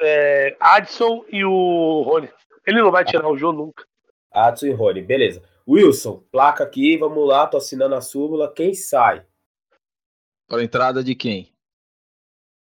É, 0.00 0.56
Adson 0.58 1.24
e 1.28 1.44
o 1.44 2.02
Rony. 2.02 2.30
Ele 2.66 2.80
não 2.80 2.90
vai 2.90 3.04
tirar 3.04 3.28
o 3.28 3.36
João 3.36 3.52
nunca. 3.52 3.86
Adson 4.32 4.66
e 4.66 4.72
Rony, 4.72 5.02
beleza. 5.02 5.42
Wilson, 5.68 6.24
placa 6.32 6.64
aqui, 6.64 6.96
vamos 6.96 7.28
lá, 7.28 7.46
tô 7.46 7.58
assinando 7.58 7.94
a 7.94 8.00
súmula. 8.00 8.52
Quem 8.52 8.72
sai? 8.74 9.26
Para 10.48 10.62
a 10.62 10.64
entrada 10.64 11.04
de 11.04 11.14
quem? 11.14 11.52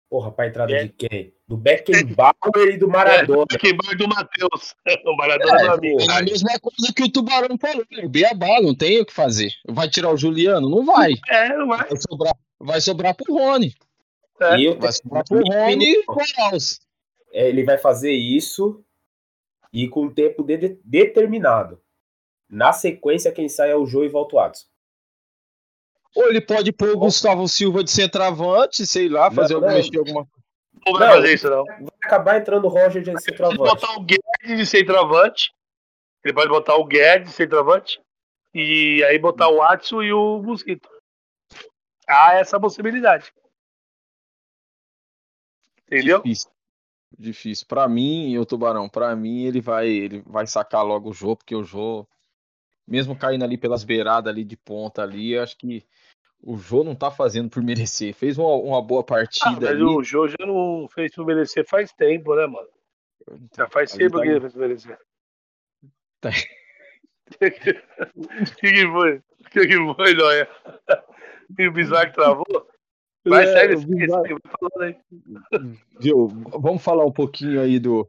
Porra, 0.09 0.33
pra 0.33 0.47
entrada 0.47 0.73
É. 0.73 0.85
de 0.85 0.89
quem? 0.91 1.36
Do 1.49 1.57
Beckenbauer 1.57 2.75
e 2.75 2.77
do 2.77 2.89
Maradona. 2.89 3.47
É, 3.53 3.59
queimar 3.59 3.97
do 3.97 4.09
Matheus. 4.09 4.75
O 5.07 5.17
Maradona 5.17 5.61
É, 5.61 5.65
do 5.65 5.73
amigo. 5.75 6.01
É 6.11 6.19
a 6.19 6.23
mesma 6.23 6.59
coisa 6.61 6.93
que 6.95 7.05
o 7.05 7.11
Tubarão 7.13 7.57
falou. 7.57 7.85
É 7.93 8.09
beabá, 8.09 8.61
não 8.61 8.75
tem 8.75 9.01
o 9.01 9.07
que 9.07 9.13
fazer. 9.13 9.53
Vai 9.69 9.89
tirar 9.89 10.13
o 10.13 10.17
Juliano? 10.17 10.69
Não 10.69 10.85
vai. 10.85 11.13
É, 11.29 11.57
não 11.57 11.69
vai. 11.69 11.87
Vai 11.89 11.97
sobrar, 12.01 12.35
vai 12.59 12.81
sobrar 12.81 13.15
pro 13.15 13.33
Rony. 13.35 13.73
É. 14.41 14.59
E 14.59 14.65
eu 14.65 14.79
Vai 14.79 14.91
sobrar 14.93 15.25
pro 15.25 15.39
Rony 15.39 15.85
e 15.93 16.05
pro. 16.05 16.17
É, 17.33 17.49
ele 17.49 17.63
vai 17.65 17.79
fazer 17.79 18.13
isso 18.13 18.83
e 19.73 19.87
com 19.89 20.09
tempo 20.13 20.43
de- 20.43 20.57
de- 20.57 20.81
determinado. 20.85 21.81
Na 22.51 22.73
sequência, 22.73 23.31
quem 23.33 23.49
sai 23.49 23.71
é 23.71 23.77
o 23.77 23.87
Jô 23.87 24.05
e 24.05 24.09
volta 24.09 24.37
o 24.37 24.39
Adson. 24.41 24.67
Ou 26.15 26.29
ele 26.29 26.41
pode 26.41 26.73
pôr 26.73 26.91
o 26.91 26.99
Gustavo 26.99 27.47
Silva 27.47 27.85
de 27.85 27.91
centroavante, 27.91 28.87
sei 28.87 29.09
lá, 29.09 29.31
fazer 29.31 29.55
Não, 29.55 29.61
algum, 29.61 29.69
não. 29.71 29.77
mexer 29.77 29.99
alguma 29.99 30.27
Não 30.85 30.99
vai 30.99 31.13
fazer 31.15 31.35
isso, 31.35 31.49
não. 31.49 31.65
Vai 31.65 31.89
acabar 32.03 32.39
entrando 32.39 32.65
o 32.65 32.69
Roger 32.69 33.03
de 33.03 33.11
Ele 33.11 33.13
pode 33.13 33.25
centroavante. 33.25 33.59
botar 33.59 33.93
o 33.97 34.01
Guedes 34.03 34.59
de 34.59 34.67
centroavante. 34.67 35.53
Ele 36.25 36.35
pode 36.35 36.49
botar 36.49 36.77
o 36.77 36.85
Guedes 36.85 37.31
de 37.31 37.35
centroavante. 37.35 38.01
E 38.55 39.05
aí 39.05 39.19
botar 39.19 39.49
o 39.49 39.59
Watson 39.59 40.03
e 40.03 40.13
o 40.13 40.43
Mosquito. 40.43 40.89
Há 42.09 42.35
essa 42.35 42.59
possibilidade. 42.59 43.33
Entendeu? 45.87 46.23
Difícil. 46.23 46.51
Difícil. 47.19 47.67
Pra 47.67 47.89
mim, 47.89 48.37
o 48.39 48.47
Tubarão, 48.47 48.89
pra 48.89 49.15
mim, 49.15 49.45
ele 49.45 49.61
vai, 49.61 49.89
ele 49.89 50.23
vai 50.27 50.47
sacar 50.47 50.85
logo 50.85 51.11
o 51.11 51.13
Jô, 51.13 51.37
porque 51.37 51.55
o 51.55 51.65
Jô, 51.65 52.07
mesmo 52.87 53.17
caindo 53.17 53.45
ali 53.45 53.57
pelas 53.57 53.85
beiradas 53.85 54.31
ali 54.31 54.45
de 54.45 54.57
ponta 54.57 55.03
ali, 55.03 55.39
acho 55.39 55.57
que 55.57 55.87
o 56.43 56.57
Jô 56.57 56.85
não 56.85 56.95
tá 56.95 57.11
fazendo 57.11 57.49
por 57.51 57.63
merecer. 57.63 58.15
Fez 58.15 58.39
uma, 58.39 58.55
uma 58.55 58.83
boa 58.83 59.01
Ah, 59.01 59.05
partida 59.05 59.51
mas 59.61 59.69
ali. 59.69 59.83
o 59.83 60.03
Jô 60.03 60.29
já 60.29 60.37
não 60.47 60.89
fez 60.89 61.13
por 61.15 61.25
merecer 61.27 61.67
faz 61.67 61.93
tempo, 61.93 62.35
né, 62.37 62.47
mano? 62.47 62.69
Já 63.57 63.69
faz 63.69 63.91
Mas 63.91 63.99
tempo 63.99 64.17
tá- 64.17 64.23
que 64.23 64.29
ele 64.29 64.41
fez 64.41 64.53
por 64.53 64.59
merecer. 64.61 64.99
Tá. 66.21 66.31
O 66.31 66.35
que, 68.61 68.73
que 68.73 68.87
foi? 68.89 69.17
O 69.17 69.51
que, 69.51 69.67
que 69.67 69.95
foi, 69.95 70.15
Noia? 70.15 70.49
E 71.59 71.67
o 71.69 71.73
Bismarck 71.73 72.15
travou? 72.15 72.45
Vai, 73.25 73.43
É, 73.45 73.47
segue, 73.47 73.75
o 73.75 73.81
segue, 73.81 73.95
Bismarck- 73.97 74.29
segue, 74.29 74.41
vai 74.45 74.53
falando 74.61 74.83
aí. 74.83 75.77
Viu? 76.01 76.29
Vamos 76.61 76.83
falar 76.83 77.05
um 77.05 77.13
pouquinho 77.13 77.61
aí 77.61 77.79
do, 77.81 78.09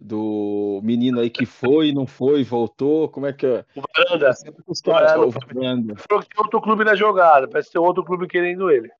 do 0.00 0.80
menino 0.82 1.20
aí 1.20 1.30
que 1.30 1.46
foi, 1.46 1.92
não 1.92 2.06
foi, 2.06 2.42
voltou. 2.42 3.08
Como 3.08 3.26
é 3.26 3.32
que 3.32 3.46
é? 3.46 3.64
O 3.74 3.82
Varanda. 3.82 4.30
O 4.66 5.30
Varanda. 5.30 5.94
Falou 6.08 6.22
que 6.22 6.28
tem 6.28 6.44
outro 6.44 6.60
clube 6.60 6.84
na 6.84 6.94
jogada. 6.94 7.48
Parece 7.48 7.70
tem 7.70 7.80
outro 7.80 8.04
clube 8.04 8.26
querendo 8.26 8.70
ele. 8.70 8.90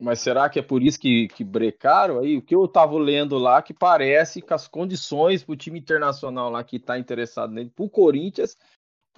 Mas 0.00 0.20
será 0.20 0.48
que 0.48 0.58
é 0.58 0.62
por 0.62 0.82
isso 0.82 0.98
que, 0.98 1.28
que 1.28 1.44
brecaram 1.44 2.20
aí? 2.20 2.38
O 2.38 2.42
que 2.42 2.54
eu 2.54 2.66
tava 2.66 2.98
lendo 2.98 3.36
lá 3.36 3.60
que 3.60 3.74
parece 3.74 4.40
que 4.40 4.54
as 4.54 4.66
condições 4.66 5.44
pro 5.44 5.54
time 5.54 5.78
internacional 5.78 6.50
lá 6.50 6.64
que 6.64 6.78
tá 6.78 6.98
interessado 6.98 7.52
nele, 7.52 7.70
pro 7.74 7.88
Corinthians, 7.88 8.56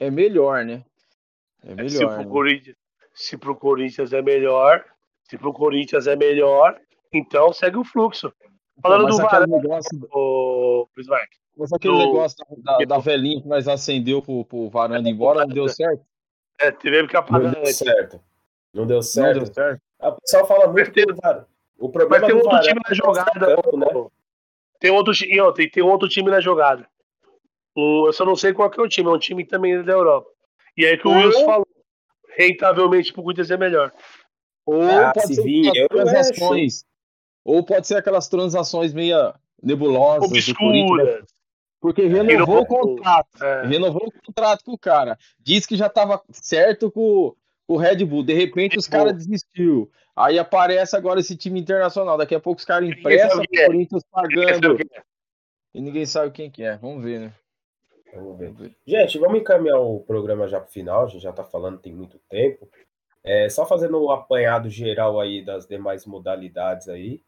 é 0.00 0.10
melhor, 0.10 0.64
né? 0.64 0.84
É 1.62 1.88
se, 1.88 1.98
melhor. 1.98 2.14
pro 2.14 2.24
né? 2.24 2.30
Corinthians, 2.30 2.76
se 3.14 3.38
pro 3.38 3.54
Corinthians 3.54 4.12
é 4.12 4.20
melhor, 4.20 4.84
se 5.22 5.38
pro 5.38 5.52
Corinthians 5.52 6.08
é 6.08 6.16
melhor, 6.16 6.80
então 7.12 7.52
segue 7.52 7.76
o 7.76 7.84
fluxo. 7.84 8.32
Falando 8.82 9.04
mas 9.04 9.16
do 9.16 9.22
aquele 9.26 9.40
Varanda, 9.46 9.56
negócio, 9.58 10.08
o 10.12 10.88
mas 11.56 11.72
aquele 11.72 11.94
do- 11.94 11.98
negócio 12.00 12.36
da, 12.58 12.78
da, 12.78 12.84
da 12.84 12.98
velhinha 12.98 13.40
que 13.42 13.48
nós 13.48 13.68
acendeu 13.68 14.20
pro, 14.22 14.44
pro 14.44 14.68
Varanda 14.70 15.08
embora, 15.08 15.40
não 15.46 15.48
deu 15.54 15.68
certo? 15.68 16.04
É, 16.60 16.70
tivemos 16.72 17.08
que 17.08 17.14
Não 17.14 17.20
apagar 17.20 17.52
deu 17.52 17.60
antes. 17.60 17.76
certo. 17.76 18.20
Não 18.72 18.86
deu 18.86 18.96
Não 18.96 19.02
certo. 19.02 19.44
deu 19.44 19.54
certo. 19.54 19.82
Ah, 20.00 20.08
O 20.08 20.20
pessoal 20.20 20.46
fala 20.46 20.66
muito 20.66 20.78
Mas 20.86 20.90
tem- 20.90 21.06
do 21.06 21.14
Var- 21.16 21.46
O 21.78 21.84
Mas 21.86 21.92
problema 21.92 22.26
tem 22.26 22.36
do 22.38 22.42
outro 22.44 22.60
time 22.60 22.80
na 22.84 22.90
é 22.90 22.94
jogada. 22.94 23.56
campo, 23.56 23.76
né? 23.76 23.86
pô. 23.92 24.12
Tem 24.80 24.90
outro, 24.90 25.12
e 25.24 25.62
e 25.62 25.70
tem 25.70 25.82
outro 25.82 26.08
time 26.08 26.30
na 26.30 26.40
jogada. 26.40 26.86
O- 27.74 28.06
eu 28.08 28.12
só 28.12 28.24
não 28.24 28.36
sei 28.36 28.52
qual 28.52 28.70
que 28.70 28.80
é 28.80 28.82
o 28.82 28.88
time, 28.88 29.08
é 29.08 29.12
um 29.12 29.18
time 29.18 29.44
também 29.44 29.82
da 29.82 29.92
Europa. 29.92 30.28
E 30.76 30.84
aí 30.86 30.96
que 30.96 31.06
o 31.06 31.10
Ou- 31.10 31.16
Wilson 31.18 31.44
falou, 31.44 31.66
rentavelmente 32.36 33.12
pro 33.12 33.22
Corinthians 33.22 33.50
é 33.50 33.56
melhor. 33.56 33.92
Ou 34.64 34.82
Ah, 34.82 35.12
pode 35.12 35.34
se 35.34 35.42
vir, 35.42 35.72
eu 35.74 35.88
não 35.90 36.04
transações. 36.04 36.84
Ou 37.44 37.64
pode 37.64 37.86
ser 37.86 37.96
aquelas 37.96 38.28
transações 38.28 38.92
meia 38.92 39.34
nebulosas 39.62 40.28
do 40.30 40.54
Corinthians, 40.54 40.96
né? 40.96 41.02
Obscura. 41.02 41.26
porque 41.80 42.02
renovou 42.02 42.26
renovou 42.26 42.60
o 42.60 42.66
contrato. 42.66 43.42
É. 43.44 43.66
Renovou 43.66 44.06
o 44.06 44.26
contrato 44.26 44.64
com 44.64 44.72
o 44.72 44.78
cara. 44.78 45.18
Disse 45.38 45.66
que 45.66 45.76
já 45.76 45.86
estava 45.86 46.22
certo 46.30 46.90
com, 46.90 47.34
com 47.66 47.74
o 47.74 47.76
Red 47.76 48.04
Bull. 48.04 48.22
De 48.22 48.34
repente 48.34 48.78
os 48.78 48.86
Red 48.86 48.98
Bull. 48.98 49.06
caras 49.06 49.18
desistiu. 49.18 49.90
Aí 50.14 50.38
aparece 50.38 50.96
agora 50.96 51.20
esse 51.20 51.36
time 51.36 51.60
internacional. 51.60 52.18
Daqui 52.18 52.34
a 52.34 52.40
pouco 52.40 52.58
os 52.58 52.64
caras 52.64 52.88
Ninguém 52.88 53.00
emprestam 53.00 53.40
o 53.40 53.42
é. 53.42 53.66
Corinthians 53.66 54.02
Ninguém 54.14 54.46
sabe 54.46 54.60
pagando. 54.60 54.76
quem 54.76 54.98
é. 54.98 55.02
E 55.74 55.80
ninguém 55.80 56.06
sabe 56.06 56.30
quem 56.32 56.50
que 56.50 56.62
é. 56.62 56.76
Vamos 56.76 57.02
ver, 57.02 57.20
né? 57.20 57.32
Vamos 58.14 58.38
ver. 58.38 58.74
Gente, 58.86 59.18
vamos 59.18 59.40
encaminhar 59.40 59.80
o 59.80 60.00
programa 60.00 60.46
já 60.46 60.60
pro 60.60 60.70
final, 60.70 61.04
a 61.04 61.08
gente 61.08 61.22
já 61.22 61.32
tá 61.32 61.42
falando 61.42 61.78
tem 61.78 61.94
muito 61.94 62.18
tempo. 62.28 62.68
É, 63.24 63.48
só 63.48 63.64
fazendo 63.64 64.02
o 64.02 64.10
apanhado 64.10 64.68
geral 64.68 65.18
aí 65.18 65.42
das 65.42 65.66
demais 65.66 66.04
modalidades 66.04 66.88
aí. 66.88 67.22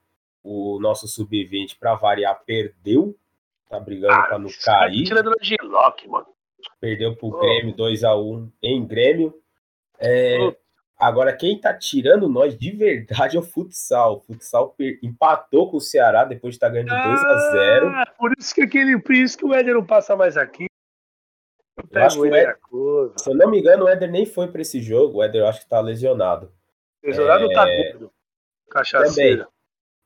O 0.45 0.79
nosso 0.79 1.09
sub-20, 1.09 1.79
para 1.81 1.95
variar, 1.95 2.39
perdeu. 2.45 3.17
Tá 3.69 3.81
brigando 3.81 4.13
Ah, 4.13 4.23
para 4.25 4.39
não 4.39 4.49
tá 4.49 4.81
cair. 4.81 5.05
tirando 5.05 5.33
de 5.41 5.57
Loki, 5.63 6.07
mano. 6.07 6.27
Perdeu 6.81 7.17
pro 7.17 7.29
Oh. 7.29 7.39
Grêmio 7.41 7.75
2x1 7.75 8.51
em 8.63 8.87
Grêmio. 8.87 9.35
É, 9.99 10.39
Oh. 10.41 10.55
Agora, 10.99 11.35
quem 11.37 11.59
tá 11.61 11.75
tirando 11.75 12.29
nós 12.29 12.57
de 12.57 12.71
verdade 12.71 13.37
é 13.37 13.41
o 13.41 13.43
futsal. 13.43 14.19
O 14.19 14.21
futsal 14.21 14.75
empatou 15.03 15.71
com 15.71 15.79
o 15.79 15.81
Ceará 15.81 16.25
depois 16.25 16.53
de 16.53 16.57
estar 16.57 16.69
ganhando 16.69 16.89
de 16.89 16.95
2x0. 16.95 17.87
Ah, 17.95 18.07
por 18.17 18.33
isso 18.39 18.55
que 18.55 18.63
aquele, 18.63 18.99
por 19.01 19.15
isso 19.15 19.37
que 19.37 19.45
o 19.45 19.53
Éder 19.53 19.75
não 19.75 19.85
passa 19.85 20.15
mais 20.15 20.37
aqui. 20.37 20.67
Eu 21.77 21.85
Eu 21.91 22.03
acho 22.07 22.17
que 22.17 22.23
o 22.23 22.35
Éder-. 22.35 22.59
Se 23.17 23.31
eu 23.31 23.35
não 23.35 23.51
me 23.51 23.59
engano, 23.59 23.85
o 23.85 23.89
Éder 23.89 24.11
nem 24.11 24.25
foi 24.25 24.47
para 24.49 24.63
esse 24.63 24.81
jogo. 24.81 25.19
O 25.19 25.23
Éder 25.23 25.43
eu 25.43 25.49
acho 25.49 25.61
que 25.61 25.69
tá 25.69 25.81
lesionado. 25.81 26.53
Tesourado 27.03 27.51
É, 27.51 27.55
tá 27.55 27.65
gordo. 27.67 28.13
Cachaceiro. 28.71 29.49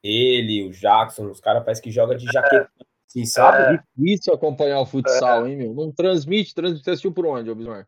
Ele, 0.03 0.65
o 0.69 0.71
Jackson, 0.71 1.31
os 1.31 1.41
caras 1.41 1.63
parecem 1.65 1.85
que 1.85 1.91
jogam 1.91 2.17
de 2.17 2.25
jaqueta. 2.27 2.71
Assim, 3.09 3.25
sabe? 3.25 3.77
É. 3.77 3.83
Difícil 3.97 4.35
acompanhar 4.35 4.81
o 4.81 4.87
futsal, 4.87 5.47
hein, 5.47 5.57
meu? 5.57 5.75
Não 5.75 5.91
transmite, 5.91 6.55
transmite. 6.55 6.85
Você 6.85 6.91
assistiu 6.91 7.13
por 7.13 7.27
onde, 7.27 7.51
ô 7.51 7.55
Bismarck? 7.55 7.87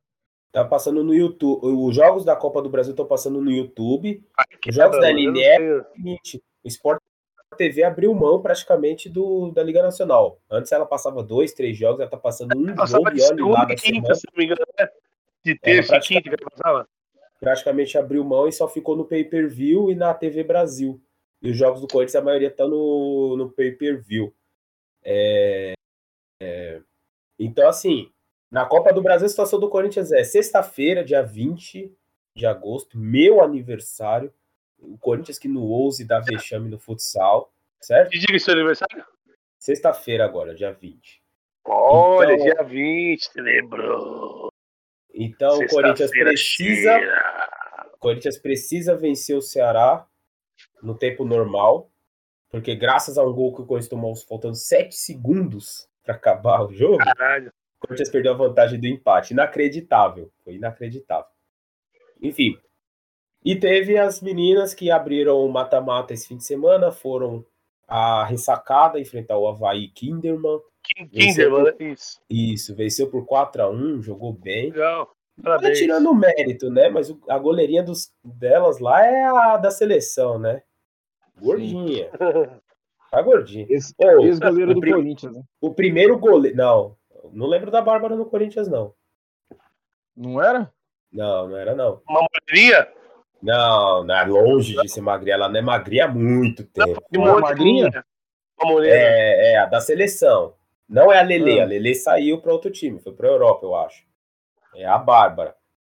Tá 0.52 0.64
passando 0.64 1.04
no 1.04 1.14
YouTube. 1.14 1.60
Os 1.62 1.94
jogos 1.94 2.24
da 2.24 2.34
Copa 2.34 2.60
do 2.62 2.68
Brasil 2.70 2.92
estão 2.92 3.06
passando 3.06 3.40
no 3.40 3.50
YouTube. 3.50 4.24
Aqui, 4.36 4.70
Os 4.70 4.74
jogos 4.74 4.98
da 4.98 5.10
eu 5.12 5.14
não 5.14 5.32
LNE 5.32 5.72
o 5.72 5.84
seguinte, 5.94 6.42
o 6.64 6.68
Sport 6.68 7.00
TV 7.56 7.82
abriu 7.84 8.14
mão 8.14 8.40
praticamente 8.40 9.08
do, 9.08 9.50
da 9.52 9.62
Liga 9.62 9.82
Nacional. 9.82 10.40
Antes 10.50 10.72
ela 10.72 10.86
passava 10.86 11.22
dois, 11.22 11.52
três 11.52 11.76
jogos, 11.76 12.00
ela 12.00 12.10
tá 12.10 12.16
passando 12.16 12.56
um 12.56 12.74
Passava 12.74 13.04
jogo 13.04 13.14
de 13.14 13.20
e 13.20 13.42
olha 13.42 13.52
lá 13.52 13.64
da 13.66 13.74
quinta, 13.76 13.92
semana. 13.92 14.14
se 14.14 14.26
não 14.32 14.38
me 14.38 14.44
engano, 14.44 14.62
né? 14.78 14.88
De 15.44 15.58
terça 15.58 15.86
e 15.86 15.88
praticamente- 15.90 16.30
quinta 16.30 16.36
que 16.36 16.50
passava. 16.56 16.88
Praticamente 17.38 17.96
abriu 17.98 18.24
mão 18.24 18.48
e 18.48 18.52
só 18.52 18.66
ficou 18.68 18.96
no 18.96 19.04
pay-per-view 19.04 19.90
e 19.90 19.94
na 19.94 20.12
TV 20.14 20.42
Brasil. 20.44 21.00
E 21.42 21.50
os 21.50 21.56
jogos 21.56 21.80
do 21.80 21.88
Corinthians, 21.88 22.16
a 22.16 22.24
maioria 22.24 22.50
tá 22.50 22.66
no, 22.66 23.36
no 23.36 23.50
pay-per-view. 23.50 24.34
É, 25.02 25.72
é, 26.42 26.80
então, 27.38 27.68
assim, 27.68 28.10
na 28.50 28.66
Copa 28.66 28.92
do 28.92 29.02
Brasil, 29.02 29.26
a 29.26 29.30
situação 29.30 29.58
do 29.58 29.70
Corinthians 29.70 30.12
é 30.12 30.22
sexta-feira, 30.24 31.04
dia 31.04 31.22
20 31.22 31.92
de 32.36 32.46
agosto, 32.46 32.98
meu 32.98 33.42
aniversário. 33.42 34.32
O 34.78 34.98
Corinthians 34.98 35.38
que 35.38 35.48
no 35.48 35.62
ouse 35.62 36.04
dá 36.04 36.20
vexame 36.20 36.68
no 36.68 36.78
futsal, 36.78 37.52
certo? 37.80 38.14
E 38.14 38.18
diga 38.18 38.38
seu 38.38 38.54
aniversário? 38.54 39.04
Sexta-feira 39.58 40.24
agora, 40.24 40.54
dia 40.54 40.72
20. 40.72 41.22
Olha, 41.64 42.32
então, 42.32 42.44
dia 42.44 42.62
20, 42.62 43.24
você 43.24 43.40
lembrou. 43.40 44.48
Então 45.12 45.58
o 45.58 45.68
Corinthians 45.68 46.10
precisa. 46.10 46.98
Corinthians 47.98 48.38
precisa 48.38 48.96
vencer 48.96 49.36
o 49.36 49.42
Ceará 49.42 50.06
no 50.82 50.94
tempo 50.94 51.24
normal. 51.24 51.90
Porque 52.50 52.74
graças 52.74 53.16
a 53.16 53.22
um 53.22 53.32
gol 53.32 53.54
que 53.54 53.62
o 53.62 53.66
Corinthians 53.66 53.88
tomou 53.88 54.16
faltando 54.16 54.56
7 54.56 54.94
segundos 54.94 55.88
para 56.02 56.14
acabar 56.14 56.62
o 56.64 56.72
jogo, 56.72 56.98
Caralho. 56.98 57.48
o 57.48 57.86
Corinthians 57.86 58.08
perdeu 58.10 58.32
a 58.32 58.36
vantagem 58.36 58.80
do 58.80 58.86
empate. 58.86 59.32
Inacreditável. 59.32 60.30
Foi 60.42 60.54
inacreditável. 60.54 61.30
Enfim. 62.20 62.58
E 63.44 63.56
teve 63.56 63.96
as 63.96 64.20
meninas 64.20 64.74
que 64.74 64.90
abriram 64.90 65.38
o 65.38 65.48
mata-mata 65.48 66.12
esse 66.12 66.28
fim 66.28 66.36
de 66.36 66.44
semana, 66.44 66.90
foram 66.90 67.44
a 67.88 68.24
ressacada 68.24 69.00
enfrentar 69.00 69.38
o 69.38 69.48
Havaí 69.48 69.88
Kinderman. 69.88 70.60
Kinderman, 71.10 71.64
por... 71.64 71.80
Né? 71.80 71.92
isso. 71.92 72.20
Isso, 72.28 72.74
venceu 72.74 73.10
por 73.10 73.26
4x1, 73.26 74.02
jogou 74.02 74.32
bem. 74.32 74.70
Legal. 74.70 75.10
Tá 75.42 75.72
tirando 75.72 76.10
o 76.10 76.14
mérito, 76.14 76.70
né? 76.70 76.88
Mas 76.88 77.14
a 77.28 77.38
goleirinha 77.38 77.82
dos, 77.82 78.12
delas 78.24 78.78
lá 78.78 79.04
é 79.04 79.24
a 79.24 79.56
da 79.56 79.70
seleção, 79.70 80.38
né? 80.38 80.62
Gordinha. 81.40 82.10
Tá 83.10 83.20
gordinha. 83.22 83.66
Esse, 83.68 83.92
oh, 83.98 84.24
esse 84.24 84.38
goleiro 84.38 84.72
do 84.72 84.80
Corinthians, 84.80 85.32
né? 85.32 85.42
O 85.60 85.74
primeiro 85.74 86.16
goleiro. 86.16 86.56
Não, 86.56 86.96
não 87.32 87.48
lembro 87.48 87.68
da 87.68 87.82
Bárbara 87.82 88.14
no 88.14 88.24
Corinthians, 88.24 88.68
não. 88.68 88.94
Não 90.16 90.40
era? 90.40 90.72
Não, 91.12 91.48
não 91.48 91.56
era, 91.56 91.74
não. 91.74 92.00
Uma 92.08 92.24
magrinha? 92.32 92.86
Não, 93.42 94.04
não 94.04 94.14
é 94.14 94.24
longe 94.26 94.80
de 94.80 94.88
ser 94.88 95.00
magrinha. 95.00 95.34
Ela 95.34 95.48
não 95.48 95.58
é 95.58 95.62
magrinha 95.62 96.04
há 96.04 96.08
muito 96.08 96.62
tempo. 96.62 97.02
Não, 97.10 97.22
uma 97.22 97.40
magrinha? 97.40 98.04
Uma 98.62 98.86
é, 98.86 99.54
é, 99.54 99.56
a 99.58 99.66
da 99.66 99.80
seleção. 99.80 100.54
Não 100.88 101.12
é 101.12 101.18
a 101.18 101.22
Lele. 101.22 101.58
Ah. 101.58 101.64
A 101.64 101.66
Lele 101.66 101.94
saiu 101.94 102.40
para 102.40 102.52
outro 102.52 102.70
time, 102.70 103.00
foi 103.00 103.12
para 103.12 103.28
Europa, 103.28 103.66
eu 103.66 103.74
acho. 103.74 104.04
É 104.74 104.86
a 104.86 104.98
Bárbara, 104.98 105.54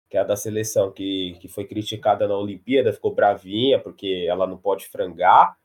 que 0.09 0.17
é 0.17 0.21
a 0.21 0.23
da 0.23 0.35
seleção, 0.35 0.91
que, 0.91 1.37
que 1.39 1.47
foi 1.47 1.65
criticada 1.65 2.27
na 2.27 2.37
Olimpíada, 2.37 2.93
ficou 2.93 3.13
bravinha 3.13 3.79
porque 3.79 4.25
ela 4.27 4.47
não 4.47 4.57
pode 4.57 4.87
frangar. 4.87 5.57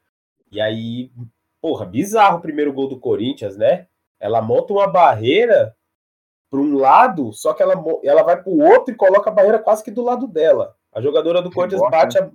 E 0.50 0.60
aí, 0.60 1.10
porra, 1.60 1.84
bizarro 1.84 2.38
o 2.38 2.42
primeiro 2.42 2.72
gol 2.72 2.88
do 2.88 2.98
Corinthians, 2.98 3.56
né? 3.56 3.86
Ela 4.18 4.42
monta 4.42 4.72
uma 4.72 4.86
barreira 4.86 5.76
para 6.50 6.60
um 6.60 6.76
lado, 6.78 7.32
só 7.32 7.52
que 7.52 7.62
ela, 7.62 7.74
ela 8.02 8.22
vai 8.22 8.42
para 8.42 8.50
o 8.50 8.58
outro 8.58 8.92
e 8.92 8.96
coloca 8.96 9.30
a 9.30 9.32
barreira 9.32 9.58
quase 9.58 9.84
que 9.84 9.90
do 9.90 10.02
lado 10.02 10.26
dela. 10.26 10.74
A 10.92 11.00
jogadora 11.00 11.42
do 11.42 11.50
Corinthians 11.50 11.82
bate 11.90 12.18
a. 12.18 12.30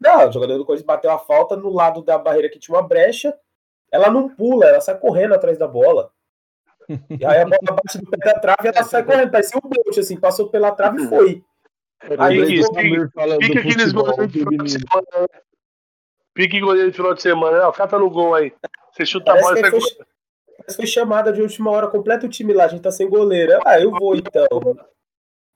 Não, 0.00 0.20
a 0.20 0.30
jogadora 0.30 0.58
do 0.58 0.64
Corinthians 0.64 0.86
bateu 0.86 1.10
a 1.10 1.18
falta 1.18 1.56
no 1.56 1.70
lado 1.70 2.02
da 2.02 2.18
barreira 2.18 2.48
que 2.48 2.58
tinha 2.58 2.76
uma 2.76 2.86
brecha. 2.86 3.36
Ela 3.90 4.10
não 4.10 4.28
pula, 4.28 4.66
ela 4.66 4.80
sai 4.80 4.98
correndo 4.98 5.34
atrás 5.34 5.56
da 5.56 5.68
bola. 5.68 6.10
E 6.88 7.24
aí 7.24 7.40
a 7.40 7.44
bola 7.44 7.80
bate 7.82 7.98
no 7.98 8.10
pé 8.10 8.18
da 8.18 8.38
trave 8.38 8.64
e 8.64 8.68
ela 8.68 8.84
sai 8.84 9.04
correndo. 9.04 9.30
Parecia 9.30 9.58
um 9.58 9.68
bote, 9.68 10.00
assim, 10.00 10.18
passou 10.18 10.48
pela 10.48 10.72
trave 10.72 11.02
e 11.02 11.08
foi. 11.08 11.44
Aí 12.18 12.40
pique 13.38 13.58
aqueles 13.58 13.92
goleiros 13.92 14.32
de 14.32 14.38
final 14.40 14.64
de 14.64 14.70
semana. 14.72 15.06
Né? 15.14 15.26
Pique 16.34 16.60
goleiro 16.60 16.90
de 16.90 16.96
final 16.96 17.14
de 17.14 17.22
semana. 17.22 17.58
Não, 17.58 17.72
cata 17.72 17.98
no 17.98 18.10
gol 18.10 18.34
aí. 18.34 18.52
Você 18.92 19.06
chuta 19.06 19.32
Parece 19.32 19.44
a 19.44 19.54
bola 19.54 19.58
e 19.58 19.62
sai 19.62 19.70
foi, 19.70 20.74
foi 20.76 20.86
chamada 20.86 21.32
de 21.32 21.40
última 21.40 21.70
hora, 21.70 21.88
completa 21.88 22.26
o 22.26 22.28
time 22.28 22.52
lá, 22.52 22.64
a 22.64 22.68
gente 22.68 22.82
tá 22.82 22.90
sem 22.90 23.08
goleiro. 23.08 23.60
Ah, 23.64 23.80
eu 23.80 23.90
vou 23.90 24.14
então. 24.16 24.46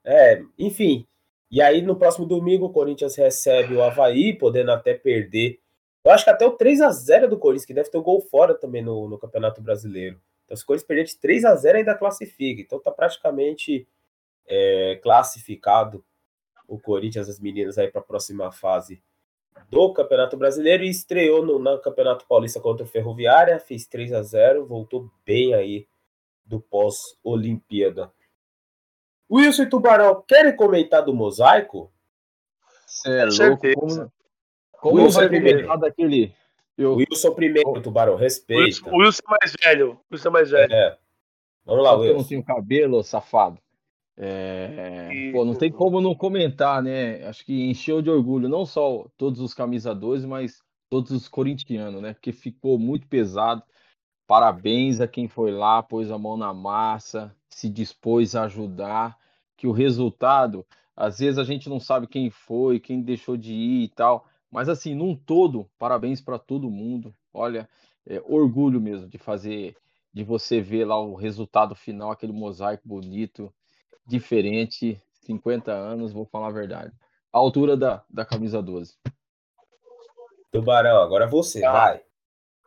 É, 0.05 0.43
enfim. 0.59 1.07
E 1.51 1.61
aí, 1.61 1.81
no 1.83 1.97
próximo 1.97 2.27
domingo, 2.27 2.66
o 2.66 2.72
Corinthians 2.72 3.16
recebe 3.16 3.74
o 3.74 3.83
Havaí, 3.83 4.37
podendo 4.37 4.72
até 4.72 4.95
perder. 4.95 5.61
Eu 6.05 6.12
acho 6.12 6.24
que 6.24 6.31
até 6.31 6.47
o 6.47 6.53
3 6.53 6.81
a 6.81 6.91
0 6.91 7.29
do 7.29 7.39
Corinthians, 7.39 7.64
que 7.64 7.74
deve 7.74 7.91
ter 7.91 7.99
o 7.99 8.01
um 8.01 8.05
gol 8.05 8.20
fora 8.20 8.55
também 8.55 8.83
no, 8.83 9.09
no 9.09 9.18
Campeonato 9.18 9.61
Brasileiro. 9.61 10.20
Então, 10.47 10.57
se 10.57 10.62
o 10.62 10.66
Corinthians 10.66 10.86
perder 10.86 11.05
de 11.05 11.18
3 11.18 11.44
a 11.44 11.55
0 11.55 11.78
ainda 11.78 11.94
classifica. 11.94 12.62
Então, 12.62 12.80
tá 12.80 12.90
praticamente 12.90 13.86
é, 14.47 14.99
classificado 15.03 16.03
o 16.66 16.78
Corinthians, 16.78 17.28
as 17.28 17.38
meninas, 17.38 17.76
aí 17.76 17.88
para 17.88 18.01
a 18.01 18.05
próxima 18.05 18.51
fase 18.51 19.03
do 19.70 19.92
Campeonato 19.92 20.36
Brasileiro 20.36 20.84
e 20.84 20.90
estreou 20.90 21.44
no, 21.44 21.59
no 21.59 21.78
Campeonato 21.80 22.26
Paulista 22.26 22.61
contra 22.61 22.84
o 22.84 22.88
Ferroviária, 22.88 23.59
fez 23.59 23.86
3 23.86 24.12
a 24.12 24.22
0 24.22 24.66
voltou 24.66 25.11
bem 25.24 25.55
aí 25.55 25.86
do 26.44 26.61
pós-Olimpíada. 26.61 28.12
Wilson 29.30 29.62
e 29.64 29.68
Tubarão, 29.68 30.22
querem 30.26 30.55
comentar 30.55 31.05
do 31.05 31.12
mosaico? 31.12 31.92
Você 32.86 33.11
é 33.11 33.24
louco. 33.24 33.66
Como, 33.74 34.12
como 34.72 35.03
Wilson 35.03 35.18
vai 35.20 35.28
comentar 35.28 35.78
daquele. 35.78 36.32
Eu... 36.77 36.95
Wilson 36.95 37.33
primeiro, 37.33 37.81
Tubarão, 37.81 38.16
respeita. 38.16 38.91
O 38.91 38.99
Wilson 38.99 39.22
é 39.27 39.31
mais 39.31 39.53
velho. 39.62 40.01
Wilson 40.11 40.29
é 40.29 40.33
mais 40.33 40.51
velho. 40.51 40.72
É. 40.72 40.99
Vamos 41.64 41.85
lá, 41.85 41.91
Só 41.91 41.99
Wilson. 41.99 42.12
Eu 42.12 42.18
não 42.18 42.24
tenho 42.24 42.45
cabelo, 42.45 43.03
safado. 43.03 43.59
É... 44.18 45.31
Pô, 45.33 45.45
não 45.45 45.55
tem 45.55 45.70
como 45.70 46.01
não 46.01 46.14
comentar, 46.14 46.83
né? 46.83 47.24
Acho 47.27 47.45
que 47.45 47.68
encheu 47.68 48.01
de 48.01 48.11
orgulho, 48.11 48.49
não 48.49 48.64
só 48.64 49.07
todos 49.16 49.41
os 49.41 49.53
camisadores, 49.53 50.24
mas 50.24 50.62
todos 50.89 51.11
os 51.11 51.29
corintianos, 51.29 52.01
né? 52.01 52.14
Porque 52.14 52.33
ficou 52.33 52.79
muito 52.79 53.07
pesado. 53.07 53.62
Parabéns 54.27 55.01
a 55.01 55.07
quem 55.07 55.29
foi 55.29 55.53
lá, 55.53 55.83
pôs 55.83 56.11
a 56.11 56.18
mão 56.18 56.37
na 56.37 56.53
massa, 56.53 57.35
se 57.49 57.68
dispôs 57.68 58.35
a 58.35 58.45
ajudar, 58.45 59.16
que 59.57 59.66
o 59.66 59.72
resultado, 59.72 60.66
às 60.97 61.18
vezes 61.20 61.39
a 61.39 61.45
gente 61.45 61.68
não 61.68 61.79
sabe 61.79 62.07
quem 62.07 62.29
foi, 62.29 62.81
quem 62.81 63.03
deixou 63.03 63.37
de 63.37 63.53
ir 63.53 63.85
e 63.85 63.89
tal, 63.89 64.27
mas 64.51 64.68
assim, 64.68 64.94
num 64.94 65.14
todo, 65.14 65.68
parabéns 65.78 66.20
para 66.20 66.38
todo 66.38 66.70
mundo. 66.70 67.14
Olha, 67.32 67.68
é, 68.07 68.22
orgulho 68.24 68.80
mesmo 68.80 69.09
de 69.09 69.18
fazer, 69.18 69.76
de 70.12 70.24
você 70.24 70.61
ver 70.61 70.84
lá 70.84 71.01
o 71.01 71.14
resultado 71.14 71.74
final, 71.74 72.11
aquele 72.11 72.32
mosaico 72.32 72.88
bonito, 72.88 73.53
diferente, 74.07 75.01
50 75.22 75.72
anos, 75.72 76.12
vou 76.12 76.24
falar 76.24 76.49
a 76.49 76.53
verdade. 76.53 76.92
A 77.32 77.38
altura 77.38 77.76
da, 77.76 78.05
da 78.09 78.24
camisa 78.24 78.62
12. 78.62 78.97
Tubarão, 80.53 81.03
agora 81.03 81.26
você, 81.26 81.64
ah. 81.64 81.72
vai. 81.72 82.03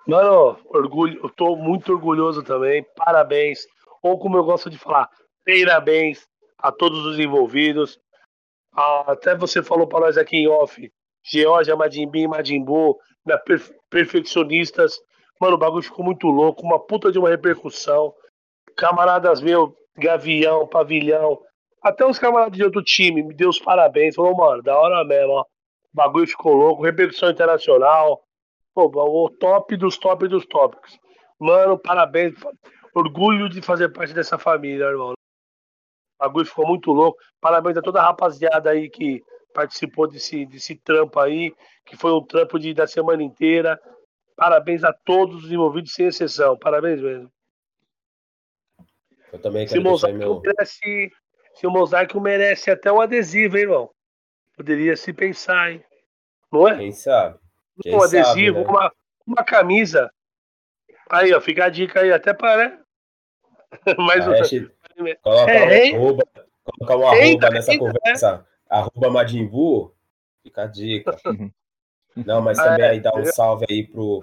Mano, 0.07 0.57
orgulho, 0.65 1.19
eu 1.23 1.29
tô 1.29 1.55
muito 1.55 1.91
orgulhoso 1.91 2.43
também. 2.43 2.85
Parabéns. 2.95 3.67
Ou 4.01 4.17
como 4.17 4.37
eu 4.37 4.43
gosto 4.43 4.69
de 4.69 4.77
falar, 4.77 5.09
parabéns 5.45 6.27
a 6.57 6.71
todos 6.71 7.05
os 7.05 7.19
envolvidos. 7.19 7.99
Ah, 8.73 9.11
até 9.11 9.35
você 9.35 9.61
falou 9.61 9.87
para 9.87 10.01
nós 10.01 10.17
aqui 10.17 10.37
em 10.37 10.47
off, 10.47 10.91
Georgia, 11.23 11.75
Madimbim, 11.75 12.27
Madimbu, 12.27 12.97
né, 13.25 13.37
perfeccionistas. 13.89 14.99
Mano, 15.39 15.55
o 15.55 15.59
bagulho 15.59 15.83
ficou 15.83 16.03
muito 16.03 16.27
louco, 16.27 16.63
uma 16.63 16.79
puta 16.79 17.11
de 17.11 17.19
uma 17.19 17.29
repercussão. 17.29 18.13
Camaradas 18.75 19.41
meu, 19.41 19.75
Gavião, 19.97 20.67
Pavilhão, 20.67 21.39
até 21.81 22.05
os 22.05 22.19
camaradas 22.19 22.57
de 22.57 22.63
outro 22.63 22.83
time, 22.83 23.23
me 23.23 23.33
deu 23.33 23.49
os 23.49 23.59
parabéns. 23.59 24.15
Falou, 24.15 24.35
mano, 24.35 24.61
da 24.61 24.77
hora 24.77 25.03
mesmo, 25.05 25.31
ó. 25.33 25.41
O 25.41 25.45
bagulho 25.93 26.27
ficou 26.27 26.53
louco, 26.53 26.83
repercussão 26.83 27.29
internacional. 27.29 28.21
Pô, 28.73 28.85
o 28.85 29.29
top 29.29 29.75
dos 29.75 29.97
top 29.97 30.27
dos 30.27 30.45
tópicos. 30.45 30.99
Mano, 31.39 31.77
parabéns. 31.79 32.35
Orgulho 32.93 33.49
de 33.49 33.61
fazer 33.61 33.89
parte 33.89 34.13
dessa 34.13 34.37
família, 34.37 34.85
irmão. 34.85 35.11
O 35.11 35.15
bagulho 36.19 36.45
ficou 36.45 36.67
muito 36.67 36.91
louco. 36.91 37.17
Parabéns 37.39 37.77
a 37.77 37.81
toda 37.81 38.01
a 38.01 38.03
rapaziada 38.03 38.69
aí 38.69 38.89
que 38.89 39.23
participou 39.53 40.07
desse, 40.07 40.45
desse 40.45 40.75
trampo 40.75 41.19
aí, 41.19 41.53
que 41.85 41.97
foi 41.97 42.11
um 42.11 42.23
trampo 42.23 42.59
de, 42.59 42.73
da 42.73 42.87
semana 42.87 43.23
inteira. 43.23 43.79
Parabéns 44.35 44.83
a 44.83 44.93
todos 44.93 45.43
os 45.43 45.51
envolvidos, 45.51 45.93
sem 45.93 46.07
exceção. 46.07 46.57
Parabéns 46.57 47.01
mesmo. 47.01 47.31
Eu 49.31 49.39
também 49.39 49.67
quero 49.67 49.97
se 49.97 50.11
meu... 50.11 50.41
merece, 50.41 51.11
se 51.53 51.67
o 51.67 51.71
mosaico 51.71 52.19
merece 52.19 52.71
até 52.71 52.91
um 52.91 53.01
adesivo, 53.01 53.57
hein, 53.57 53.63
irmão? 53.63 53.89
Poderia 54.55 54.95
se 54.95 55.13
pensar, 55.13 55.71
hein? 55.71 55.83
Não 56.51 56.67
é? 56.67 56.77
Quem 56.77 56.91
sabe? 56.91 57.37
Quem 57.81 57.95
um 57.95 58.01
adesivo, 58.01 58.59
sabe, 58.59 58.65
né? 58.65 58.71
uma, 58.71 58.93
uma 59.27 59.43
camisa. 59.43 60.11
Aí, 61.09 61.33
ó, 61.33 61.41
fica 61.41 61.65
a 61.65 61.69
dica 61.69 62.01
aí, 62.01 62.11
até 62.11 62.33
para, 62.33 62.69
né? 62.69 62.79
O... 64.99 65.07
é, 65.07 65.15
coloca 65.23 65.51
é, 65.51 65.93
um 65.93 65.95
arroba, 65.95 66.27
colocar 66.63 66.97
um 66.97 67.07
arroba 67.07 67.49
nessa 67.51 67.77
conversa. 67.77 68.45
Arroba 68.69 69.09
Madimbu, 69.09 69.93
fica 70.43 70.63
a 70.63 70.67
dica. 70.67 71.17
Não, 72.15 72.41
mas 72.41 72.57
também 72.57 72.85
é, 72.85 72.89
aí 72.89 72.99
dá 72.99 73.11
um 73.15 73.25
salve 73.25 73.65
aí 73.69 73.87
pro 73.87 74.19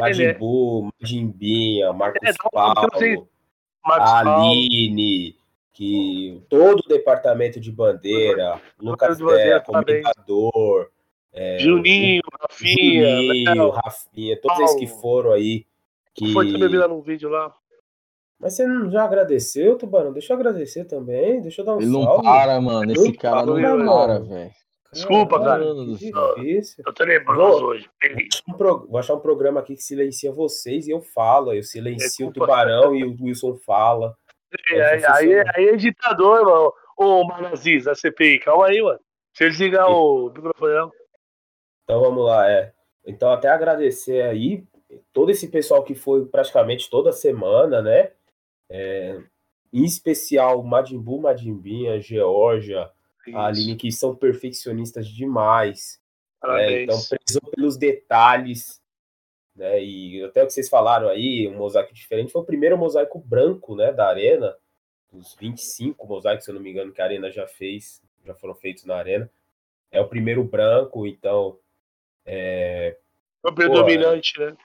Madimbu, 0.00 0.90
Madimbinha, 1.00 1.92
Marcos 1.92 2.20
é, 2.22 2.32
Paulo, 2.50 3.28
a 3.84 4.18
Aline, 4.20 5.36
que 5.72 6.42
todo 6.48 6.80
o 6.80 6.88
departamento 6.88 7.60
de 7.60 7.70
bandeira, 7.70 8.60
Lucas 8.78 9.18
Dé, 9.18 9.60
comunicador, 9.60 10.90
é, 11.32 11.58
Juninho, 11.58 12.22
Rafinha, 12.40 13.16
Juninho, 13.16 13.70
Rafinha, 13.70 14.40
todos 14.40 14.56
Paulo. 14.56 14.64
esses 14.64 14.78
que 14.78 14.86
foram 14.86 15.32
aí 15.32 15.66
Que... 16.14 16.32
Foi 16.32 16.50
também 16.50 16.68
virar 16.68 16.88
num 16.88 17.02
vídeo 17.02 17.28
lá. 17.28 17.52
Mas 18.38 18.54
você 18.56 18.66
não 18.66 18.90
já 18.90 19.04
agradeceu, 19.04 19.76
Tubarão? 19.78 20.12
Deixa 20.12 20.32
eu 20.32 20.36
agradecer 20.36 20.84
também. 20.84 21.40
Deixa 21.40 21.62
eu 21.62 21.64
dar 21.66 21.76
um 21.76 21.80
Ele 21.80 21.90
não 21.90 22.02
salve. 22.04 22.22
para, 22.24 22.60
mano. 22.60 22.92
Esse 22.92 23.04
Não 23.08 23.12
cara 23.14 23.46
não 23.46 23.54
para, 23.54 23.84
para, 23.86 24.18
velho. 24.20 24.50
Desculpa, 24.92 25.40
cara. 25.40 25.64
Céu. 25.64 26.34
difícil. 26.36 26.84
Eu 26.86 26.92
tenebroso 26.92 27.64
hoje. 27.64 27.88
Um 28.48 28.52
pro- 28.54 28.86
Vou 28.86 28.98
achar 28.98 29.14
um 29.14 29.20
programa 29.20 29.60
aqui 29.60 29.74
que 29.74 29.82
silencia 29.82 30.30
vocês 30.30 30.86
e 30.86 30.90
eu 30.90 31.00
falo. 31.00 31.52
Eu 31.52 31.62
silencio 31.62 32.26
É 32.26 32.28
o 32.28 32.32
Tubarão 32.32 32.94
e 32.94 33.04
o 33.04 33.16
Wilson 33.20 33.56
fala. 33.56 34.14
Aí, 34.70 34.80
aí, 34.80 35.04
aí, 35.04 35.44
aí 35.56 35.68
é 35.70 35.76
ditador, 35.76 36.44
mano. 36.44 36.72
Ô, 36.96 37.24
Manaziz, 37.24 37.84
da 37.84 37.94
CPI, 37.94 38.38
calma 38.38 38.66
aí, 38.66 38.80
mano. 38.80 39.00
Deixa 39.32 39.44
eu 39.44 39.50
desligar 39.50 39.90
o 39.90 40.30
microfone, 40.30 40.74
não. 40.74 40.92
Então 41.82 42.00
vamos 42.00 42.24
lá, 42.24 42.48
é. 42.48 42.72
Então 43.04 43.32
até 43.32 43.48
agradecer 43.48 44.22
aí 44.22 44.64
todo 45.12 45.30
esse 45.30 45.48
pessoal 45.48 45.82
que 45.82 45.94
foi 45.96 46.24
praticamente 46.26 46.88
toda 46.88 47.10
semana, 47.10 47.82
né? 47.82 48.12
É, 48.68 49.20
em 49.72 49.84
especial 49.84 50.62
Madimbu, 50.62 51.20
Madimbinha, 51.20 52.00
Georgia, 52.00 52.90
a 53.34 53.46
Aline, 53.46 53.76
que 53.76 53.90
são 53.90 54.14
perfeccionistas 54.14 55.08
demais. 55.08 56.00
né? 56.42 56.82
Então 56.82 56.98
prezou 57.08 57.50
pelos 57.50 57.76
detalhes, 57.76 58.80
né? 59.54 59.82
E 59.82 60.22
até 60.24 60.42
o 60.42 60.46
que 60.46 60.52
vocês 60.52 60.68
falaram 60.68 61.08
aí, 61.08 61.48
um 61.48 61.56
mosaico 61.56 61.94
diferente, 61.94 62.32
foi 62.32 62.42
o 62.42 62.46
primeiro 62.46 62.76
mosaico 62.76 63.18
branco, 63.18 63.74
né, 63.74 63.92
da 63.92 64.08
arena, 64.08 64.54
dos 65.12 65.34
25 65.34 66.06
mosaicos, 66.06 66.44
se 66.44 66.50
eu 66.50 66.54
não 66.54 66.62
me 66.62 66.70
engano, 66.70 66.92
que 66.92 67.00
a 67.00 67.04
arena 67.04 67.30
já 67.30 67.46
fez, 67.46 68.02
já 68.24 68.34
foram 68.34 68.54
feitos 68.54 68.84
na 68.84 68.96
arena. 68.96 69.30
É 69.90 70.00
o 70.00 70.08
primeiro 70.08 70.42
branco, 70.42 71.06
então 71.06 71.58
é, 72.26 72.96
Foi 73.42 73.52
o 73.52 73.54
predominante, 73.54 74.38
né? 74.40 74.56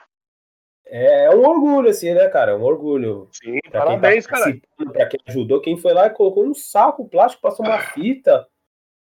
É 0.90 1.30
um 1.36 1.46
orgulho, 1.48 1.90
assim, 1.90 2.14
né, 2.14 2.28
cara? 2.30 2.52
É 2.52 2.56
um 2.56 2.64
orgulho. 2.64 3.28
Sim, 3.32 3.60
Pra 3.72 3.86
parabéns, 3.86 4.26
quem 4.28 4.34
tá 4.38 4.44
cara. 4.78 4.92
Pra 4.94 5.06
quem 5.08 5.20
ajudou, 5.28 5.62
quem 5.62 5.78
foi 5.78 5.94
lá 5.94 6.08
e 6.08 6.12
colocou 6.12 6.46
um 6.46 6.54
saco 6.54 7.08
plástico, 7.08 7.42
passou 7.42 7.66
uma 7.66 7.80
fita, 7.80 8.48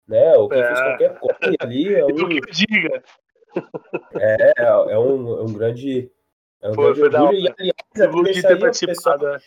né? 0.07 0.35
Ou 0.37 0.47
quem 0.49 0.59
É. 0.61 0.65
fez 0.67 0.79
qualquer 0.81 1.19
coisa 1.19 1.55
ali. 1.61 1.93
É 1.95 2.05
um, 2.05 2.15
que 2.29 2.41
diga. 2.51 3.03
é, 4.15 4.53
é 4.63 4.99
um, 4.99 5.39
é 5.39 5.41
um 5.43 5.53
grande. 5.53 6.11
É 6.61 6.69
um 6.69 6.73
Foi- 6.73 6.93
grande 6.93 6.99
foi 6.99 7.19
orgulho. 7.21 7.39
E, 7.39 7.53
aliás, 7.57 8.23
deixa 8.23 8.41
ter 8.41 8.47
aí, 8.47 8.53
ó, 8.53 8.59
pessoal, 8.59 8.59
participado. 8.59 9.25
né? 9.25 9.37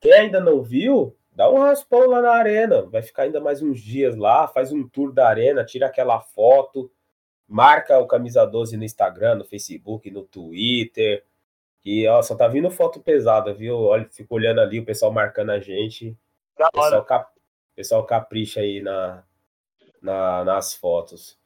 quem 0.00 0.12
ainda 0.12 0.40
não 0.40 0.60
viu, 0.62 1.16
dá 1.30 1.48
um 1.48 1.58
raspão 1.60 2.08
lá 2.08 2.20
na 2.20 2.32
arena. 2.32 2.82
Vai 2.82 3.02
ficar 3.02 3.22
ainda 3.22 3.40
mais 3.40 3.62
uns 3.62 3.80
dias 3.80 4.16
lá, 4.16 4.48
faz 4.48 4.72
um 4.72 4.86
tour 4.88 5.12
da 5.12 5.28
arena, 5.28 5.64
tira 5.64 5.86
aquela 5.86 6.20
foto, 6.20 6.90
marca 7.48 7.98
o 8.00 8.06
Camisa 8.06 8.44
12 8.44 8.76
no 8.76 8.82
Instagram, 8.84 9.36
no 9.36 9.44
Facebook, 9.44 10.10
no 10.10 10.24
Twitter. 10.24 11.24
E 11.84 12.06
ó, 12.06 12.22
só 12.22 12.34
tá 12.36 12.46
vindo 12.46 12.70
foto 12.70 13.00
pesada, 13.00 13.52
viu? 13.52 13.76
Olha, 13.78 14.08
fico 14.10 14.34
olhando 14.34 14.60
ali, 14.60 14.78
o 14.80 14.84
pessoal 14.84 15.12
marcando 15.12 15.50
a 15.50 15.58
gente. 15.58 16.16
Da 16.56 16.70
pessoal, 16.70 17.04
cap... 17.04 17.30
pessoal 17.74 18.04
capricha 18.06 18.60
aí 18.60 18.80
na, 18.80 19.24
na- 20.00 20.44
nas 20.44 20.74
fotos. 20.74 21.38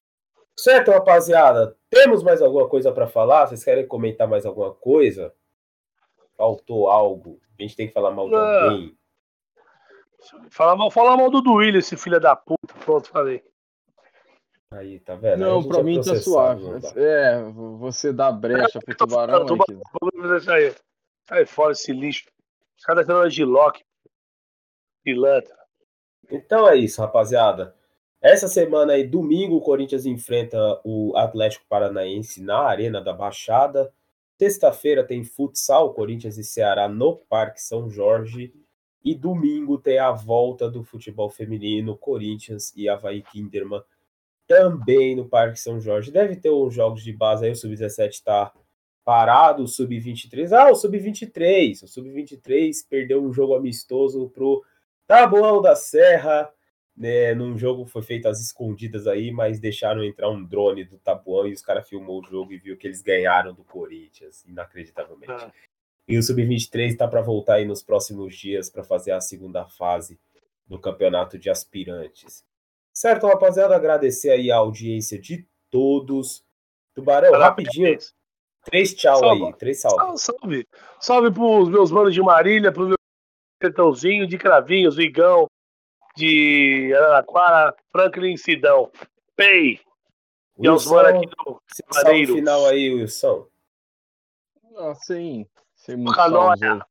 Certo, 0.55 0.91
rapaziada? 0.91 1.77
Temos 1.91 2.23
mais 2.23 2.41
alguma 2.43 2.69
coisa 2.69 2.93
para 2.93 3.07
falar? 3.07 3.47
Vocês 3.47 3.65
querem 3.65 3.87
comentar 3.87 4.27
mais 4.29 4.45
alguma 4.47 4.73
coisa? 4.73 5.33
Faltou 6.37 6.89
algo? 6.89 7.41
A 7.59 7.63
gente 7.63 7.77
tem 7.77 7.87
que 7.89 7.95
falar 7.95 8.11
mal 8.11 8.29
de 8.29 8.35
alguém? 8.35 8.97
Fala 10.51 10.75
mal, 10.77 10.91
fala 10.91 11.17
mal 11.17 11.31
do 11.31 11.41
Duílio, 11.41 11.79
esse 11.79 11.97
filho 11.97 12.19
da 12.21 12.35
puta. 12.35 12.75
Pronto, 12.85 13.09
falei. 13.09 13.43
Aí, 14.73 14.99
tá 15.01 15.15
vendo? 15.15 15.35
Aí 15.45 15.51
Não, 15.51 15.63
pra 15.67 15.81
é 15.81 15.83
mim 15.83 16.01
tá 16.01 16.17
suave. 16.17 16.81
dá. 16.81 16.93
É, 17.01 17.43
você 17.79 18.13
dá 18.13 18.33
brecha 18.33 18.81
pro 18.81 18.97
tô 18.97 19.07
tubarão 19.07 19.47
falando, 19.47 19.53
aí, 19.53 19.67
tubarão. 19.67 20.31
que- 20.33 20.37
isso 20.43 20.51
aí. 20.51 20.75
Sai 21.29 21.47
fora 21.47 21.73
esse 21.73 21.93
lixo. 21.93 22.27
Os 22.79 22.85
caras 22.85 23.03
estão 23.03 23.27
de 23.29 23.45
Loki. 23.45 23.85
Pilantra. 25.05 25.57
Então 26.31 26.69
é 26.69 26.77
isso, 26.77 27.01
rapaziada. 27.01 27.75
Essa 28.21 28.49
semana 28.49 28.95
aí, 28.95 29.07
domingo, 29.07 29.57
o 29.57 29.61
Corinthians 29.61 30.05
enfrenta 30.05 30.59
o 30.85 31.17
Atlético 31.17 31.65
Paranaense 31.69 32.43
na 32.43 32.59
Arena 32.63 33.01
da 33.01 33.13
Baixada. 33.13 33.93
Sexta-feira 34.39 35.05
tem 35.05 35.23
futsal, 35.23 35.95
Corinthians 35.95 36.37
e 36.37 36.45
Ceará 36.45 36.89
no 36.89 37.17
Parque 37.17 37.63
São 37.63 37.89
Jorge. 37.89 38.53
E 39.05 39.15
domingo 39.15 39.79
tem 39.79 39.99
a 40.01 40.11
volta 40.11 40.69
do 40.69 40.83
futebol 40.83 41.31
feminino, 41.31 41.97
Corinthians 41.97 42.73
e 42.77 42.89
Havaí 42.89 43.23
Kinderman, 43.23 43.81
também 44.47 45.17
no 45.17 45.29
Parque 45.29 45.59
São 45.59 45.81
Jorge. 45.81 46.11
Deve 46.11 46.37
ter 46.37 46.51
uns 46.51 46.75
jogos 46.75 47.03
de 47.03 47.13
base 47.13 47.45
aí, 47.45 47.53
o 47.53 47.57
Sub-17 47.57 48.11
está 48.11 48.53
parado, 49.05 49.63
o 49.63 49.69
Sub-23. 49.69 50.53
Ah, 50.53 50.71
o 50.71 50.75
Sub-23. 50.75 51.83
O 51.83 51.89
Sub-23 51.89 52.73
perdeu 52.89 53.23
um 53.23 53.33
jogo 53.33 53.55
amistoso 53.55 54.29
pro 54.31 54.65
Taboão 55.07 55.63
da 55.63 55.77
Serra, 55.77 56.51
né, 56.97 57.35
num 57.35 57.59
jogo 57.59 57.85
foi 57.85 58.03
feito 58.03 58.27
às 58.27 58.41
escondidas 58.41 59.07
aí, 59.07 59.31
mas 59.31 59.61
deixaram 59.61 60.03
entrar 60.03 60.31
um 60.31 60.43
drone 60.43 60.83
do 60.85 60.99
Tabuão 60.99 61.47
e 61.47 61.53
os 61.53 61.61
caras 61.61 61.87
filmou 61.87 62.21
o 62.21 62.25
jogo 62.25 62.53
e 62.53 62.59
viu 62.59 62.77
que 62.77 62.87
eles 62.87 63.03
ganharam 63.03 63.53
do 63.53 63.63
Corinthians, 63.63 64.45
inacreditavelmente. 64.47 65.31
Ah. 65.31 65.53
E 66.09 66.17
o 66.17 66.23
Sub-23 66.23 66.91
está 66.91 67.07
para 67.07 67.21
voltar 67.21 67.55
aí 67.55 67.65
nos 67.65 67.83
próximos 67.83 68.35
dias 68.35 68.71
para 68.71 68.85
fazer 68.85 69.11
a 69.11 69.21
segunda 69.21 69.67
fase 69.67 70.19
do 70.67 70.79
campeonato 70.79 71.39
de 71.39 71.51
aspirantes. 71.51 72.46
Certo, 72.97 73.27
rapaziada? 73.27 73.77
Agradecer 73.77 74.31
aí 74.31 74.51
a 74.51 74.57
audiência 74.57 75.19
de 75.21 75.47
todos. 75.71 76.43
Tubarão, 76.95 77.31
rapidinho, 77.39 77.89
Parabéns. 77.89 78.15
três 78.65 78.95
tchau 78.95 79.19
Salve. 79.19 79.45
aí, 79.45 79.53
três 79.53 79.81
salve. 79.83 80.19
Salve, 80.19 80.67
salve. 80.99 81.31
Pros 81.31 81.69
meus 81.69 81.91
manos 81.91 82.15
de 82.15 82.23
Marília, 82.23 82.73
pro 82.73 82.87
meu 82.89 82.97
sertãozinho, 83.63 84.27
de 84.27 84.39
Cravinhos, 84.39 84.97
Vigão, 84.97 85.47
de 86.17 86.91
Araraquara, 86.97 87.77
Franklin 87.93 88.35
Sidão. 88.39 88.91
Pei! 89.37 89.79
E 90.59 90.67
aos 90.67 90.87
manos 90.87 91.19
aqui 91.19 91.27
do 91.27 91.61
Maneiros. 91.95 92.35
final 92.35 92.65
aí, 92.65 92.95
Wilson. 92.95 93.47
Ah, 94.79 94.95
sem, 94.95 95.47
sem 95.75 95.97
muito 95.97 96.15
Canoia. 96.17 96.57
salve. 96.57 96.83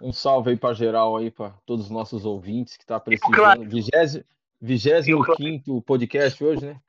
Um 0.00 0.12
salve 0.14 0.50
aí 0.52 0.56
pra 0.56 0.72
geral 0.72 1.14
aí, 1.18 1.30
pra 1.30 1.50
todos 1.66 1.84
os 1.84 1.90
nossos 1.90 2.24
ouvintes 2.24 2.78
que 2.78 2.86
tá 2.86 2.98
prestigiando. 2.98 3.68
Vigésimo, 3.68 4.24
E 4.60 4.64
o 4.64 4.66
vigésimo 4.66 5.24
Clayton. 5.24 5.42
quinto 5.42 5.82
podcast 5.82 6.42
hoje, 6.44 6.66
né? 6.66 6.80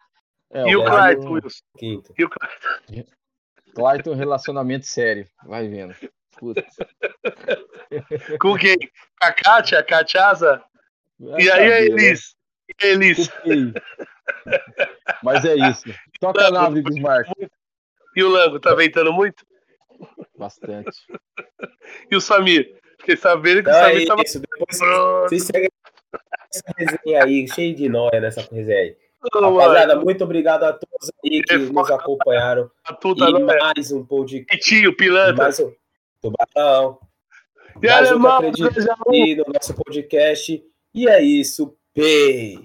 É, 0.51 0.67
E 0.69 0.75
o 0.75 0.83
Clayton. 0.83 1.31
Wilson. 1.31 1.63
Quinto. 1.77 2.13
E 2.17 2.25
o 2.25 2.29
Clayton. 2.29 3.11
Clayton, 3.73 4.13
relacionamento 4.15 4.85
sério. 4.85 5.25
Vai 5.45 5.67
vendo. 5.69 5.95
Puta. 6.37 6.65
Com 8.39 8.57
quem? 8.57 8.77
Com 8.77 8.87
a 9.27 9.31
Kátia, 9.33 9.83
a? 9.83 10.63
Vai 11.19 11.41
E 11.41 11.51
aí, 11.51 11.65
a 11.65 11.69
né? 11.69 11.81
Elis? 11.85 12.35
E 12.81 12.85
a 12.85 12.89
Elis? 12.89 13.29
Mas 15.23 15.45
é 15.45 15.55
isso. 15.69 15.83
Toca 16.19 16.47
a 16.47 16.51
nave, 16.51 16.81
Bismarck. 16.81 17.29
E 18.15 18.23
o 18.23 18.29
Lango, 18.29 18.59
tá 18.59 18.73
ventando 18.75 19.13
muito? 19.13 19.45
Bastante. 20.37 20.91
E 22.09 22.15
o 22.15 22.21
Samir? 22.21 22.75
Fiquei 22.99 23.15
sabendo 23.15 23.63
que 23.63 23.69
Então 23.69 23.81
o 23.81 23.85
é 23.85 23.91
Samir 23.93 24.07
tava 24.07 24.21
isso. 24.23 24.39
Depois 24.41 24.77
pronto. 24.77 25.29
vocês 25.29 25.43
seguem 25.45 25.69
essa 26.53 26.63
resenha 26.77 27.23
aí, 27.23 27.47
cheio 27.47 27.73
de 27.75 27.87
nóia 27.87 28.19
nessa 28.19 28.41
resenha 28.51 28.77
aí. 28.79 28.95
Rapaziada, 29.33 29.99
muito 29.99 30.23
obrigado 30.23 30.63
a 30.63 30.73
todos 30.73 31.11
aí 31.23 31.41
que 31.43 31.57
nos 31.57 31.89
acompanharam. 31.91 32.69
Tudo, 32.99 33.27
E 33.29 33.33
né? 33.43 33.55
mais 33.57 33.91
um 33.91 34.03
podcast. 34.03 34.57
Pitinho, 34.57 34.95
pilantra. 34.95 35.43
Mais 35.43 35.59
um 35.59 35.71
tubarão. 36.21 36.97
E 37.81 37.87
Mais 37.87 38.11
um 38.11 38.19
que 38.19 38.27
alemão, 38.27 38.37
acredita 38.37 38.97
um. 39.07 39.09
aqui 39.09 39.35
no 39.35 39.45
nosso 39.53 39.73
podcast. 39.75 40.63
E 40.93 41.07
é 41.07 41.21
isso. 41.21 41.75
Pei. 41.93 42.57